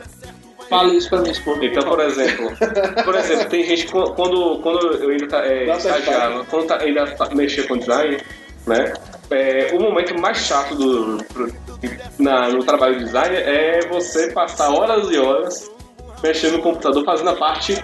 Fala 0.69 0.93
isso 0.95 1.09
pra 1.09 1.21
minha 1.21 1.33
esposa. 1.33 1.65
Então, 1.65 1.83
por 1.89 2.01
exemplo, 2.01 2.51
por 3.05 3.15
exemplo, 3.15 3.49
tem 3.49 3.65
gente 3.65 3.87
que 3.87 3.93
quando, 3.93 4.59
quando 4.63 4.79
eu 4.97 5.11
ainda 5.11 5.29
tá, 5.29 5.47
é, 5.47 5.65
estagiava, 5.77 6.45
quando 6.51 6.67
tá, 6.67 6.79
ainda 6.83 7.07
tá, 7.15 7.29
mexia 7.35 7.67
com 7.69 7.77
design, 7.77 8.19
né? 8.67 8.93
é, 9.31 9.71
o 9.75 9.81
momento 9.81 10.19
mais 10.21 10.39
chato 10.39 10.75
do, 10.75 11.19
pro- 11.33 11.53
na- 12.19 12.49
no 12.49 12.65
trabalho 12.65 12.99
de 12.99 13.05
design 13.05 13.37
é 13.37 13.81
você 13.89 14.33
passar 14.33 14.71
horas 14.71 15.09
e 15.11 15.19
horas 15.19 15.71
mexendo 16.23 16.55
no 16.57 16.63
computador, 16.63 17.05
fazendo 17.05 17.31
a 17.31 17.37
parte 17.37 17.81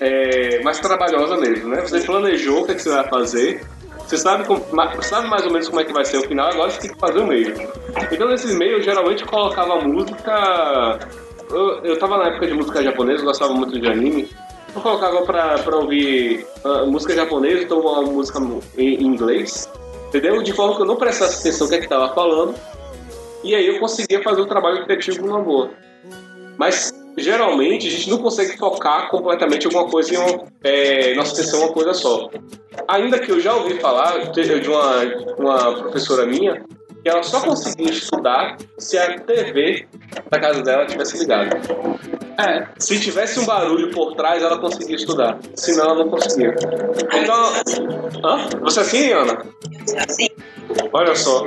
é, 0.00 0.60
mais 0.62 0.78
trabalhosa 0.80 1.36
mesmo, 1.36 1.68
né? 1.68 1.80
Você 1.82 2.00
planejou 2.00 2.62
o 2.62 2.64
que, 2.66 2.72
é 2.72 2.74
que 2.74 2.82
você 2.82 2.90
vai 2.90 3.08
fazer, 3.08 3.62
você 3.98 4.16
sabe, 4.18 4.44
como- 4.46 4.64
sabe 5.02 5.28
mais 5.28 5.44
ou 5.44 5.52
menos 5.52 5.68
como 5.68 5.80
é 5.80 5.84
que 5.84 5.92
vai 5.92 6.04
ser 6.04 6.18
o 6.18 6.22
final, 6.22 6.48
agora 6.50 6.70
você 6.70 6.80
tem 6.80 6.92
que 6.92 6.98
fazer 6.98 7.18
o 7.20 7.26
meio. 7.26 7.54
Então 8.10 8.28
nesses 8.28 8.54
meios 8.56 8.78
eu 8.78 8.82
geralmente 8.82 9.24
colocava 9.24 9.76
música. 9.80 10.98
Eu, 11.52 11.84
eu 11.84 11.98
tava 11.98 12.16
na 12.16 12.28
época 12.28 12.46
de 12.46 12.54
música 12.54 12.82
japonesa, 12.82 13.22
gostava 13.22 13.52
muito 13.52 13.78
de 13.78 13.86
anime. 13.86 14.28
Eu 14.74 14.80
colocava 14.80 15.22
pra, 15.22 15.58
pra 15.58 15.76
ouvir 15.76 16.46
ah, 16.64 16.86
música 16.86 17.14
japonesa, 17.14 17.62
então 17.62 17.80
uma 17.80 18.02
música 18.02 18.40
em, 18.78 19.04
inglês, 19.04 19.70
entendeu? 20.08 20.42
De 20.42 20.52
forma 20.54 20.74
que 20.74 20.82
eu 20.82 20.86
não 20.86 20.96
prestasse 20.96 21.40
atenção 21.40 21.66
no 21.66 21.70
que 21.70 21.76
é 21.76 21.80
que 21.80 21.88
tava 21.88 22.14
falando. 22.14 22.54
E 23.44 23.54
aí 23.54 23.66
eu 23.66 23.78
conseguia 23.78 24.22
fazer 24.22 24.40
o 24.40 24.46
trabalho 24.46 24.84
criativo 24.84 25.26
numa 25.26 25.40
boa. 25.40 25.70
Mas 26.56 26.94
geralmente 27.18 27.86
a 27.86 27.90
gente 27.90 28.08
não 28.08 28.18
consegue 28.18 28.56
focar 28.56 29.10
completamente 29.10 29.66
alguma 29.66 29.90
coisa 29.90 30.14
em 30.14 30.16
uma, 30.16 30.44
é, 30.64 31.14
nossa 31.14 31.34
atenção 31.34 31.60
em 31.60 31.62
uma 31.64 31.72
coisa 31.72 31.92
só. 31.92 32.30
Ainda 32.88 33.18
que 33.18 33.30
eu 33.30 33.40
já 33.40 33.54
ouvi 33.54 33.78
falar 33.78 34.30
de 34.30 34.68
uma, 34.68 35.02
uma 35.36 35.74
professora 35.82 36.24
minha 36.24 36.64
que 37.02 37.08
ela 37.08 37.22
só 37.22 37.40
conseguia 37.40 37.90
estudar 37.90 38.56
se 38.78 38.96
a 38.96 39.18
TV 39.18 39.86
da 40.30 40.38
casa 40.38 40.62
dela 40.62 40.86
tivesse 40.86 41.18
ligada. 41.18 41.60
É, 42.38 42.66
Se 42.78 42.98
tivesse 42.98 43.40
um 43.40 43.44
barulho 43.44 43.90
por 43.90 44.14
trás, 44.14 44.42
ela 44.42 44.58
conseguia 44.58 44.96
estudar. 44.96 45.38
Senão, 45.54 45.84
ela 45.84 45.94
não 45.96 46.08
conseguia. 46.08 46.54
Então. 47.12 47.52
Hã? 48.24 48.48
Você 48.62 48.80
é 48.80 48.82
assim, 48.82 49.12
Ana? 49.12 49.42
Assim, 50.08 50.28
Olha 50.92 51.14
só. 51.14 51.46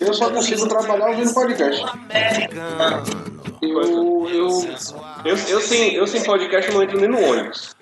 Eu 0.00 0.14
só 0.14 0.30
consigo 0.30 0.68
trabalhar 0.68 1.08
ouvindo 1.08 1.32
podcast. 1.32 1.84
eu, 3.62 4.28
eu, 4.28 4.64
Eu, 5.24 5.36
eu, 5.48 5.60
sem, 5.60 5.94
eu 5.94 6.06
sem 6.06 6.22
podcast 6.22 6.70
eu 6.70 6.76
não 6.76 6.82
entro 6.82 7.00
nem 7.00 7.08
no 7.08 7.20
ônibus. 7.22 7.77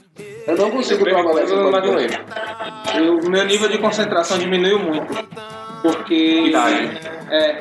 Eu 0.47 0.57
não 0.57 0.71
consigo 0.71 1.05
trabalhar 1.05 1.47
podcast. 1.47 2.15
entro. 2.15 3.01
eu, 3.03 3.31
meu 3.31 3.45
nível 3.45 3.69
de 3.69 3.79
concentração 3.79 4.39
diminuiu 4.39 4.79
muito. 4.79 5.13
Porque. 5.83 6.49
Idade. 6.49 7.01
É. 7.31 7.59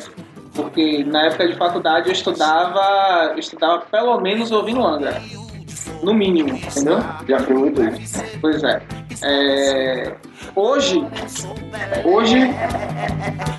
Porque 0.54 1.04
na 1.04 1.26
época 1.26 1.48
de 1.48 1.56
faculdade 1.56 2.08
eu 2.08 2.14
estudava. 2.14 3.32
Eu 3.34 3.40
estudava 3.40 3.86
pelo 3.92 4.20
menos 4.22 4.52
ouvindo 4.52 4.86
Angra. 4.86 5.22
No 6.02 6.14
mínimo, 6.14 6.50
entendeu? 6.50 7.00
Já 7.28 7.40
fui 7.40 7.56
muito 7.56 7.84
isso. 7.84 8.24
Pois 8.42 8.64
é. 8.64 8.82
É, 9.24 10.16
Hoje. 10.56 11.06
Hoje. 12.06 12.38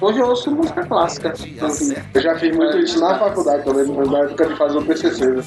Hoje 0.01 0.19
eu 0.19 0.27
ouço 0.27 0.51
música 0.51 0.87
clássica. 0.87 1.35
Eu 2.15 2.21
já 2.21 2.37
fiz 2.37 2.57
muito 2.57 2.79
isso 2.79 3.01
na 3.01 3.19
faculdade 3.19 3.65
também, 3.65 3.87
na 3.87 4.19
época 4.21 4.47
de 4.47 4.57
fazer 4.57 4.79
o 4.79 4.85
PCC. 4.85 5.43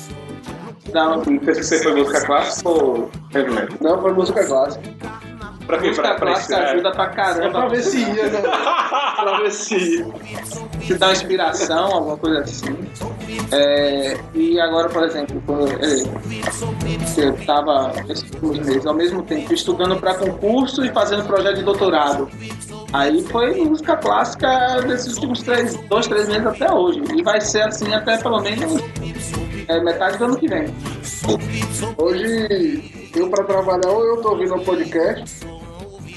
Não, 0.93 1.17
Não 1.17 1.23
sei 1.23 1.53
se 1.55 1.63
você 1.63 1.84
foi 1.84 1.95
música 1.95 2.25
clássica 2.25 2.69
ou 2.69 3.09
heavy 3.34 3.51
metal. 3.53 3.77
Não, 3.82 4.01
foi 4.01 4.13
música 4.13 4.45
clássica. 4.45 4.89
Pra 5.67 5.77
quê? 5.77 5.88
música 5.89 6.07
Pra, 6.07 6.15
pra 6.15 6.32
clássica 6.32 6.57
ajuda 6.57 6.91
pra 6.91 7.03
É 7.03 7.07
pra 7.07 7.15
caramba. 7.15 7.69
ver 7.69 7.84
se 7.84 7.99
ia, 7.99 8.27
né? 8.30 8.41
pra 9.21 9.39
ver 9.41 9.51
se 9.51 9.75
ia. 9.75 10.05
te 10.80 10.93
dá 10.95 11.07
uma 11.07 11.11
inspiração, 11.13 11.86
alguma 11.93 12.17
coisa 12.17 12.39
assim. 12.39 12.75
É, 13.51 14.17
e 14.34 14.59
agora, 14.59 14.89
por 14.89 15.03
exemplo, 15.03 15.41
quando 15.45 15.67
é, 15.69 17.23
eu 17.23 17.36
estava 17.36 17.93
esses 18.09 18.32
meses 18.41 18.86
ao 18.86 18.93
mesmo 18.95 19.21
tempo 19.23 19.53
estudando 19.53 19.95
para 19.97 20.15
concurso 20.15 20.84
e 20.84 20.89
fazendo 20.91 21.23
projeto 21.25 21.57
de 21.57 21.63
doutorado. 21.63 22.27
Aí 22.91 23.21
foi 23.23 23.63
música 23.63 23.95
clássica 23.97 24.82
desses 24.88 25.13
últimos 25.15 25.43
três, 25.43 25.75
dois, 25.88 26.07
três 26.07 26.27
meses 26.27 26.47
até 26.47 26.71
hoje. 26.73 27.03
E 27.15 27.21
vai 27.21 27.39
ser 27.39 27.61
assim 27.63 27.93
até 27.93 28.17
pelo 28.17 28.39
menos 28.41 28.82
é, 29.70 29.80
metade 29.80 30.17
do 30.17 30.26
ano 30.26 30.38
que 30.38 30.47
vem. 30.47 30.65
Hoje, 31.97 33.11
eu 33.15 33.30
pra 33.30 33.43
trabalhar, 33.43 33.89
ou 33.89 34.03
eu 34.03 34.22
tô 34.22 34.32
ouvindo 34.32 34.55
um 34.55 34.63
podcast, 34.63 35.47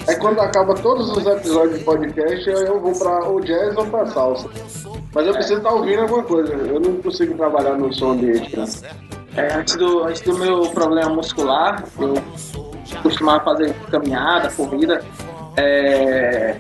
aí 0.09 0.17
quando 0.17 0.41
acaba 0.41 0.75
todos 0.75 1.11
os 1.11 1.27
episódios 1.27 1.79
de 1.79 1.85
podcast, 1.85 2.49
eu 2.49 2.81
vou 2.81 2.99
pra 2.99 3.25
ou 3.27 3.41
jazz 3.41 3.77
ou 3.77 3.87
pra 3.87 4.07
salsa. 4.07 4.49
Mas 5.15 5.27
eu 5.27 5.35
preciso 5.35 5.59
estar 5.59 5.71
ouvindo 5.71 6.01
alguma 6.01 6.23
coisa, 6.23 6.53
eu 6.55 6.81
não 6.81 6.97
consigo 6.97 7.35
trabalhar 7.35 7.77
no 7.77 7.93
som 7.93 8.13
ambiente. 8.13 8.57
Né? 8.59 8.65
É, 9.37 9.55
antes, 9.55 9.77
do, 9.77 10.05
antes 10.05 10.23
do 10.23 10.37
meu 10.39 10.63
problema 10.71 11.11
muscular, 11.11 11.85
eu 11.99 12.15
costumava 13.03 13.45
fazer 13.45 13.75
caminhada, 13.91 14.51
corrida. 14.53 15.05
é, 15.59 16.57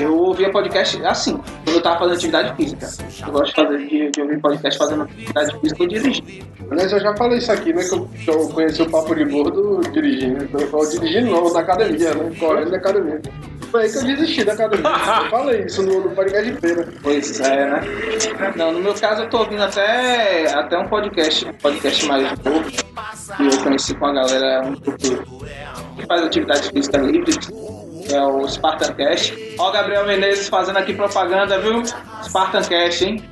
eu 0.00 0.16
ouvia 0.16 0.50
podcast 0.50 1.04
assim, 1.04 1.36
quando 1.64 1.76
eu 1.76 1.82
tava 1.82 1.98
fazendo 2.00 2.16
atividade 2.16 2.56
física. 2.56 2.88
Eu 3.26 3.32
gosto 3.32 3.46
de, 3.46 3.54
fazer, 3.54 3.86
de, 3.86 4.10
de 4.10 4.20
ouvir 4.20 4.40
podcast 4.40 4.78
fazendo 4.78 5.02
atividade 5.02 5.60
física 5.60 5.82
ou 5.82 5.88
dirigindo. 5.88 6.50
Aliás, 6.70 6.92
eu 6.92 7.00
já 7.00 7.16
falei 7.16 7.38
isso 7.38 7.52
aqui, 7.52 7.72
né? 7.72 7.82
Que 7.82 7.94
eu, 7.94 8.08
eu 8.26 8.48
conheci 8.48 8.82
o 8.82 8.90
Papo 8.90 9.14
de 9.14 9.24
Gordo 9.24 9.80
dirigindo. 9.92 10.48
Eu 10.52 10.68
falo 10.68 10.88
dirigindo 10.88 11.30
não, 11.30 11.52
na 11.52 11.60
academia, 11.60 12.14
né? 12.14 12.32
Correndo 12.38 12.70
na 12.70 12.76
academia. 12.76 13.20
Foi 13.70 13.82
aí 13.82 13.90
que 13.90 13.98
eu 13.98 14.04
desisti 14.04 14.44
da 14.44 14.52
academia. 14.52 14.88
Eu 14.88 15.30
falei 15.30 15.64
isso 15.64 15.82
no, 15.82 16.00
no 16.00 16.10
podcast 16.10 16.50
de 16.50 16.60
feira. 16.60 16.88
Pois 17.02 17.40
é, 17.40 17.70
né? 17.70 17.80
Não, 18.56 18.72
no 18.72 18.80
meu 18.80 18.94
caso 18.94 19.22
eu 19.22 19.30
tô 19.30 19.38
ouvindo 19.38 19.62
até, 19.62 20.52
até 20.52 20.78
um 20.78 20.88
podcast, 20.88 21.46
um 21.46 21.52
podcast 21.54 22.06
mais 22.06 22.38
novo, 22.38 22.70
que 22.70 23.46
eu 23.46 23.62
conheci 23.62 23.94
com 23.94 24.06
a 24.06 24.12
galera 24.12 24.62
um 24.66 24.74
pouco 24.76 24.98
que 24.98 26.06
faz 26.06 26.22
atividade 26.22 26.68
física 26.70 26.98
livre, 26.98 27.32
que 28.00 28.14
é 28.14 28.22
o 28.22 28.46
Spartan 28.48 28.92
Cash. 28.94 29.32
Ó 29.58 29.70
Gabriel 29.70 30.06
Menezes 30.06 30.48
fazendo 30.48 30.78
aqui 30.78 30.94
propaganda, 30.94 31.58
viu? 31.58 31.82
Spartan 32.22 32.62
Cash, 32.62 33.02
hein? 33.02 33.22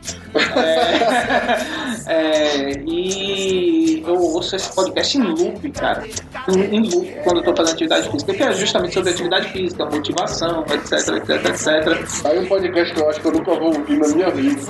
É, 2.06 2.06
é, 2.72 2.82
e 2.86 4.02
eu 4.06 4.14
ouço 4.14 4.56
esse 4.56 4.74
podcast 4.74 5.16
em 5.16 5.22
loop, 5.22 5.70
cara. 5.72 6.06
Em, 6.48 6.76
em 6.76 6.90
loop, 6.90 7.08
quando 7.24 7.38
eu 7.38 7.44
tô 7.44 7.56
fazendo 7.56 7.74
atividade 7.74 8.10
física, 8.10 8.34
que 8.34 8.42
é 8.42 8.52
justamente 8.52 8.94
sobre 8.94 9.10
atividade 9.10 9.48
física, 9.48 9.84
motivação, 9.86 10.64
etc, 10.70 10.92
etc, 11.16 11.44
etc. 11.46 12.26
Aí 12.26 12.38
um 12.38 12.46
podcast 12.46 12.94
que 12.94 13.00
eu 13.00 13.08
acho 13.08 13.20
que 13.20 13.26
eu 13.26 13.32
nunca 13.32 13.54
vou 13.54 13.76
ouvir 13.76 13.98
na 13.98 14.08
minha 14.08 14.30
vida. 14.30 14.60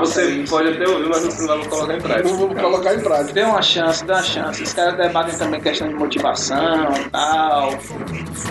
Você 0.00 0.44
pode 0.48 0.68
até 0.68 0.88
ouvir, 0.88 1.08
mas 1.08 1.38
não 1.40 1.46
vai 1.58 1.66
colocar 1.68 1.94
em 1.94 2.00
prática. 2.00 2.28
Não 2.28 2.36
vou 2.36 2.54
colocar 2.54 2.94
em 2.94 3.00
prática. 3.00 3.32
Dê 3.32 3.42
uma 3.42 3.62
chance, 3.62 4.04
dê 4.04 4.12
uma 4.12 4.22
chance. 4.22 4.62
Os 4.62 4.72
caras 4.72 4.96
debatem 4.96 5.36
também 5.36 5.60
questão 5.60 5.88
de 5.88 5.94
motivação 5.94 6.92
e 6.94 7.10
tal. 7.10 7.70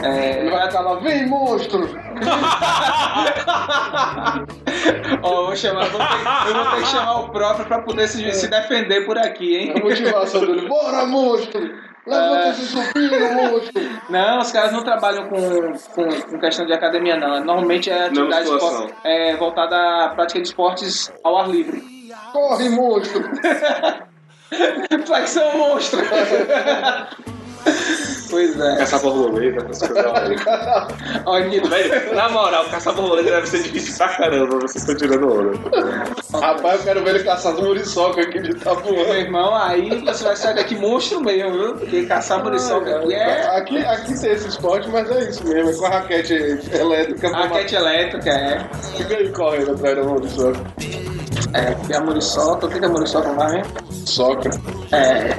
Ele 0.04 0.48
É... 0.48 0.50
vai 0.50 0.68
estar 0.68 0.82
lá, 0.82 0.96
vem 1.00 1.28
monstro! 1.28 1.88
Ó, 5.24 5.42
eu 5.42 5.46
vou 5.48 5.56
chamar, 5.56 5.86
vou 5.90 6.00
ter- 6.00 6.50
eu 6.50 6.54
vou 6.56 6.66
ter 6.72 6.82
que 6.82 6.88
chamar 6.88 7.20
o 7.22 7.30
próprio 7.30 7.66
pra 7.66 7.80
poder 7.82 8.08
se, 8.08 8.32
se 8.34 8.48
defender 8.48 9.06
por 9.06 9.18
aqui, 9.18 9.56
hein? 9.56 9.74
A 9.76 9.80
motivação 9.80 10.42
dele, 10.42 10.68
bora 10.68 11.06
monstro! 11.06 11.87
Levanta 12.08 12.50
esse 12.50 12.66
supino, 12.68 13.34
monstro! 13.34 13.82
Não, 14.10 14.40
os 14.40 14.52
caras 14.52 14.72
não 14.72 14.84
trabalham 14.84 15.28
com, 15.28 15.74
com, 15.94 16.22
com 16.22 16.40
questão 16.40 16.66
de 16.66 16.72
academia, 16.74 17.18
não. 17.18 17.44
Normalmente 17.44 17.90
é 17.90 18.06
atividade 18.06 18.50
musculação. 18.50 18.86
espor- 18.86 18.98
é, 19.04 19.36
voltada 19.36 20.06
à 20.06 20.10
prática 20.10 20.40
de 20.42 20.48
esportes 20.48 21.12
ao 21.24 21.38
ar 21.38 21.50
livre. 21.50 21.84
Corre, 22.32 22.70
monstro! 22.70 23.24
Flexão 25.06 25.58
monstro! 25.58 26.00
Pois 28.30 28.60
é. 28.60 28.76
Caçar 28.78 29.00
borboleta, 29.02 29.66
essas 29.70 29.88
coisas. 29.90 30.12
Olha, 31.26 31.48
Velho, 31.68 32.16
na 32.16 32.30
moral, 32.30 32.66
caçar 32.66 32.94
borboleta 32.94 33.32
deve 33.32 33.48
ser 33.48 33.64
difícil 33.64 33.96
pra 33.98 34.10
caramba, 34.10 34.60
vocês 34.60 34.76
estão 34.88 34.96
tirando 34.96 35.28
onda. 35.32 35.58
Rapaz, 36.40 36.80
eu 36.80 36.84
quero 36.86 37.04
ver 37.04 37.16
ele 37.16 37.24
caçar 37.24 37.54
as 37.54 37.60
muriçoca 37.60 38.22
aqui 38.22 38.40
de 38.40 38.50
meu 38.50 38.58
Itapuã. 38.58 39.18
irmão, 39.18 39.56
aí 39.56 40.02
você 40.06 40.24
vai 40.24 40.36
sair 40.36 40.56
daqui 40.56 40.76
monstro 40.76 41.22
mesmo, 41.22 41.52
viu? 41.54 41.74
Porque 41.76 42.06
caçar 42.06 42.44
muriçoca 42.44 42.98
aqui 42.98 43.14
é 43.14 43.48
Aqui, 43.58 43.78
aqui 43.78 44.20
tem 44.20 44.32
esse 44.32 44.48
esporte, 44.48 44.90
mas 44.90 45.10
é 45.10 45.30
isso 45.30 45.46
mesmo, 45.48 45.70
é 45.70 45.74
com 45.74 45.86
a 45.86 45.90
raquete 45.90 46.34
elétrica. 46.74 47.30
raquete 47.30 47.76
elétrica, 47.76 48.30
é. 48.30 48.70
Fica 48.98 49.16
aí 49.16 49.30
correndo 49.30 49.72
atrás 49.72 49.96
da 49.96 50.04
muriçoca. 50.04 50.60
É, 51.54 51.72
porque 51.72 51.94
a 51.94 52.02
muriçoca, 52.02 52.66
o 52.66 52.70
que 52.70 52.80
que 52.80 52.86
a 52.86 52.90
muriçoca 52.90 53.32
vai 53.34 53.52
mesmo? 53.54 53.74
Soca. 54.06 54.50
É, 54.92 55.30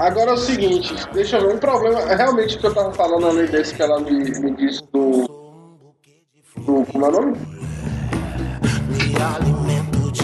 Agora 0.00 0.30
é 0.30 0.32
o 0.32 0.38
seguinte, 0.38 0.94
deixa 1.12 1.36
eu 1.36 1.46
ver, 1.46 1.54
um 1.56 1.58
problema, 1.58 2.00
realmente 2.16 2.56
que 2.56 2.66
eu 2.66 2.72
tava 2.72 2.90
falando 2.94 3.26
além 3.26 3.44
desse 3.44 3.74
que 3.74 3.82
ela 3.82 4.00
me, 4.00 4.30
me 4.40 4.56
disse 4.56 4.82
do. 4.90 5.26
do. 6.56 6.86
como 6.90 7.04
é 7.04 7.08
o 7.08 7.12
nome? 7.12 7.36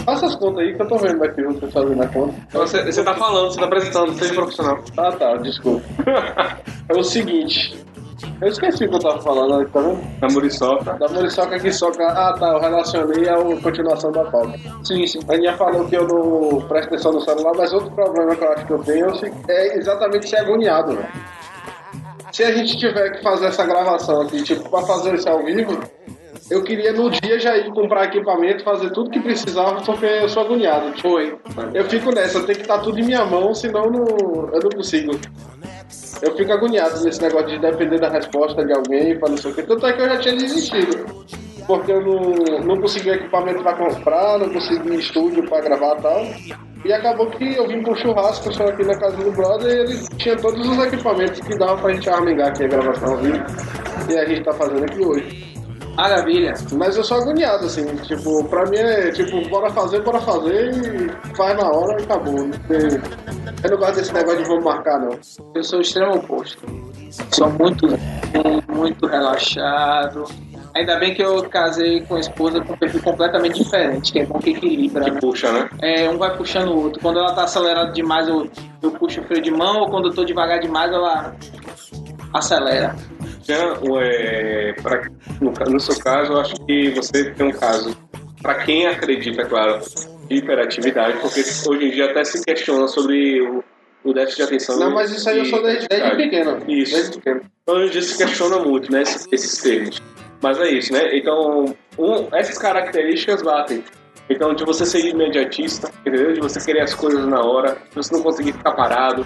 Faça 0.07 0.27
as 0.27 0.35
contas 0.37 0.61
aí 0.61 0.75
que 0.75 0.81
eu 0.81 0.89
tô 0.89 0.97
vendo 0.97 1.23
aqui 1.23 1.43
você 1.43 1.67
fazendo 1.67 2.03
a 2.03 2.07
conta. 2.07 2.35
Você, 2.53 2.91
você 2.91 3.05
tá 3.05 3.15
falando, 3.17 3.53
você 3.53 3.61
tá 3.61 3.67
apresentando, 3.67 4.19
seja 4.19 4.33
profissional. 4.33 4.83
Ah 4.97 5.13
tá, 5.13 5.37
desculpa. 5.37 5.85
é 6.89 6.97
o 6.97 7.03
seguinte. 7.03 7.85
Eu 8.41 8.49
esqueci 8.49 8.85
o 8.85 8.89
que 8.89 8.95
eu 8.95 9.01
tava 9.01 9.23
falando, 9.23 9.67
tá 9.71 9.81
vendo? 9.81 9.99
Na 10.21 10.29
muriçoca. 10.29 10.93
Da 10.95 11.09
muriçoca 11.09 11.59
que 11.59 11.73
soca. 11.73 12.07
Ah 12.07 12.35
tá, 12.39 12.49
eu 12.49 12.61
relacionei 12.61 13.29
a 13.29 13.37
continuação 13.63 14.13
da 14.13 14.25
pauta. 14.25 14.59
sim, 14.85 15.07
sim. 15.07 15.21
A 15.29 15.35
Aninha 15.35 15.57
falou 15.57 15.87
que 15.87 15.97
eu 15.97 16.07
não 16.07 16.61
presto 16.69 16.89
atenção 16.89 17.13
no 17.13 17.21
celular, 17.21 17.53
mas 17.57 17.73
outro 17.73 17.91
problema 17.93 18.37
que 18.37 18.45
eu 18.45 18.53
acho 18.53 18.67
que 18.67 18.73
eu 18.73 18.79
tenho 18.81 19.07
é 19.49 19.79
exatamente 19.79 20.29
ser 20.29 20.37
agoniado, 20.37 20.95
velho. 20.95 21.09
Se 22.33 22.43
a 22.43 22.53
gente 22.53 22.77
tiver 22.77 23.11
que 23.11 23.23
fazer 23.23 23.47
essa 23.47 23.65
gravação 23.65 24.21
aqui, 24.23 24.43
tipo, 24.43 24.69
pra 24.69 24.83
fazer 24.83 25.15
isso 25.15 25.29
ao 25.29 25.43
vivo, 25.43 25.79
eu 26.51 26.63
queria 26.63 26.93
no 26.93 27.11
dia 27.11 27.39
já 27.39 27.57
ir 27.57 27.73
comprar 27.73 28.05
equipamento, 28.05 28.63
fazer 28.63 28.91
tudo 28.91 29.11
que 29.11 29.21
precisava, 29.21 29.81
porque 29.83 30.05
eu 30.05 30.29
sou 30.29 30.45
agoniado. 30.45 30.93
Tipo, 30.93 31.09
Foi. 31.09 31.39
eu 31.73 31.85
fico 31.85 32.13
nessa, 32.13 32.43
tenho 32.43 32.59
que 32.59 32.63
estar 32.63 32.79
tudo 32.79 32.99
em 33.01 33.05
minha 33.05 33.25
mão, 33.25 33.55
senão 33.55 33.91
não, 33.91 34.05
eu 34.53 34.61
não 34.63 34.71
consigo. 34.71 35.19
Eu 36.23 36.35
fico 36.37 36.53
agoniado 36.53 37.03
nesse 37.05 37.21
negócio 37.21 37.49
de 37.49 37.61
depender 37.61 38.01
da 38.01 38.09
resposta 38.09 38.65
de 38.65 38.73
alguém, 38.73 39.19
pra 39.19 39.29
não 39.29 39.37
sei 39.37 39.51
o 39.51 39.55
que. 39.55 39.63
Tanto 39.63 39.87
é 39.87 39.93
que 39.93 40.03
eu 40.03 40.09
já 40.09 40.19
tinha 40.19 40.37
desistido. 40.37 41.05
Porque 41.67 41.93
eu 41.93 42.01
não, 42.01 42.65
não 42.65 42.81
consegui 42.81 43.11
equipamento 43.11 43.63
pra 43.63 43.75
comprar, 43.75 44.39
não 44.39 44.49
consegui 44.51 44.97
estúdio 44.97 45.45
pra 45.49 45.61
gravar 45.61 45.99
e 45.99 46.03
tal. 46.03 46.27
E 46.85 46.93
acabou 46.93 47.29
que 47.31 47.57
eu 47.57 47.67
vim 47.67 47.83
pro 47.83 47.97
churrasco 47.97 48.53
só 48.55 48.65
aqui 48.65 48.85
na 48.85 48.97
casa 48.97 49.17
do 49.17 49.33
brother 49.33 49.75
e 49.75 49.81
ele 49.81 49.99
tinha 50.17 50.37
todos 50.37 50.69
os 50.69 50.79
equipamentos 50.87 51.41
que 51.41 51.59
dava 51.59 51.77
pra 51.81 51.93
gente 51.93 52.09
armingar 52.09 52.49
aqui 52.49 52.65
a 52.65 52.69
gravação 52.69 53.13
ao 53.13 53.19
vivo. 53.19 53.45
E 54.09 54.17
a 54.17 54.25
gente 54.25 54.45
tá 54.45 54.53
fazendo 54.53 54.85
aqui 54.85 55.05
hoje. 55.05 55.56
Maravilha. 55.97 56.55
Mas 56.73 56.97
eu 56.97 57.03
sou 57.03 57.17
agoniado, 57.19 57.65
assim, 57.67 57.87
tipo, 57.97 58.45
pra 58.45 58.67
mim 58.67 58.77
é 58.77 59.11
tipo, 59.11 59.49
bora 59.49 59.71
fazer, 59.71 60.03
bora 60.03 60.21
fazer 60.21 60.71
e 60.71 61.35
faz 61.37 61.57
na 61.57 61.71
hora 61.71 62.01
e 62.01 62.05
acabou. 62.05 62.51
Eu 63.65 63.71
não 63.71 63.79
gosto 63.79 63.97
desse 63.97 64.13
negócio 64.13 64.43
de 64.43 64.49
vamos 64.49 64.65
marcar, 64.65 65.01
não. 65.01 65.19
Eu 65.55 65.65
sou 65.65 65.79
o 65.79 65.83
extremo 65.83 66.17
oposto. 66.17 66.59
Sou 67.33 67.51
muito, 67.51 67.87
muito 68.69 69.07
relaxado. 69.07 70.25
Ainda 70.75 70.99
bem 70.99 71.15
que 71.15 71.23
eu 71.23 71.43
casei 71.49 72.03
com 72.03 72.17
a 72.17 72.21
esposa 72.21 72.61
com 72.61 72.75
um 72.75 72.77
perfil 72.77 73.03
completamente 73.03 73.65
diferente, 73.65 74.13
que 74.13 74.19
é 74.19 74.27
bom 74.27 74.39
que 74.39 74.51
equilibra, 74.51 75.05
né? 75.05 75.19
Puxa, 75.19 75.51
né? 75.51 75.71
É, 75.81 76.11
um 76.11 76.19
vai 76.19 76.37
puxando 76.37 76.69
o 76.69 76.83
outro. 76.83 77.01
Quando 77.01 77.19
ela 77.19 77.33
tá 77.33 77.45
acelerada 77.45 77.93
demais, 77.93 78.29
eu, 78.29 78.47
eu 78.83 78.91
puxo 78.91 79.23
o 79.23 79.25
freio 79.25 79.43
de 79.43 79.51
mão, 79.51 79.81
ou 79.81 79.89
quando 79.89 80.09
eu 80.09 80.15
tô 80.15 80.23
devagar 80.23 80.61
demais, 80.61 80.93
ela 80.93 81.35
acelera. 82.35 82.95
Já, 83.47 83.79
é, 84.03 84.73
pra, 84.83 85.09
no, 85.41 85.53
no 85.71 85.81
seu 85.81 85.99
caso, 85.99 86.33
eu 86.33 86.41
acho 86.41 86.55
que 86.67 86.91
você 86.91 87.31
tem 87.31 87.47
um 87.47 87.53
caso, 87.53 87.97
para 88.43 88.55
quem 88.65 88.87
acredita, 88.87 89.45
claro, 89.45 89.81
de 90.29 90.37
hiperatividade, 90.37 91.19
porque 91.21 91.41
hoje 91.69 91.87
em 91.87 91.91
dia 91.91 92.07
até 92.11 92.25
se 92.25 92.45
questiona 92.45 92.89
sobre 92.89 93.41
o, 93.43 93.63
o 94.05 94.13
déficit 94.13 94.39
de 94.39 94.43
atenção. 94.43 94.79
Não, 94.79 94.91
mas 94.91 95.11
isso 95.13 95.29
aí 95.31 95.39
eu 95.39 95.45
sou 95.45 95.63
desde, 95.63 95.87
desde 95.89 96.17
pequeno. 96.17 96.59
Isso. 96.67 96.93
Desde 96.95 97.17
pequeno. 97.19 97.41
Então, 97.63 97.77
hoje 97.77 97.87
em 97.87 97.91
dia 97.91 98.03
se 98.03 98.17
questiona 98.19 98.59
muito, 98.59 98.91
né, 98.91 99.03
esses, 99.03 99.27
esses 99.31 99.59
termos. 99.63 100.03
Mas 100.43 100.61
é 100.61 100.69
isso, 100.71 100.93
né? 100.93 101.17
Então, 101.17 101.75
um, 101.99 102.29
essas 102.37 102.59
características 102.59 103.43
batem. 103.43 103.83
Então, 104.29 104.53
de 104.55 104.65
você 104.65 104.85
ser 104.85 105.07
imediatista, 105.07 105.91
entendeu? 106.05 106.33
De 106.33 106.41
você 106.41 106.61
querer 106.61 106.81
as 106.83 106.95
coisas 106.95 107.25
na 107.27 107.41
hora, 107.41 107.77
de 107.91 107.95
você 107.95 108.13
não 108.15 108.23
conseguir 108.23 108.53
ficar 108.53 108.73
parado. 108.73 109.25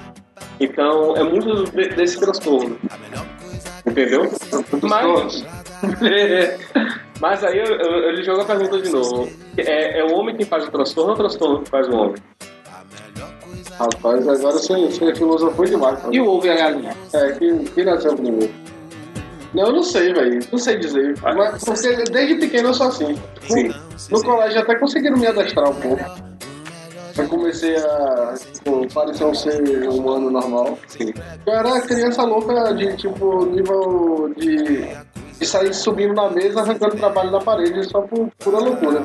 Então, 0.61 1.17
é 1.17 1.23
muito 1.25 1.65
de- 1.73 1.89
desse 1.89 2.21
transtorno. 2.21 2.79
Entendeu? 3.87 4.31
Mas, 4.83 5.45
mas 7.21 7.45
aí 7.45 7.59
eu, 7.59 7.65
eu, 7.65 7.93
eu 8.05 8.11
lhe 8.13 8.23
jogo 8.23 8.43
a 8.43 8.45
pergunta 8.45 8.81
de 8.81 8.91
novo. 8.91 9.29
É, 9.57 10.01
é 10.01 10.05
o 10.05 10.15
homem 10.15 10.37
que 10.37 10.45
faz 10.45 10.67
o 10.67 10.71
transtorno 10.71 11.11
ou 11.11 11.17
o 11.17 11.19
transtorno 11.19 11.63
que 11.63 11.71
faz 11.71 11.89
o 11.89 11.97
homem? 11.97 12.17
Rapaz, 13.79 14.29
agora 14.29 14.53
você, 14.53 14.75
você 14.75 15.15
filosofou 15.15 15.65
demais. 15.65 15.99
E 16.11 16.21
o 16.21 16.29
ovo 16.29 16.47
e 16.47 16.51
a 16.51 16.57
galinha? 16.57 16.95
É, 17.15 17.33
que, 17.33 17.65
que 17.71 17.85
nasceu 17.85 18.15
primeiro. 18.15 18.53
Não, 19.55 19.67
eu 19.67 19.73
não 19.73 19.83
sei, 19.83 20.13
velho. 20.13 20.39
Não 20.53 20.59
sei 20.59 20.79
dizer. 20.79 21.15
Mas, 21.23 21.65
porque 21.65 22.05
desde 22.13 22.35
pequeno 22.37 22.69
eu 22.69 22.75
sou 22.75 22.89
assim. 22.89 23.19
Sim. 23.49 23.73
No 24.11 24.23
colégio 24.23 24.61
até 24.61 24.77
conseguiram 24.77 25.17
me 25.17 25.27
adestrar 25.27 25.71
um 25.71 25.75
pouco. 25.75 26.30
Eu 27.17 27.29
comecei 27.29 27.77
a 27.77 28.35
tipo, 28.53 28.87
parecer 28.93 29.25
um 29.25 29.35
ser 29.35 29.63
humano 29.89 30.31
normal. 30.31 30.79
Eu 31.47 31.53
era 31.53 31.81
criança 31.83 32.23
louca 32.23 32.75
de 32.75 32.97
tipo 32.97 33.45
nível 33.47 34.33
de, 34.37 34.89
de 35.39 35.47
sair 35.47 35.73
subindo 35.75 36.15
na 36.15 36.31
mesa, 36.31 36.61
arrancando 36.61 36.97
trabalho 36.97 37.31
na 37.31 37.41
parede 37.41 37.85
só 37.85 38.03
por 38.03 38.29
pura 38.39 38.59
loucura. 38.59 39.05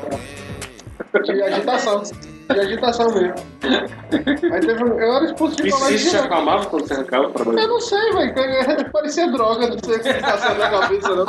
De 1.24 1.42
agitação. 1.42 2.02
De 2.02 2.60
agitação 2.60 3.10
mesmo. 3.12 3.34
Aí 3.62 4.60
teve, 4.60 4.82
eu 4.82 5.14
era 5.16 5.24
expulso 5.24 5.56
de 5.56 5.70
colégio. 5.70 5.98
te 5.98 6.04
direto. 6.04 6.24
acalmava 6.24 6.66
quando 6.66 6.86
você 6.86 6.94
arrancava 6.94 7.26
o 7.26 7.30
trabalho? 7.32 7.58
Eu 7.58 7.68
não 7.68 7.80
sei, 7.80 8.12
velho. 8.12 8.92
Parecia 8.92 9.30
droga, 9.30 9.68
não 9.68 9.78
sei 9.78 9.96
o 9.96 10.00
que 10.00 10.14
passava 10.14 10.54
na 10.54 10.70
cabeça, 10.70 11.14
não. 11.14 11.26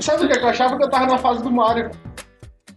Sabe 0.00 0.24
o 0.24 0.26
que 0.26 0.32
é 0.34 0.38
que 0.38 0.44
eu 0.44 0.48
achava? 0.48 0.76
Que 0.76 0.84
eu 0.84 0.90
tava 0.90 1.06
na 1.06 1.18
fase 1.18 1.42
do 1.42 1.50
Mario. 1.50 1.90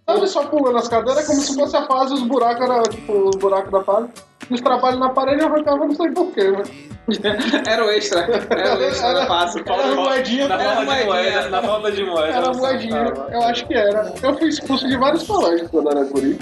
Sabe, 0.07 0.27
só 0.27 0.43
pulando 0.45 0.77
as 0.77 0.87
cadeiras, 0.87 1.25
como 1.25 1.41
se 1.41 1.55
fosse 1.55 1.75
a 1.75 1.85
fase, 1.87 2.13
os 2.13 2.21
buracos 2.23 2.61
eram, 2.63 2.83
tipo, 2.83 3.11
os 3.29 3.35
buracos 3.37 3.71
da 3.71 3.83
fase. 3.83 4.09
Os 4.51 4.61
trabalhos 4.61 4.99
na 4.99 5.09
parede 5.09 5.41
eu 5.41 5.47
arrancava, 5.47 5.85
não 5.87 5.95
sei 5.95 6.11
porquê, 6.11 6.51
velho. 6.51 6.63
Era 7.67 7.85
o 7.85 7.89
extra. 7.89 8.21
Era 8.21 8.77
o 8.77 8.83
extra, 8.83 9.07
era 9.09 9.25
fácil. 9.25 9.63
Era 9.65 9.95
moedinha, 9.95 10.47
Na 10.47 10.55
Era 10.55 10.75
falta 10.75 10.81
de 10.85 10.85
moedinha. 10.85 11.05
moeda, 11.05 11.49
na 11.49 11.89
de 11.91 12.03
moeda. 12.03 12.33
era 12.33 12.53
moedinha. 12.53 13.13
Eu 13.31 13.41
acho 13.43 13.67
que 13.67 13.73
era. 13.75 14.13
Eu 14.23 14.37
fui 14.37 14.49
expulso 14.49 14.87
de 14.87 14.97
vários 14.97 15.23
colégios 15.23 15.69
quando 15.69 15.89
era 15.91 16.03
guri. 16.05 16.39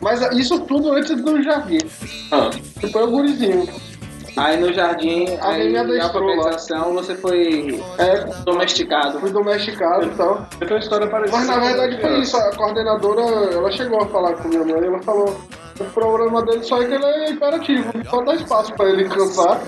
Mas 0.00 0.20
isso 0.32 0.58
tudo 0.60 0.92
antes 0.92 1.20
do 1.22 1.42
jardim. 1.42 1.78
Ah, 2.32 2.50
Tipo, 2.80 2.98
eu 2.98 3.10
gurizinho. 3.10 3.66
Aí 4.36 4.60
no 4.60 4.72
jardim, 4.72 5.26
aí 5.40 5.72
na 5.72 6.04
alfabetização, 6.04 6.92
você 6.92 7.14
foi 7.14 7.82
É, 7.98 8.24
domesticado. 8.44 9.18
fui 9.20 9.30
domesticado 9.30 10.06
e 10.06 10.10
tal. 10.10 10.46
eu 10.52 10.58
tenho 10.58 10.72
uma 10.72 10.78
história 10.78 11.06
parecida. 11.08 11.38
Mas 11.38 11.46
na 11.46 11.58
verdade 11.58 12.00
foi 12.00 12.18
isso, 12.20 12.36
a 12.36 12.54
coordenadora, 12.56 13.22
ela 13.22 13.70
chegou 13.72 14.02
a 14.02 14.06
falar 14.06 14.34
com 14.34 14.48
minha 14.48 14.64
mãe, 14.64 14.84
ela 14.86 15.02
falou, 15.02 15.40
o 15.80 15.84
problema 15.84 16.42
dele 16.44 16.62
só 16.64 16.82
é 16.82 16.86
que 16.86 16.94
ele 16.94 17.04
é 17.04 17.30
imperativo, 17.30 17.92
só 18.10 18.22
dá 18.22 18.34
espaço 18.34 18.74
pra 18.74 18.88
ele 18.90 19.08
cansar. 19.08 19.60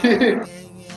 Que, 0.00 0.38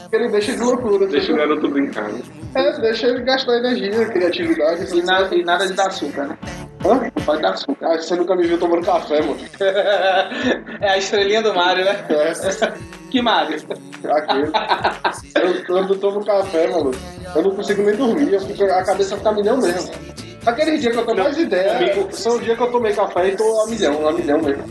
que 0.10 0.16
ele 0.16 0.30
deixa 0.30 0.54
de 0.54 0.62
loucura. 0.62 1.08
Deixa 1.08 1.34
o 1.34 1.36
garoto 1.36 1.68
brincar, 1.70 2.10
né? 2.10 2.22
É, 2.56 2.80
deixa 2.80 3.08
ele 3.08 3.22
gastar 3.24 3.58
energia, 3.58 4.06
criatividade. 4.10 4.82
E 4.82 4.84
assim. 4.84 5.02
nada, 5.04 5.36
e 5.36 5.44
nada 5.44 5.66
de 5.68 5.74
dar 5.74 5.88
açúcar, 5.88 6.28
né? 6.28 6.38
Hã? 6.88 7.12
Pode 7.26 7.42
dar 7.42 7.50
açúcar. 7.52 7.88
Ah, 7.88 7.98
você 7.98 8.16
nunca 8.16 8.36
me 8.36 8.48
viu 8.48 8.58
tomando 8.58 8.86
café, 8.86 9.22
mano. 9.22 9.38
é 10.82 10.90
a 10.90 10.98
estrelinha 10.98 11.42
do 11.42 11.54
Mario, 11.54 11.86
né? 11.86 12.06
É, 12.10 12.74
Que 13.10 13.22
Mario? 13.22 13.58
aquele. 14.10 14.44
Eu, 15.36 15.66
quando 15.66 15.94
eu 15.94 16.00
tomo 16.00 16.26
café, 16.26 16.68
mano, 16.68 16.92
eu 17.36 17.42
não 17.42 17.52
consigo 17.52 17.82
nem 17.84 17.96
dormir, 17.96 18.34
eu 18.34 18.40
fico, 18.42 18.64
a 18.64 18.84
cabeça 18.84 19.18
fica 19.18 19.30
a 19.30 19.34
milhão 19.34 19.58
mesmo. 19.58 19.92
Aquele 20.46 20.78
dia 20.78 20.92
que 20.92 20.98
eu 20.98 21.06
tô 21.06 21.14
mais 21.14 21.38
ideia, 21.38 21.74
comigo- 21.94 22.08
são 22.12 22.36
o 22.38 22.40
dia 22.40 22.56
que 22.56 22.62
eu 22.64 22.72
tomei 22.72 22.94
café 22.94 23.28
e 23.30 23.36
tô 23.36 23.62
a 23.62 23.68
milhão, 23.68 24.08
a 24.08 24.14
milhão 24.14 24.42
mesmo. 24.42 24.64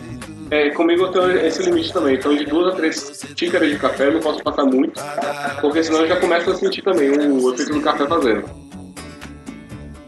É, 0.50 0.70
comigo 0.70 1.02
eu 1.06 1.10
tenho 1.10 1.38
esse 1.44 1.62
limite 1.64 1.92
também. 1.92 2.14
Então, 2.14 2.34
de 2.34 2.44
duas 2.44 2.72
a 2.72 2.76
três 2.76 3.26
xícaras 3.36 3.68
de 3.68 3.78
café, 3.78 4.06
eu 4.06 4.12
não 4.12 4.20
posso 4.20 4.42
passar 4.42 4.64
muito, 4.64 5.02
porque 5.60 5.82
senão 5.82 6.00
eu 6.02 6.08
já 6.08 6.16
começo 6.20 6.50
a 6.50 6.54
sentir 6.54 6.82
também 6.82 7.10
o 7.10 7.52
efeito 7.52 7.72
do 7.72 7.80
café 7.82 8.06
fazendo. 8.06 8.44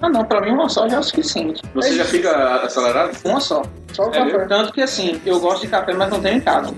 Ah 0.01 0.09
não, 0.09 0.25
pra 0.25 0.41
mim 0.41 0.51
uma 0.53 0.69
só 0.69 0.89
já 0.89 0.97
é 0.97 1.01
o 1.01 1.03
suficiente. 1.03 1.61
Você 1.75 1.97
já 1.97 2.05
fica 2.05 2.31
acelerado? 2.63 3.17
Uma 3.25 3.41
só. 3.41 3.63
Só 3.93 4.05
o 4.05 4.15
É 4.15 4.19
café. 4.31 4.47
Tanto 4.47 4.73
que 4.73 4.81
assim, 4.83 5.21
eu 5.27 5.41
gosto 5.41 5.63
de 5.63 5.69
café, 5.69 5.93
mas 5.95 6.09
não 6.11 6.21
tenho 6.21 6.37
em 6.37 6.41
casa. 6.41 6.73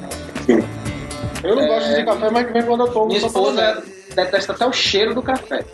Sim. 0.47 0.65
Eu 1.43 1.57
não 1.57 1.63
É. 1.63 1.67
gosto 1.69 1.95
de 1.95 2.05
café, 2.05 2.31
mas 2.31 2.47
que 2.47 2.53
vem 2.53 2.63
quando 2.63 2.87
eu 2.87 2.93
tomo. 2.93 3.07
Minha 3.07 3.19
esposa 3.27 3.83
detesta 4.15 4.53
até 4.53 4.67
o 4.67 4.73
cheiro 4.73 5.15
do 5.15 5.23
café. 5.23 5.65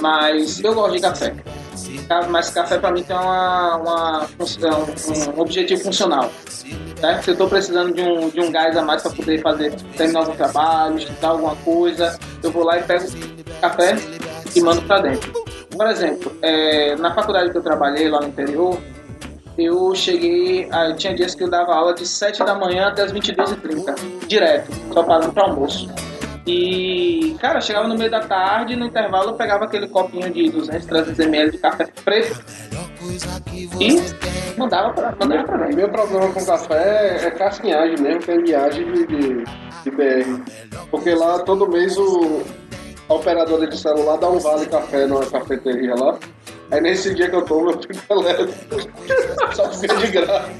Mas 0.00 0.62
eu 0.62 0.74
gosto 0.74 0.94
de 0.94 1.00
café. 1.00 1.34
Ca- 2.08 2.26
Mas 2.28 2.50
café 2.50 2.78
pra 2.78 2.90
mim 2.90 3.02
tem 3.02 3.16
uma, 3.16 3.76
uma 3.76 4.20
fun- 4.38 4.46
um, 5.32 5.36
um 5.36 5.40
objetivo 5.40 5.82
funcional. 5.84 6.30
Certo? 7.00 7.22
Se 7.24 7.30
eu 7.30 7.36
tô 7.36 7.46
precisando 7.48 7.94
de 7.94 8.02
um, 8.02 8.28
de 8.28 8.40
um 8.40 8.50
gás 8.50 8.76
a 8.76 8.82
mais 8.82 9.02
pra 9.02 9.10
poder 9.12 9.40
fazer, 9.42 9.72
terminar 9.96 10.20
algum 10.20 10.34
trabalho, 10.34 10.98
estudar 10.98 11.28
alguma 11.28 11.54
coisa, 11.56 12.18
eu 12.42 12.50
vou 12.50 12.64
lá 12.64 12.78
e 12.78 12.82
pego 12.82 13.06
café 13.60 13.96
e 14.54 14.60
mando 14.60 14.82
pra 14.82 15.00
dentro. 15.00 15.32
Por 15.76 15.86
exemplo, 15.88 16.32
é, 16.42 16.96
na 16.96 17.14
faculdade 17.14 17.50
que 17.50 17.58
eu 17.58 17.62
trabalhei 17.62 18.08
lá 18.08 18.20
no 18.20 18.28
interior, 18.28 18.78
eu 19.58 19.94
cheguei, 19.94 20.68
a, 20.70 20.92
tinha 20.94 21.14
dias 21.14 21.34
que 21.34 21.44
eu 21.44 21.50
dava 21.50 21.74
aula 21.74 21.94
de 21.94 22.06
7 22.06 22.44
da 22.44 22.54
manhã 22.54 22.88
até 22.88 23.02
as 23.02 23.12
22h30, 23.12 24.26
direto, 24.26 24.70
só 24.92 25.02
parando 25.02 25.32
para 25.32 25.44
almoço. 25.44 25.88
E, 26.46 27.36
cara, 27.40 27.60
chegava 27.60 27.88
no 27.88 27.98
meio 27.98 28.10
da 28.10 28.20
tarde, 28.20 28.76
no 28.76 28.86
intervalo 28.86 29.30
eu 29.30 29.34
pegava 29.34 29.64
aquele 29.64 29.88
copinho 29.88 30.30
de 30.30 30.48
200, 30.48 30.86
300 30.86 31.18
ml 31.18 31.50
de 31.50 31.58
café 31.58 31.88
preto 32.04 32.40
e 33.80 34.58
mandava 34.58 34.92
pra, 34.92 35.14
mandava 35.18 35.44
pra 35.44 35.56
dentro. 35.58 35.76
Meu 35.76 35.88
problema 35.88 36.32
com 36.32 36.44
café 36.44 37.26
é 37.26 37.30
casquinhagem 37.32 38.00
mesmo, 38.00 38.20
que 38.20 38.30
é 38.30 38.38
viagem 38.38 38.92
de, 38.92 39.06
de, 39.06 39.44
de 39.84 39.90
BR. 39.90 40.42
Porque 40.90 41.14
lá 41.14 41.40
todo 41.40 41.68
mês 41.68 41.96
o, 41.96 42.42
a 43.08 43.14
operadora 43.14 43.66
de 43.66 43.78
celular 43.78 44.16
dá 44.18 44.28
um 44.28 44.38
vale 44.38 44.66
café 44.66 45.06
numa 45.06 45.24
cafeteria 45.26 45.94
lá. 45.94 46.18
Aí 46.70 46.80
nesse 46.80 47.14
dia 47.14 47.30
que 47.30 47.36
eu 47.36 47.44
tomo, 47.44 47.70
eu 47.70 47.80
fico 47.80 48.14
leve. 48.14 48.52
Só 49.54 49.70
fica 49.72 49.94
de 49.96 50.06
graça. 50.08 50.50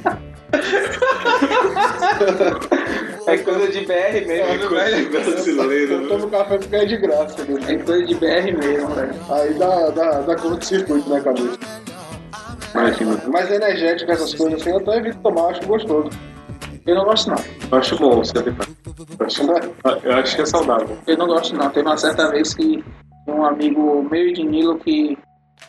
É 3.26 3.36
coisa 3.38 3.68
de 3.68 3.80
BR 3.80 4.26
mesmo, 4.26 4.70
velho. 4.70 5.10
Brasileiro. 5.10 5.92
Eu 5.94 6.08
tomo 6.08 6.30
café 6.30 6.58
porque 6.58 6.76
é 6.76 6.84
de 6.84 6.96
graça. 6.96 7.44
né? 7.44 7.60
É 7.68 7.76
coisa 7.78 8.04
de 8.04 8.14
BR 8.14 8.56
mesmo, 8.56 8.88
velho. 8.94 9.14
Aí 9.30 9.54
dá, 9.54 9.90
dá, 9.90 10.20
dá 10.20 10.36
curto-circuito 10.36 11.10
na 11.10 11.20
cabeça. 11.20 11.58
Imagina. 12.72 13.22
Mas 13.26 13.50
energético, 13.50 14.12
essas 14.12 14.34
coisas 14.34 14.60
assim, 14.60 14.70
eu 14.70 14.78
até 14.78 14.98
evito 14.98 15.18
tomar, 15.18 15.50
acho 15.50 15.66
gostoso. 15.66 16.10
Eu 16.86 16.94
não 16.94 17.04
gosto 17.04 17.30
não. 17.30 17.36
Eu 17.70 17.78
acho 17.78 17.96
bom 17.98 18.16
você 18.16 18.32
ter 18.42 18.48
eu 18.50 19.26
acho, 19.26 19.42
eu 20.06 20.12
acho 20.16 20.36
que 20.36 20.42
é 20.42 20.46
saudável. 20.46 20.96
Eu 21.06 21.16
não 21.18 21.26
gosto 21.26 21.54
não. 21.56 21.68
Teve 21.70 21.86
uma 21.88 21.96
certa 21.96 22.30
vez 22.30 22.54
que 22.54 22.84
um 23.26 23.44
amigo 23.44 24.02
meu 24.08 24.32
de 24.32 24.44
Nilo 24.44 24.78
que 24.78 25.18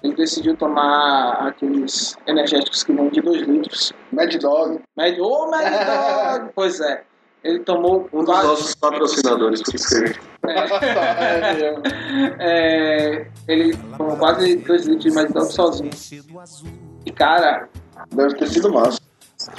ele 0.03 0.15
decidiu 0.15 0.55
tomar 0.55 1.47
aqueles 1.47 2.15
energéticos 2.27 2.83
que 2.83 2.93
vão 2.93 3.09
de 3.09 3.19
2 3.21 3.41
litros. 3.47 3.93
Mad 4.11 4.31
Dog. 4.35 4.79
Mad, 4.95 5.17
ô, 5.19 5.49
Mad 5.49 5.63
Dog! 6.39 6.51
pois 6.55 6.79
é. 6.81 7.03
Ele 7.43 7.59
tomou 7.59 8.09
Um 8.11 8.19
dos 8.19 8.25
quase- 8.25 8.47
nossos 8.47 8.75
patrocinadores, 8.75 9.61
por 9.63 9.73
isso 9.75 9.87
que 9.87 10.19
É 10.47 11.53
mesmo. 11.53 11.83
é, 12.39 13.27
ele 13.47 13.77
tomou 13.97 14.17
quase 14.17 14.55
2 14.57 14.85
litros 14.85 15.03
de 15.03 15.11
Mad 15.11 15.31
Dog 15.31 15.51
sozinho. 15.53 15.89
E 17.05 17.11
cara, 17.11 17.69
Deve 18.11 18.35
ter 18.35 18.47
sido 18.49 18.71
massa. 18.71 18.99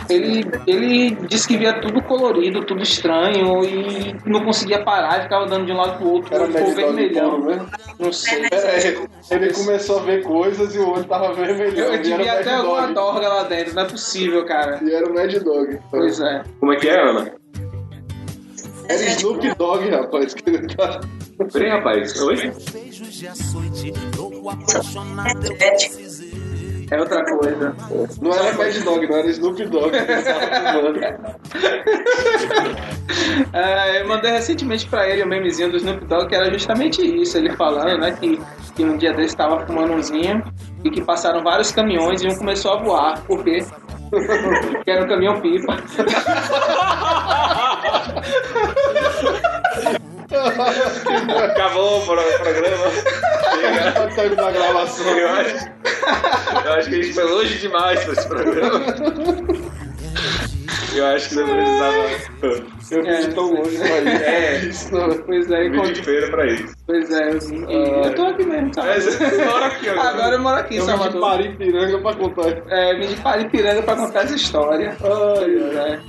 Ele, 0.08 0.44
ele 0.66 1.10
disse 1.28 1.46
que 1.48 1.56
via 1.56 1.80
tudo 1.80 2.02
colorido, 2.02 2.64
tudo 2.64 2.82
estranho 2.82 3.64
e 3.64 4.16
não 4.24 4.44
conseguia 4.44 4.82
parar, 4.82 5.22
ficava 5.22 5.46
dando 5.46 5.66
de 5.66 5.72
um 5.72 5.76
lado 5.76 5.98
pro 5.98 6.08
outro, 6.08 6.34
Era 6.34 6.46
ficou 6.46 6.60
Dog 6.62 6.74
vermelhão. 6.74 7.38
mesmo. 7.40 7.66
Não 7.98 8.12
sei. 8.12 8.42
É, 8.50 9.34
ele 9.34 9.52
começou 9.52 10.00
a 10.00 10.02
ver 10.02 10.22
coisas 10.22 10.74
e 10.74 10.78
o 10.78 10.90
olho 10.90 11.04
tava 11.04 11.32
vermelhão. 11.32 11.86
Eu 11.86 11.94
e 11.94 11.98
devia 11.98 12.16
o 12.16 12.18
Mad 12.18 12.28
até 12.40 12.54
alguma 12.54 12.80
Dog. 12.82 12.94
dorga 12.94 13.28
lá 13.28 13.42
dentro, 13.44 13.74
não 13.74 13.82
é 13.82 13.86
possível, 13.86 14.44
cara. 14.44 14.80
E 14.82 14.92
era 14.92 15.06
o 15.08 15.14
Mad 15.14 15.32
Dog. 15.34 15.78
Pois 15.90 16.20
é. 16.20 16.42
Como 16.60 16.72
é 16.72 16.76
que 16.76 16.88
é, 16.88 17.00
Ana? 17.00 17.32
Era 18.88 19.04
Snoop 19.04 19.54
Dogg, 19.56 19.90
rapaz, 19.90 20.32
que 20.32 20.48
ele 20.48 20.66
tá. 20.74 21.00
Peraí, 21.52 21.68
rapaz. 21.68 22.18
Oi? 22.22 22.52
É 26.90 26.98
outra 26.98 27.24
coisa. 27.24 27.74
Não 28.20 28.32
era 28.32 28.52
Mad 28.56 28.76
Dog, 28.82 29.06
não 29.06 29.16
era 29.16 29.28
Snoop 29.30 29.64
Dogg. 29.66 29.90
que. 29.92 31.18
É, 33.52 34.02
eu 34.02 34.08
mandei 34.08 34.30
recentemente 34.32 34.86
pra 34.88 35.08
ele 35.08 35.22
o 35.22 35.26
memezinho 35.26 35.70
do 35.70 35.76
Snoop 35.76 36.04
Dogg, 36.06 36.28
que 36.28 36.34
era 36.34 36.52
justamente 36.52 37.00
isso, 37.02 37.36
ele 37.38 37.54
falando, 37.56 37.98
né, 37.98 38.12
que, 38.12 38.40
que 38.74 38.84
um 38.84 38.96
dia 38.96 39.12
desse 39.12 39.28
estava 39.28 39.64
fumando 39.66 39.92
umzinho 39.92 40.42
e 40.84 40.90
que 40.90 41.02
passaram 41.02 41.42
vários 41.42 41.70
caminhões 41.70 42.22
e 42.22 42.28
um 42.28 42.36
começou 42.36 42.72
a 42.72 42.82
voar. 42.82 43.22
Porque 43.28 44.90
era 44.90 45.04
um 45.04 45.08
caminhão 45.08 45.40
pipa. 45.40 45.76
Acabou 51.44 51.98
o 52.02 52.06
pro- 52.06 52.38
programa. 52.38 52.84
Tá 53.94 54.10
saindo 54.12 54.36
da 54.36 54.50
gravação. 54.50 55.06
Eu 55.18 55.28
acho, 55.30 55.66
eu 56.64 56.72
acho 56.72 56.88
que 56.88 56.94
a 56.96 57.02
gente 57.02 57.12
foi 57.14 57.24
longe 57.24 57.58
demais 57.58 58.04
pra 58.04 58.12
esse 58.14 58.28
programa. 58.28 58.84
Eu 60.94 61.06
acho 61.06 61.28
que 61.28 61.34
não 61.36 61.46
precisava. 61.46 61.96
Eu 62.90 63.06
É. 63.06 63.22
fui 63.22 63.32
tão 63.34 63.52
longe 63.52 63.76
pra 63.78 63.98
isso. 63.98 64.24
É. 64.24 64.56
Isso 64.64 64.94
não. 64.94 65.08
Pois 65.18 65.50
é, 65.50 65.68
Vídeo 65.68 65.92
de 65.92 66.02
feira 66.02 66.30
pra 66.30 66.46
isso. 66.46 66.74
pois 66.86 67.10
é, 67.10 67.28
eu, 67.30 67.38
vim- 67.40 67.66
e 67.68 68.06
eu 68.06 68.14
tô 68.14 68.22
aqui 68.26 68.44
mesmo, 68.44 68.70
tá? 68.72 68.82
Mas 68.84 69.04
você 69.04 69.44
mora 69.44 69.66
aqui 69.66 69.88
agora. 69.90 70.08
Agora 70.08 70.34
eu 70.34 70.40
moro 70.40 70.56
aqui 70.56 70.74
em 70.74 70.78
Eu 70.78 70.86
vim 70.86 70.92
de 70.92 70.98
Salvador. 70.98 71.20
Paripiranga 71.20 71.98
pra 72.00 72.14
contar. 72.14 72.62
É, 72.68 72.94
vim 72.98 73.06
de 73.08 73.16
Paripiranga 73.16 73.82
pra 73.82 73.96
contar 73.96 74.20
essa 74.24 74.34
história. 74.34 74.88
Ai, 74.90 74.96
Pois 74.98 75.76
é. 75.76 76.00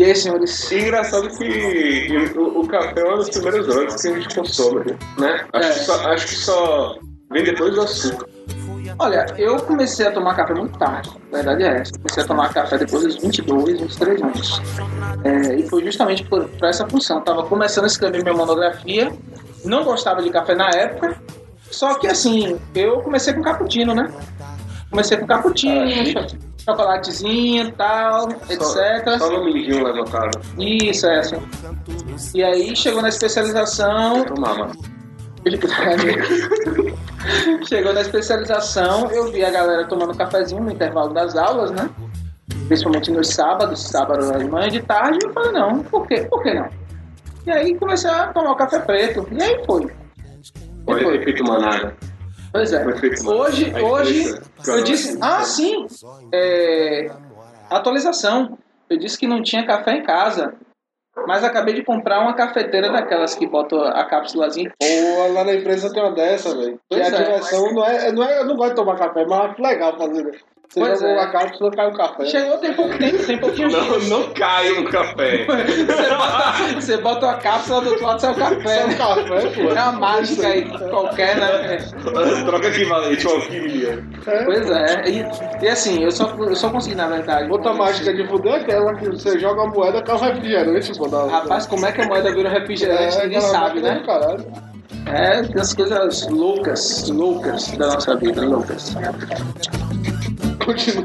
E 0.00 0.04
aí, 0.04 0.16
senhores? 0.16 0.70
E 0.70 0.78
engraçado 0.80 1.28
que 1.28 2.32
o, 2.38 2.60
o 2.60 2.66
café 2.66 3.00
é 3.00 3.04
uma 3.04 3.18
das 3.18 3.28
primeiras 3.28 3.66
drogas 3.66 4.00
que 4.00 4.08
a 4.08 4.14
gente 4.18 4.34
consome, 4.34 4.96
né? 5.18 5.44
Acho, 5.52 5.68
É. 5.68 5.72
que, 5.74 5.78
só, 5.80 5.94
acho 6.10 6.26
que 6.26 6.34
só 6.36 6.98
vem 7.30 7.44
depois 7.44 7.74
do 7.74 7.82
açúcar. 7.82 8.26
Olha, 8.98 9.26
eu 9.36 9.56
comecei 9.58 10.06
a 10.06 10.10
tomar 10.10 10.34
café 10.36 10.54
muito 10.54 10.78
tarde, 10.78 11.10
a 11.30 11.36
verdade 11.36 11.62
é 11.64 11.80
essa. 11.82 11.92
Comecei 11.98 12.22
a 12.22 12.26
tomar 12.26 12.52
café 12.54 12.78
depois 12.78 13.02
dos 13.04 13.16
22, 13.18 13.78
23 13.80 14.22
anos. 14.22 14.62
É, 15.22 15.56
e 15.56 15.68
foi 15.68 15.84
justamente 15.84 16.24
por, 16.24 16.48
por 16.48 16.66
essa 16.66 16.86
função. 16.88 17.18
Eu 17.18 17.22
tava 17.24 17.42
começando 17.44 17.84
a 17.84 17.86
escrever 17.86 18.22
minha 18.22 18.34
monografia, 18.34 19.12
não 19.66 19.84
gostava 19.84 20.22
de 20.22 20.30
café 20.30 20.54
na 20.54 20.70
época, 20.70 21.14
só 21.70 21.94
que 21.98 22.06
assim, 22.06 22.58
eu 22.74 23.02
comecei 23.02 23.34
com 23.34 23.42
cappuccino, 23.42 23.94
né? 23.94 24.10
Comecei 24.90 25.18
com 25.18 25.26
cappuccino, 25.26 25.86
cho- 26.06 26.38
chocolatezinho 26.70 27.68
e 27.68 27.72
tal, 27.72 28.30
etc. 28.48 29.18
Só 29.18 29.30
no 29.30 29.44
mindinho 29.44 29.84
levantado. 29.84 30.40
Isso, 30.58 31.06
é 31.06 31.18
assim. 31.18 31.36
E 32.34 32.42
aí 32.42 32.74
chegou 32.76 33.02
na 33.02 33.08
especialização, 33.08 34.24
Tomava. 34.24 34.70
Chegou 37.66 37.94
na 37.94 38.02
especialização, 38.02 39.10
eu 39.10 39.32
vi 39.32 39.42
a 39.44 39.50
galera 39.50 39.86
tomando 39.86 40.16
cafezinho 40.16 40.62
no 40.62 40.70
intervalo 40.70 41.14
das 41.14 41.36
aulas, 41.36 41.70
né? 41.70 41.88
Principalmente 42.66 43.10
nos 43.10 43.28
sábados, 43.28 43.88
sábado 43.88 44.38
de 44.38 44.44
manhã 44.44 44.68
e 44.68 44.70
de 44.70 44.82
tarde, 44.82 45.18
eu 45.22 45.32
falei, 45.32 45.52
não, 45.52 45.82
por 45.84 46.06
quê? 46.06 46.26
Por 46.30 46.42
que 46.42 46.54
não? 46.54 46.68
E 47.46 47.50
aí 47.50 47.78
comecei 47.78 48.10
a 48.10 48.26
tomar 48.28 48.52
o 48.52 48.56
café 48.56 48.80
preto. 48.80 49.26
E 49.32 49.42
aí 49.42 49.64
foi. 49.64 49.90
Olha 50.86 51.08
o 51.08 51.14
efeito 51.14 51.42
manada. 51.44 51.96
Pois 52.52 52.72
é. 52.72 52.84
Hoje, 52.84 53.72
hoje 53.74 54.40
eu 54.66 54.84
disse, 54.84 55.18
ah, 55.20 55.42
sim, 55.42 55.86
é, 56.32 57.10
atualização. 57.70 58.58
Eu 58.88 58.98
disse 58.98 59.18
que 59.18 59.26
não 59.26 59.42
tinha 59.42 59.64
café 59.64 59.92
em 59.92 60.02
casa, 60.02 60.54
mas 61.26 61.44
acabei 61.44 61.74
de 61.74 61.84
comprar 61.84 62.20
uma 62.20 62.34
cafeteira 62.34 62.90
daquelas 62.90 63.34
que 63.34 63.46
botam 63.46 63.82
a 63.82 64.04
cápsulazinha. 64.04 64.72
Pô, 64.78 65.32
lá 65.32 65.44
na 65.44 65.54
empresa 65.54 65.92
tem 65.92 66.02
uma 66.02 66.12
dessa, 66.12 66.56
velho. 66.56 66.80
Que 66.90 67.00
a 67.00 67.06
é. 67.06 67.10
diversão 67.10 67.72
não 67.72 67.84
é, 67.84 68.12
não 68.12 68.24
é. 68.24 68.38
Eu 68.40 68.44
não 68.46 68.56
gosto 68.56 68.70
de 68.70 68.76
tomar 68.76 68.98
café, 68.98 69.24
mas 69.24 69.50
acho 69.50 69.62
legal 69.62 69.96
fazer. 69.96 70.42
Você 70.70 70.78
Pois 70.78 71.00
joga 71.00 71.10
é. 71.10 71.14
uma 71.16 71.32
cápsula 71.32 71.70
cai 71.72 71.88
o 71.88 71.92
café. 71.94 72.24
Chegou 72.26 72.58
tem 72.58 72.72
pouco 72.74 72.96
tempo, 72.96 73.26
tem 73.26 73.38
pouquinho 73.38 73.70
Não, 73.72 73.98
não 74.02 74.32
cai 74.34 74.70
no 74.70 74.84
café. 74.84 75.44
Você 75.90 76.14
bota, 76.14 76.80
você 76.80 76.96
bota 76.98 77.30
a 77.30 77.34
cápsula 77.34 77.80
do 77.80 77.90
outro 77.90 78.06
lado 78.06 78.20
sai 78.20 78.32
o 78.32 78.36
café. 78.36 78.86
Né? 78.86 78.94
o 78.94 78.98
café, 78.98 79.48
pô. 79.48 79.68
É 79.68 79.82
uma 79.82 79.92
mágica 79.92 80.46
aí, 80.46 80.70
qualquer, 80.88 81.36
né? 81.38 81.78
Troca 82.44 82.68
equivalente 82.68 83.26
ao 83.26 83.34
alquimia. 83.34 84.04
Pois 84.44 84.70
é. 84.70 85.04
E, 85.08 85.64
e 85.64 85.68
assim, 85.68 86.04
eu 86.04 86.12
só, 86.12 86.32
eu 86.38 86.54
só 86.54 86.70
consegui, 86.70 86.94
na 86.94 87.08
verdade. 87.08 87.50
Outra 87.50 87.72
mágica 87.72 88.14
de 88.14 88.28
fuder 88.28 88.52
é 88.52 88.56
aquela 88.58 88.94
que 88.94 89.08
você 89.08 89.40
joga 89.40 89.62
a 89.62 89.66
moeda 89.66 90.02
cai 90.02 90.14
o 90.14 90.18
refrigerante, 90.20 90.96
pô. 90.96 91.08
Rapaz, 91.08 91.66
como 91.66 91.84
é 91.84 91.90
que 91.90 92.00
a 92.00 92.06
moeda 92.06 92.32
vira 92.32 92.48
refrigerante? 92.48 93.16
Ninguém 93.16 93.38
aquela 93.38 93.52
sabe, 93.52 93.80
né? 93.80 94.02
Caralho. 94.06 94.46
É, 95.06 95.42
tem 95.42 95.60
as 95.60 95.74
coisas 95.74 96.28
loucas, 96.28 97.08
loucas 97.08 97.72
da 97.72 97.88
nossa 97.88 98.14
vida, 98.14 98.42
loucas. 98.44 98.94
Continue. 100.72 101.04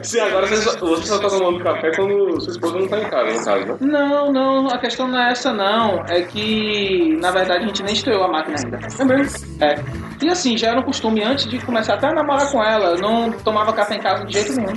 Sim, 0.02 0.20
agora 0.20 0.46
você 0.46 0.56
só, 0.56 0.78
você 0.78 1.06
só 1.06 1.18
tá 1.18 1.28
tomando 1.28 1.62
café 1.62 1.90
quando 1.94 2.40
sua 2.40 2.52
esposa 2.52 2.78
não 2.78 2.88
tá 2.88 3.00
em 3.00 3.08
casa, 3.08 3.32
no 3.32 3.44
caso, 3.44 3.66
né? 3.66 3.76
Não, 3.80 4.32
não, 4.32 4.66
a 4.68 4.78
questão 4.78 5.08
não 5.08 5.18
é 5.18 5.32
essa 5.32 5.52
não. 5.52 6.04
É 6.08 6.22
que, 6.22 7.16
na 7.20 7.30
verdade, 7.30 7.64
a 7.64 7.66
gente 7.66 7.82
nem 7.82 7.94
estreou 7.94 8.24
a 8.24 8.28
máquina 8.28 8.56
ainda. 8.64 8.78
É 8.98 9.04
mesmo? 9.04 9.62
É. 9.62 9.76
E 10.22 10.28
assim, 10.28 10.56
já 10.56 10.68
era 10.68 10.80
um 10.80 10.82
costume 10.82 11.22
antes 11.22 11.46
de 11.46 11.58
começar 11.64 11.94
até 11.94 12.08
a 12.08 12.14
namorar 12.14 12.50
com 12.50 12.62
ela. 12.62 12.90
Eu 12.90 12.98
não 12.98 13.30
tomava 13.30 13.72
café 13.72 13.96
em 13.96 14.00
casa 14.00 14.24
de 14.24 14.32
jeito 14.32 14.52
nenhum. 14.54 14.74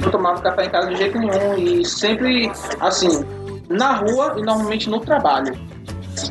Não 0.00 0.10
tomava 0.10 0.40
café 0.40 0.64
em 0.64 0.70
casa 0.70 0.88
de 0.88 0.96
jeito 0.96 1.18
nenhum. 1.18 1.58
E 1.58 1.84
sempre, 1.84 2.50
assim, 2.80 3.24
na 3.68 3.94
rua 3.94 4.34
e 4.36 4.42
normalmente 4.42 4.88
no 4.88 5.00
trabalho. 5.00 5.52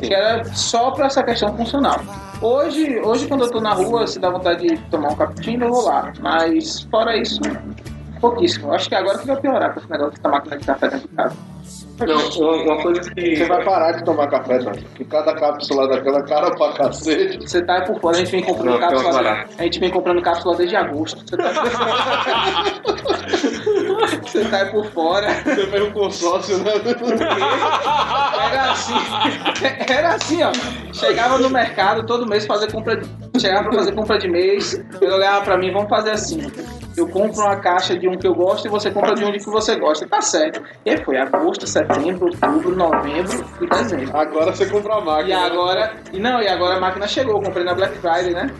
Que 0.00 0.14
era 0.14 0.44
só 0.44 0.90
pra 0.92 1.06
essa 1.06 1.22
questão 1.22 1.56
funcional. 1.56 2.00
Hoje, 2.42 2.98
hoje 2.98 3.28
quando 3.28 3.44
eu 3.44 3.50
tô 3.52 3.60
na 3.60 3.72
rua, 3.72 4.04
se 4.04 4.18
dá 4.18 4.28
vontade 4.28 4.66
de 4.66 4.76
tomar 4.90 5.12
um 5.12 5.14
cappuccino, 5.14 5.66
eu 5.66 5.70
vou 5.70 5.84
lá. 5.84 6.12
Mas 6.20 6.80
fora 6.90 7.16
isso, 7.16 7.40
pouquíssimo. 8.20 8.72
Acho 8.72 8.88
que 8.88 8.96
agora 8.96 9.18
que 9.18 9.26
vai 9.28 9.40
piorar 9.40 9.72
com 9.72 9.78
esse 9.78 9.88
negócio 9.88 10.20
da 10.20 10.28
máquina 10.28 10.56
de 10.58 10.66
café 10.66 10.88
dentro 10.88 11.08
de 11.08 11.14
casa. 11.14 11.36
Não, 12.06 12.28
uma, 12.30 12.62
uma 12.62 12.82
coisa 12.82 13.00
que. 13.00 13.36
Você 13.36 13.44
vai 13.46 13.64
parar 13.64 13.92
de 13.92 14.04
tomar 14.04 14.26
café, 14.28 14.58
tá? 14.58 14.72
Que 14.94 15.04
cada 15.04 15.34
cápsula 15.34 15.88
daquela 15.88 16.18
é 16.18 16.22
cara 16.22 16.50
pra 16.54 16.72
cacete. 16.72 17.38
Você 17.40 17.62
tá 17.62 17.76
aí 17.78 17.86
por 17.86 18.00
fora, 18.00 18.16
a 18.16 18.20
gente 18.20 18.32
vem 18.32 18.42
comprando 18.42 18.80
Não, 18.80 18.88
tem 18.88 18.88
uma 18.88 18.94
cápsula. 19.04 19.22
parada. 19.22 19.48
A 19.58 19.62
gente 19.62 19.80
vem 19.80 19.90
comprando 19.90 20.22
cápsula 20.22 20.56
desde 20.56 20.76
agosto. 20.76 21.22
Você 21.28 21.36
tá, 21.36 21.52
Você 24.22 24.44
tá 24.46 24.56
aí 24.58 24.66
por 24.70 24.84
fora. 24.86 25.28
Você 25.44 25.66
fez 25.66 25.82
um 25.82 25.90
consórcio, 25.92 26.58
né? 26.58 26.72
Era 28.44 28.70
assim. 28.72 28.94
Era 29.88 30.08
assim, 30.14 30.42
ó. 30.42 30.52
Chegava 30.92 31.38
no 31.38 31.50
mercado 31.50 32.04
todo 32.06 32.26
mês 32.26 32.46
fazer 32.46 32.70
compra. 32.70 32.96
De... 32.96 33.06
Chegava 33.40 33.68
pra 33.68 33.78
fazer 33.78 33.92
compra 33.92 34.18
de 34.18 34.28
mês. 34.28 34.74
Ele 35.00 35.12
olhava 35.12 35.44
pra 35.44 35.56
mim, 35.56 35.72
vamos 35.72 35.88
fazer 35.88 36.10
assim. 36.10 36.50
Eu 36.96 37.08
compro 37.08 37.42
uma 37.42 37.56
caixa 37.56 37.98
de 37.98 38.08
um 38.08 38.16
que 38.16 38.26
eu 38.26 38.34
gosto 38.34 38.66
e 38.66 38.70
você 38.70 38.90
compra 38.90 39.14
de 39.14 39.24
um 39.24 39.32
de 39.32 39.38
que 39.38 39.50
você 39.50 39.76
gosta. 39.76 40.06
Tá 40.06 40.20
certo. 40.20 40.62
E 40.84 40.96
foi 40.98 41.16
agosto, 41.16 41.66
setembro, 41.66 42.26
outubro, 42.26 42.76
novembro 42.76 43.44
e 43.60 43.66
dezembro. 43.66 44.16
Agora 44.16 44.52
você 44.54 44.66
compra 44.66 44.96
a 44.96 45.00
máquina. 45.00 45.28
E 45.28 45.32
agora. 45.32 45.94
E 46.12 46.20
não, 46.20 46.40
e 46.40 46.48
agora 46.48 46.76
a 46.76 46.80
máquina 46.80 47.06
chegou, 47.06 47.36
eu 47.36 47.42
comprei 47.42 47.64
na 47.64 47.74
Black 47.74 47.96
Friday, 47.98 48.34
né? 48.34 48.50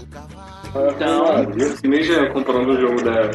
Então. 0.74 1.52
E 1.84 1.88
nem 1.88 2.02
já 2.02 2.30
comprando 2.30 2.70
o 2.70 2.80
jogo 2.80 3.02
da. 3.02 3.30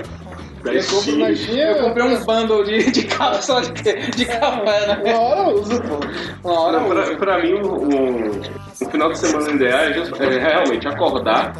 Eu 0.65 0.83
compro. 0.83 1.11
Eu 1.21 1.83
comprei 1.83 2.05
um 2.05 2.25
bundle 2.25 2.63
de, 2.63 2.91
de 2.91 3.03
de, 3.03 4.11
de 4.11 4.25
café, 4.25 4.87
né? 4.87 5.01
Uma 5.05 5.19
hora 5.19 5.49
eu 5.49 5.61
uso, 5.61 5.81
pô. 5.81 5.99
Uma 6.43 6.59
hora 6.59 6.79
Não, 6.79 6.89
pra, 6.89 7.15
pra 7.15 7.41
mim, 7.41 7.53
um, 7.53 8.41
um 8.81 8.89
final 8.89 9.11
de 9.11 9.19
semana 9.19 9.51
ideal 9.51 9.79
é, 9.79 10.25
é 10.25 10.39
realmente 10.39 10.87
acordar, 10.87 11.53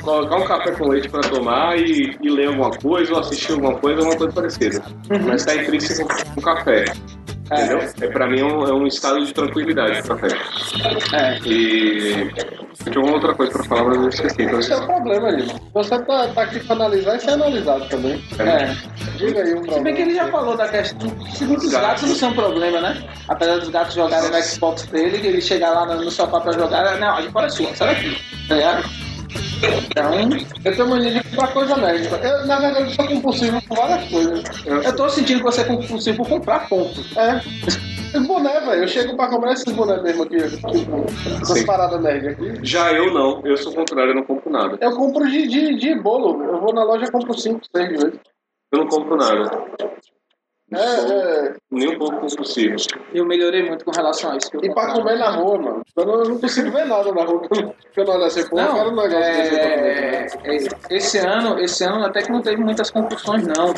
colocar 0.00 0.36
um 0.36 0.44
café 0.44 0.72
com 0.72 0.88
leite 0.88 1.08
pra 1.08 1.20
tomar 1.20 1.78
e, 1.78 2.16
e 2.20 2.30
ler 2.30 2.48
alguma 2.48 2.70
coisa, 2.70 3.12
ou 3.12 3.20
assistir 3.20 3.52
alguma 3.52 3.74
coisa, 3.76 3.98
alguma 4.00 4.16
coisa 4.16 4.32
parecida. 4.32 4.82
Mas 5.26 5.44
tá 5.44 5.54
intrínseco 5.54 6.08
com 6.34 6.40
café. 6.40 6.84
Entendeu? 7.52 7.78
É, 8.00 8.06
pra 8.06 8.28
mim 8.28 8.40
é 8.40 8.44
um, 8.44 8.64
é 8.64 8.72
um 8.72 8.86
estado 8.86 9.24
de 9.24 9.34
tranquilidade 9.34 10.00
o 10.00 10.04
café. 10.04 10.28
É. 11.12 11.38
E. 11.44 12.30
Tinha 12.84 13.04
uma 13.04 13.14
outra 13.14 13.34
coisa 13.34 13.52
pra 13.52 13.64
falar, 13.64 13.84
mas 13.84 13.96
eu 13.96 14.08
esqueci. 14.08 14.42
Então, 14.42 14.60
Esse 14.60 14.72
é 14.72 14.76
o 14.76 14.86
problema, 14.86 15.30
Lima. 15.30 15.60
Você 15.74 15.98
tá, 15.98 16.28
tá 16.28 16.42
aqui 16.42 16.60
pra 16.60 16.76
analisar 16.76 17.16
e 17.16 17.20
ser 17.20 17.30
analisado 17.30 17.88
também. 17.88 18.24
É. 18.38 18.74
Diga 19.16 19.42
aí 19.42 19.54
um 19.54 19.64
Se 19.70 19.80
bem 19.80 19.94
que 19.94 20.02
ele 20.02 20.14
já 20.14 20.28
falou 20.28 20.56
da 20.56 20.68
questão. 20.68 21.10
Segundo 21.34 21.58
os 21.58 21.72
gatos 21.72 22.04
não 22.04 22.14
são 22.14 22.32
problema, 22.32 22.80
né? 22.80 23.02
Apesar 23.28 23.58
dos 23.58 23.68
gatos 23.68 23.94
jogarem 23.94 24.30
no 24.30 24.42
Xbox 24.42 24.86
dele, 24.86 25.20
ele 25.26 25.40
chegar 25.40 25.70
lá 25.72 25.86
no, 25.86 26.04
no 26.04 26.10
sofá 26.10 26.40
pra 26.40 26.52
jogar, 26.52 26.98
não, 26.98 27.18
a 27.18 27.22
fora 27.30 27.46
é 27.46 27.50
sua, 27.50 27.74
sai 27.74 27.94
daqui. 27.94 28.16
Tá 28.48 28.54
ligado? 28.54 29.09
Então, 29.62 30.12
Eu 30.64 30.74
tenho 30.74 30.88
mania 30.88 31.12
de 31.12 31.22
comprar 31.30 31.52
coisa 31.52 31.76
médica. 31.76 32.16
Eu, 32.16 32.46
na 32.46 32.58
verdade, 32.58 32.84
eu 32.86 32.90
sou 32.90 33.06
compulsivo 33.06 33.62
com 33.68 33.74
várias 33.74 34.08
coisas. 34.10 34.44
eu 34.66 34.96
tô 34.96 35.08
sentindo 35.08 35.38
que 35.38 35.44
você 35.44 35.60
é 35.60 35.64
compulsivo 35.64 36.16
por 36.18 36.28
comprar 36.28 36.68
ponto. 36.68 37.00
É. 37.18 37.40
Esse 37.66 38.26
boné, 38.26 38.60
velho. 38.60 38.82
Eu 38.82 38.88
chego 38.88 39.16
pra 39.16 39.28
comprar 39.28 39.52
esses 39.52 39.72
boné 39.72 40.02
mesmo 40.02 40.24
aqui. 40.24 40.36
Tipo, 40.38 41.04
essas 41.42 41.58
Sim. 41.58 41.66
paradas 41.66 42.02
nerd 42.02 42.28
aqui. 42.28 42.54
Já 42.62 42.92
eu 42.92 43.12
não, 43.12 43.40
eu 43.44 43.56
sou 43.56 43.72
o 43.72 43.74
contrário, 43.76 44.10
eu 44.10 44.16
não 44.16 44.24
compro 44.24 44.50
nada. 44.50 44.78
Eu 44.80 44.96
compro 44.96 45.28
de, 45.28 45.46
de, 45.46 45.76
de 45.76 45.94
bolo. 45.94 46.42
Eu 46.42 46.60
vou 46.60 46.74
na 46.74 46.82
loja 46.82 47.04
e 47.04 47.10
compro 47.10 47.38
5, 47.38 47.60
6 47.74 47.88
vezes. 47.88 48.20
Eu 48.72 48.80
não 48.80 48.86
compro 48.88 49.16
nada. 49.16 49.50
É, 50.72 51.48
é. 51.48 51.54
Nem 51.70 51.88
um 51.88 51.98
pouco 51.98 52.20
compulsivo. 52.20 52.76
Eu 53.12 53.26
melhorei 53.26 53.66
muito 53.66 53.84
com 53.84 53.90
relação 53.90 54.32
a 54.32 54.36
isso. 54.36 54.50
que 54.50 54.56
eu 54.56 54.64
E 54.64 54.72
pra 54.72 54.92
comer 54.92 55.18
na 55.18 55.30
rua, 55.30 55.58
mano. 55.58 55.82
Eu 55.96 56.06
não, 56.06 56.14
eu 56.14 56.28
não 56.30 56.38
consigo 56.38 56.70
ver 56.70 56.86
nada 56.86 57.12
na 57.12 57.24
rua. 57.24 57.40
Porque 57.40 57.74
eu 57.96 58.04
não 58.04 58.14
olho 58.14 58.24
assim, 58.24 58.48
pô, 58.48 58.60
eu 58.60 58.72
quero 58.72 58.90
um 58.90 58.96
negócio 58.96 59.20
desse 59.20 59.50
pra 59.50 59.70
comer. 59.70 60.36
é, 60.44 60.54
é, 60.54 60.96
esse 60.96 61.18
ano, 61.18 61.58
esse 61.58 61.84
ano 61.84 62.04
até 62.04 62.22
que 62.22 62.30
não 62.30 62.40
teve 62.40 62.62
muitas 62.62 62.90
concussões 62.90 63.46
não, 63.46 63.74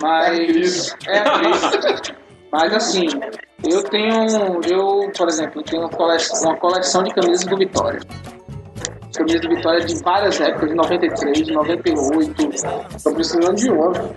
mas 0.00 0.96
é 1.06 1.18
a 1.18 1.38
crise. 1.38 2.20
Mas 2.52 2.74
assim, 2.74 3.06
eu 3.70 3.82
tenho, 3.84 4.60
eu 4.68 5.12
por 5.16 5.28
exemplo, 5.28 5.62
tenho 5.62 5.82
uma 5.82 5.90
coleção, 5.90 6.50
uma 6.50 6.58
coleção 6.58 7.02
de 7.02 7.14
camisas 7.14 7.44
do 7.44 7.56
Vitória. 7.56 8.00
Camisas 9.14 9.40
do 9.40 9.48
Vitória 9.48 9.84
de 9.84 10.02
várias 10.02 10.40
épocas, 10.40 10.68
de 10.68 10.74
93, 10.74 11.46
de 11.46 11.52
98. 11.52 12.34
Tô 13.02 13.14
precisando 13.14 13.54
de 13.54 13.70
uma, 13.70 13.88
não. 13.88 14.12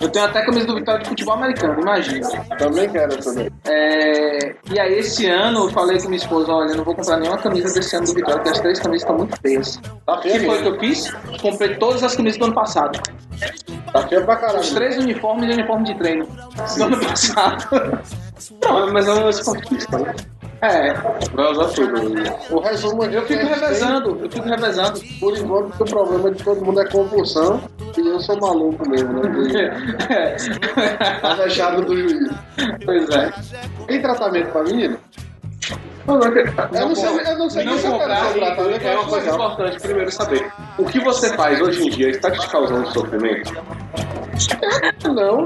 Eu 0.00 0.08
tenho 0.08 0.24
até 0.24 0.44
camisa 0.44 0.66
do 0.66 0.74
Vitória 0.74 1.02
de 1.02 1.08
futebol 1.08 1.34
americano, 1.34 1.80
imagina. 1.80 2.28
Também 2.58 2.88
quero 2.88 3.16
daí. 3.34 3.52
É, 3.64 4.54
e 4.70 4.80
aí 4.80 4.98
esse 4.98 5.26
ano 5.26 5.66
eu 5.66 5.70
falei 5.70 5.98
com 5.98 6.06
minha 6.06 6.16
esposa, 6.16 6.52
olha, 6.52 6.70
eu 6.70 6.76
não 6.76 6.84
vou 6.84 6.94
comprar 6.94 7.18
nenhuma 7.18 7.38
camisa 7.38 7.72
desse 7.72 7.94
ano 7.96 8.06
do 8.06 8.14
Vitória, 8.14 8.36
porque 8.36 8.50
as 8.50 8.60
três 8.60 8.80
camisas 8.80 9.02
estão 9.02 9.16
muito 9.16 9.40
feias. 9.40 9.80
Tá 10.06 10.14
O 10.14 10.20
que 10.20 10.40
foi 10.40 10.62
que 10.62 10.68
eu 10.68 10.78
fiz? 10.78 11.10
Comprei 11.40 11.74
todas 11.76 12.02
as 12.02 12.16
camisas 12.16 12.38
do 12.38 12.44
ano 12.46 12.54
passado. 12.54 13.00
Tá 13.92 14.08
feio 14.08 14.24
pra 14.24 14.36
caralho. 14.36 14.60
Os 14.60 14.70
três 14.70 14.96
uniformes 14.98 15.50
e 15.50 15.52
uniforme 15.52 15.84
de 15.84 15.94
treino 15.96 16.26
do 16.26 16.84
ano 16.84 17.00
passado. 17.00 17.66
Não, 18.62 18.92
mas 18.92 19.08
um 19.08 19.28
esportista, 19.28 19.98
né? 19.98 20.14
É, 20.62 20.92
Vai 21.34 21.50
usar 21.50 21.66
tudo. 21.74 22.00
O 22.50 22.60
resumo 22.60 23.02
aqui 23.02 23.14
eu 23.16 23.22
fico 23.26 23.40
é 23.40 23.54
revezando, 23.54 24.18
eu 24.22 24.30
fico 24.30 24.48
revezando. 24.48 25.00
Por 25.18 25.36
enquanto, 25.36 25.80
o 25.80 25.84
problema 25.84 26.30
de 26.30 26.44
todo 26.44 26.64
mundo 26.64 26.80
é 26.80 26.88
compulsão. 26.88 27.60
E 27.96 28.08
eu 28.08 28.20
sou 28.20 28.40
maluco 28.40 28.88
mesmo, 28.88 29.12
né? 29.12 29.28
Tá 31.20 31.36
fechado 31.36 31.84
do 31.84 31.96
juiz. 31.96 32.30
pois 32.84 33.10
é. 33.10 33.32
Tem 33.88 34.00
tratamento 34.00 34.52
pra 34.52 34.62
menino? 34.62 34.98
Não, 36.06 36.18
não, 36.18 36.26
Eu 36.26 36.88
não 36.88 36.94
sei, 36.94 37.08
eu 37.08 37.38
não 37.38 37.50
sei 37.50 37.64
Não 37.64 37.72
eu 37.74 37.78
ser 37.78 37.98
tratamento. 37.98 38.86
É 38.86 38.96
uma 38.96 39.06
coisa 39.06 39.30
importante 39.30 39.80
primeiro 39.80 40.10
saber. 40.10 40.52
O 40.78 40.84
que 40.84 41.00
você 41.00 41.34
faz 41.36 41.60
hoje 41.60 41.86
em 41.86 41.90
dia 41.90 42.10
está 42.10 42.30
te 42.30 42.48
causando 42.48 42.90
sofrimento? 42.92 43.52
Não. 45.04 45.44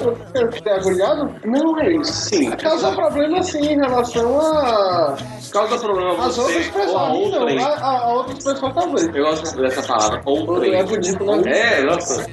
Eu, 0.00 0.18
eu 0.34 0.52
fiquei 0.52 0.72
agulhado? 0.72 1.34
Não 1.44 1.80
é 1.80 1.92
isso. 1.92 2.12
Sim. 2.12 2.50
Causa 2.52 2.92
problema 2.92 3.42
sim 3.42 3.72
em 3.72 3.76
relação 3.76 4.40
a. 4.40 5.16
Causa 5.52 5.78
problema 5.78 6.22
a 6.22 6.26
As 6.26 6.38
outras 6.38 6.66
você 6.66 6.80
ou 6.80 6.98
a 6.98 7.10
pessoas. 7.10 7.54
Não, 7.54 7.64
a, 7.64 7.90
a 7.90 8.12
outras 8.12 8.44
pessoas 8.44 8.74
talvez. 8.74 9.06
Eu 9.08 9.24
gosto 9.24 9.60
dessa 9.60 9.82
palavra, 9.82 10.22
outrem. 10.24 10.74
É 10.74 10.84
bonito, 10.84 11.24
né? 11.24 11.78
É, 11.78 11.82
nossa. 11.82 12.26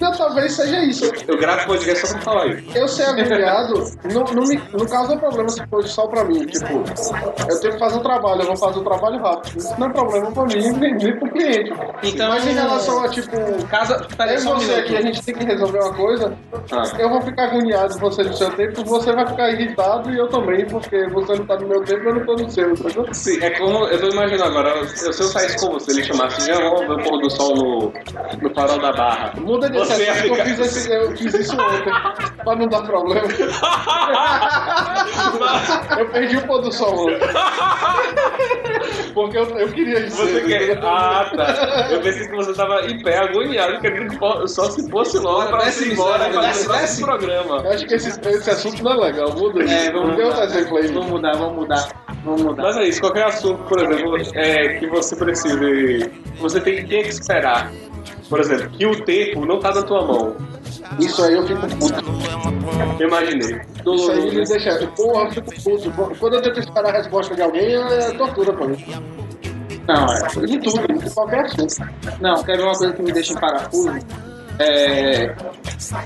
Não, 0.00 0.12
talvez 0.12 0.52
seja 0.52 0.84
isso. 0.84 1.10
Eu 1.26 1.36
gravo 1.38 1.66
podcast 1.66 2.06
só 2.06 2.14
pra 2.14 2.22
falar 2.22 2.46
isso. 2.48 2.76
Eu 2.76 2.88
ser 2.88 3.04
agulhado 3.04 3.74
não, 4.12 4.24
não, 4.24 4.46
me, 4.46 4.60
não 4.72 4.86
causa 4.86 5.16
problema 5.16 5.48
se 5.48 5.66
for 5.66 5.86
só 5.86 6.06
pra 6.06 6.24
mim. 6.24 6.46
Tipo, 6.46 6.84
eu 7.48 7.60
tenho 7.60 7.72
que 7.74 7.78
fazer 7.78 7.96
um 7.98 8.02
trabalho, 8.02 8.42
eu 8.42 8.46
vou 8.46 8.56
fazer 8.56 8.78
o 8.78 8.84
trabalho 8.84 9.18
rápido. 9.22 9.58
Isso 9.58 9.74
não 9.78 9.86
é 9.88 9.92
problema 9.92 10.32
pra 10.32 10.44
mim, 10.44 10.72
nem, 10.78 10.94
nem 10.94 11.18
pro 11.18 11.30
cliente. 11.30 11.72
Então, 12.02 12.28
Mas 12.30 12.46
em 12.46 12.52
relação 12.52 13.02
a, 13.04 13.08
tipo, 13.08 13.66
Casa, 13.68 14.06
peraí, 14.16 14.36
eu 14.36 14.42
e 14.42 14.46
um 14.46 14.54
você 14.54 14.66
minuto. 14.66 14.78
aqui, 14.80 14.96
a 14.96 15.02
gente 15.02 15.22
tem 15.24 15.34
que 15.34 15.44
resolver 15.44 15.78
uma 15.78 15.94
coisa. 15.94 16.36
Ah. 16.72 16.82
Eu 16.98 17.10
vou 17.10 17.20
ficar 17.22 17.44
agoniado 17.44 17.98
você 17.98 18.24
do 18.24 18.36
seu 18.36 18.50
tempo, 18.52 18.84
você 18.84 19.12
vai 19.12 19.26
ficar 19.26 19.50
irritado 19.50 20.10
e 20.10 20.18
eu 20.18 20.28
também, 20.28 20.66
porque 20.66 21.06
você 21.08 21.34
não 21.34 21.46
tá 21.46 21.56
no 21.56 21.68
meu 21.68 21.82
tempo, 21.84 22.08
eu 22.08 22.14
não 22.14 22.26
tô 22.26 22.34
no 22.34 22.50
seu, 22.50 22.70
entendeu? 22.70 23.06
Sim, 23.12 23.42
é 23.42 23.50
como 23.58 23.84
eu 23.86 24.00
tô 24.00 24.08
imaginando 24.08 24.44
agora, 24.44 24.86
se 24.86 25.06
eu 25.06 25.12
saísse 25.12 25.58
com 25.58 25.72
você, 25.72 25.92
ele 25.92 26.04
chamasse 26.04 26.50
vamos 26.52 26.80
ver 26.80 26.92
o 26.92 27.02
pôr 27.04 27.20
do 27.20 27.30
sol 27.30 27.54
no, 27.54 27.92
no 28.42 28.54
farol 28.54 28.78
da 28.80 28.92
barra. 28.92 29.32
Muda 29.40 29.68
de 29.68 29.78
Você 29.88 30.04
ia 30.04 30.12
assunto, 30.12 30.34
eu 30.34 30.44
fiz, 30.44 30.60
esse, 30.60 30.92
eu 30.92 31.16
fiz 31.16 31.34
isso 31.34 31.54
ontem, 31.54 31.92
pra 32.44 32.56
não 32.56 32.68
dar 32.68 32.82
problema. 32.82 33.26
eu 35.98 36.08
perdi 36.10 36.36
o 36.36 36.46
pôr 36.46 36.60
do 36.62 36.70
sol 36.72 37.06
ontem. 37.06 37.18
Porque 39.14 39.38
eu, 39.38 39.44
eu 39.58 39.72
queria 39.72 40.00
isso. 40.00 40.16
Você 40.16 40.40
quer. 40.42 40.78
Ah, 40.84 41.30
tá. 41.34 41.88
Eu 41.90 42.00
pensei 42.00 42.28
que 42.28 42.36
você 42.36 42.52
tava 42.54 42.86
em 42.86 43.02
pé, 43.02 43.18
agoniado, 43.18 43.80
querendo 43.80 44.10
que 44.10 44.18
só 44.48 44.70
se 44.70 44.88
fosse 44.90 45.18
logo 45.18 45.50
Bora, 45.50 45.58
pra 45.58 45.68
ir 45.68 45.92
embora 45.92 46.28
e 46.28 46.38
desce, 46.38 46.66
fazer 46.66 46.80
desce, 46.80 47.02
programa. 47.02 47.62
Eu 47.64 47.72
acho 47.72 47.86
que 47.86 47.94
esse, 47.94 48.08
esse 48.08 48.50
assunto 48.50 48.82
não 48.82 48.92
é 48.92 49.06
legal, 49.06 49.32
muda. 49.32 49.64
É, 49.64 49.90
vamos 49.90 50.16
mudar. 50.16 50.44
exemplo 50.44 50.76
aí. 50.76 50.86
Vamos 50.88 51.10
mudar, 51.10 51.32
vamos 51.36 51.56
mudar. 51.56 51.88
Vamos 52.24 52.42
mudar. 52.42 52.62
Mas 52.62 52.76
é 52.76 52.84
isso, 52.84 53.00
qualquer 53.00 53.24
assunto, 53.24 53.62
por 53.64 53.80
exemplo, 53.80 54.16
é, 54.34 54.78
que 54.78 54.86
você 54.86 55.16
precise. 55.16 56.10
Você 56.40 56.60
tem, 56.60 56.86
tem 56.86 57.02
que 57.02 57.08
esperar. 57.08 57.72
Por 58.28 58.40
exemplo, 58.40 58.70
que 58.70 58.86
o 58.86 59.04
tempo 59.04 59.46
não 59.46 59.58
tá 59.58 59.74
na 59.74 59.82
tua 59.82 60.06
mão. 60.06 60.36
Isso 60.98 61.22
aí 61.22 61.34
eu 61.34 61.46
fico 61.46 61.60
puto. 61.60 62.04
Eu 62.98 63.08
imaginei. 63.08 63.60
Isso 63.94 64.10
aí 64.10 64.36
me 64.36 64.44
deixa. 64.44 64.86
Porra, 64.88 65.24
eu 65.24 65.30
fico 65.30 65.62
puto. 65.62 66.16
Quando 66.18 66.34
eu 66.34 66.42
tento 66.42 66.60
esperar 66.60 66.94
a 66.94 66.98
resposta 66.98 67.34
de 67.34 67.42
alguém, 67.42 67.74
é 67.74 68.10
tortura 68.12 68.52
pra 68.52 68.66
mim. 68.66 68.84
Não, 69.86 70.06
é. 70.12 70.46
De 70.46 70.58
tudo, 70.58 70.98
de 70.98 71.10
qualquer 71.14 71.46
assunto. 71.46 71.74
Não, 72.20 72.42
quer 72.42 72.56
ver 72.58 72.64
uma 72.64 72.74
coisa 72.74 72.92
que 72.92 73.02
me 73.02 73.12
deixa 73.12 73.32
em 73.32 73.36
parafuso? 73.36 73.90
É. 74.58 75.34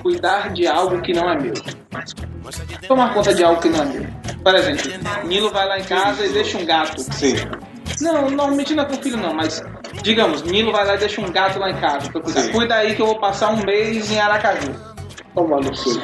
Cuidar 0.03 0.53
de 0.53 0.67
algo 0.67 1.01
que 1.01 1.13
não 1.13 1.29
é 1.29 1.41
meu. 1.41 1.55
Tomar 2.87 3.15
conta 3.15 3.35
de 3.35 3.43
algo 3.43 3.61
que 3.61 3.69
não 3.69 3.83
é 3.83 3.87
meu. 3.87 4.07
Por 4.43 4.55
exemplo, 4.55 4.83
Nilo 5.27 5.51
vai 5.51 5.67
lá 5.67 5.79
em 5.79 5.85
casa 5.85 6.25
e 6.25 6.29
deixa 6.29 6.59
um 6.59 6.65
gato. 6.65 7.01
Sim. 7.01 7.35
Não, 8.01 8.31
normalmente 8.31 8.75
não 8.75 8.85
é 8.85 8.87
com 8.87 8.95
filho 9.03 9.17
não, 9.17 9.35
mas 9.35 9.63
digamos, 10.03 10.43
Nilo 10.43 10.73
vai 10.73 10.87
lá 10.87 10.95
e 10.95 10.99
deixa 10.99 11.21
um 11.21 11.31
gato 11.31 11.59
lá 11.59 11.71
em 11.71 11.81
casa. 11.81 12.11
Cuida 12.53 12.75
aí 12.75 12.95
que 12.95 13.03
eu 13.03 13.07
vou 13.07 13.19
passar 13.19 13.51
um 13.51 13.65
mês 13.65 14.11
em 14.11 14.19
Aracaju. 14.21 14.92
Tomar 15.35 15.61
no 15.61 15.75
seu. 15.75 16.03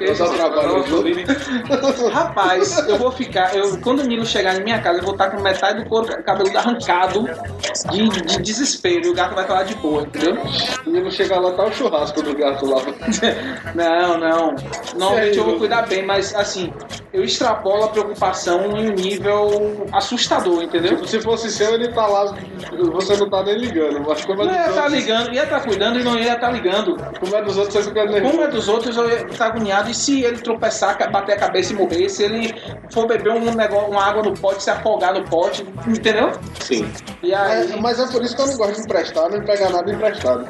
Eu 0.00 0.14
só 0.16 0.28
trabalho 0.34 0.84
junto. 0.86 2.08
Rapaz, 2.10 2.76
eu 2.88 2.98
vou 2.98 3.12
ficar. 3.12 3.54
Eu, 3.54 3.80
quando 3.80 4.00
o 4.00 4.06
Nilo 4.06 4.26
chegar 4.26 4.56
em 4.56 4.64
minha 4.64 4.80
casa, 4.80 4.98
eu 4.98 5.04
vou 5.04 5.12
estar 5.12 5.30
com 5.30 5.40
metade 5.40 5.82
do 5.82 5.88
couro 5.88 6.06
cabeludo 6.24 6.58
arrancado 6.58 7.28
de, 7.90 8.08
de 8.08 8.42
desespero. 8.42 9.06
E 9.06 9.10
o 9.10 9.14
gato 9.14 9.34
vai 9.34 9.46
falar 9.46 9.62
de 9.62 9.76
boa, 9.76 10.02
entendeu? 10.02 10.36
O 10.84 10.90
menino 10.90 11.10
chega 11.10 11.38
lá, 11.38 11.52
tá 11.52 11.64
o 11.64 11.72
churrasco 11.72 12.20
do 12.22 12.36
gato 12.36 12.66
lá. 12.66 12.82
Não, 13.74 14.18
não. 14.18 14.54
Normalmente 14.96 15.38
eu 15.38 15.44
vou 15.44 15.58
cuidar 15.58 15.82
bem, 15.82 16.04
mas 16.04 16.34
assim, 16.34 16.72
eu 17.12 17.22
extrapolo 17.22 17.84
a 17.84 17.88
preocupação 17.88 18.76
em 18.76 18.90
um 18.90 18.92
nível 18.94 19.86
assustador, 19.92 20.62
entendeu? 20.62 20.96
Tipo, 20.96 21.06
se 21.08 21.20
fosse 21.20 21.50
seu, 21.50 21.74
ele 21.74 21.88
tá 21.88 22.06
lá, 22.06 22.34
você 22.92 23.16
não 23.16 23.28
tá 23.28 23.42
nem 23.42 23.56
ligando. 23.56 24.02
Mas 24.06 24.24
como 24.24 24.42
é 24.42 24.46
Não 24.46 24.52
ia 24.52 24.68
estar 24.68 24.82
outros, 24.84 24.92
ligando, 24.92 25.34
ia 25.34 25.44
estar 25.44 25.60
cuidando 25.60 26.00
e 26.00 26.04
não 26.04 26.18
ia 26.18 26.34
estar 26.34 26.50
ligando. 26.50 26.96
como 27.20 27.35
é 27.36 27.42
dos 27.42 27.56
outros, 27.56 27.74
você 27.74 27.88
fica 27.88 28.04
nervoso. 28.04 28.32
Como 28.32 28.42
é 28.42 28.48
dos 28.48 28.68
outros, 28.68 28.96
eu 28.96 29.08
ia 29.08 29.26
estar 29.26 29.46
agoniado. 29.46 29.90
E 29.90 29.94
se 29.94 30.22
ele 30.22 30.38
tropeçar, 30.38 30.96
bater 31.10 31.34
a 31.34 31.38
cabeça 31.38 31.72
e 31.72 31.76
morrer, 31.76 32.08
se 32.08 32.24
ele 32.24 32.54
for 32.92 33.06
beber 33.06 33.32
um 33.32 33.54
negócio, 33.54 33.90
uma 33.90 34.04
água 34.04 34.22
no 34.22 34.34
pote, 34.34 34.62
se 34.62 34.70
afogar 34.70 35.14
no 35.14 35.24
pote, 35.24 35.66
entendeu? 35.86 36.32
Sim. 36.60 36.90
E 37.22 37.34
aí. 37.34 37.72
É, 37.72 37.76
mas 37.76 37.98
é 37.98 38.06
por 38.06 38.22
isso 38.22 38.34
que 38.34 38.42
eu 38.42 38.46
não 38.46 38.56
gosto 38.56 38.74
de 38.74 38.80
emprestar, 38.82 39.30
nem 39.30 39.42
pegar 39.42 39.70
nada 39.70 39.92
emprestado. 39.92 40.46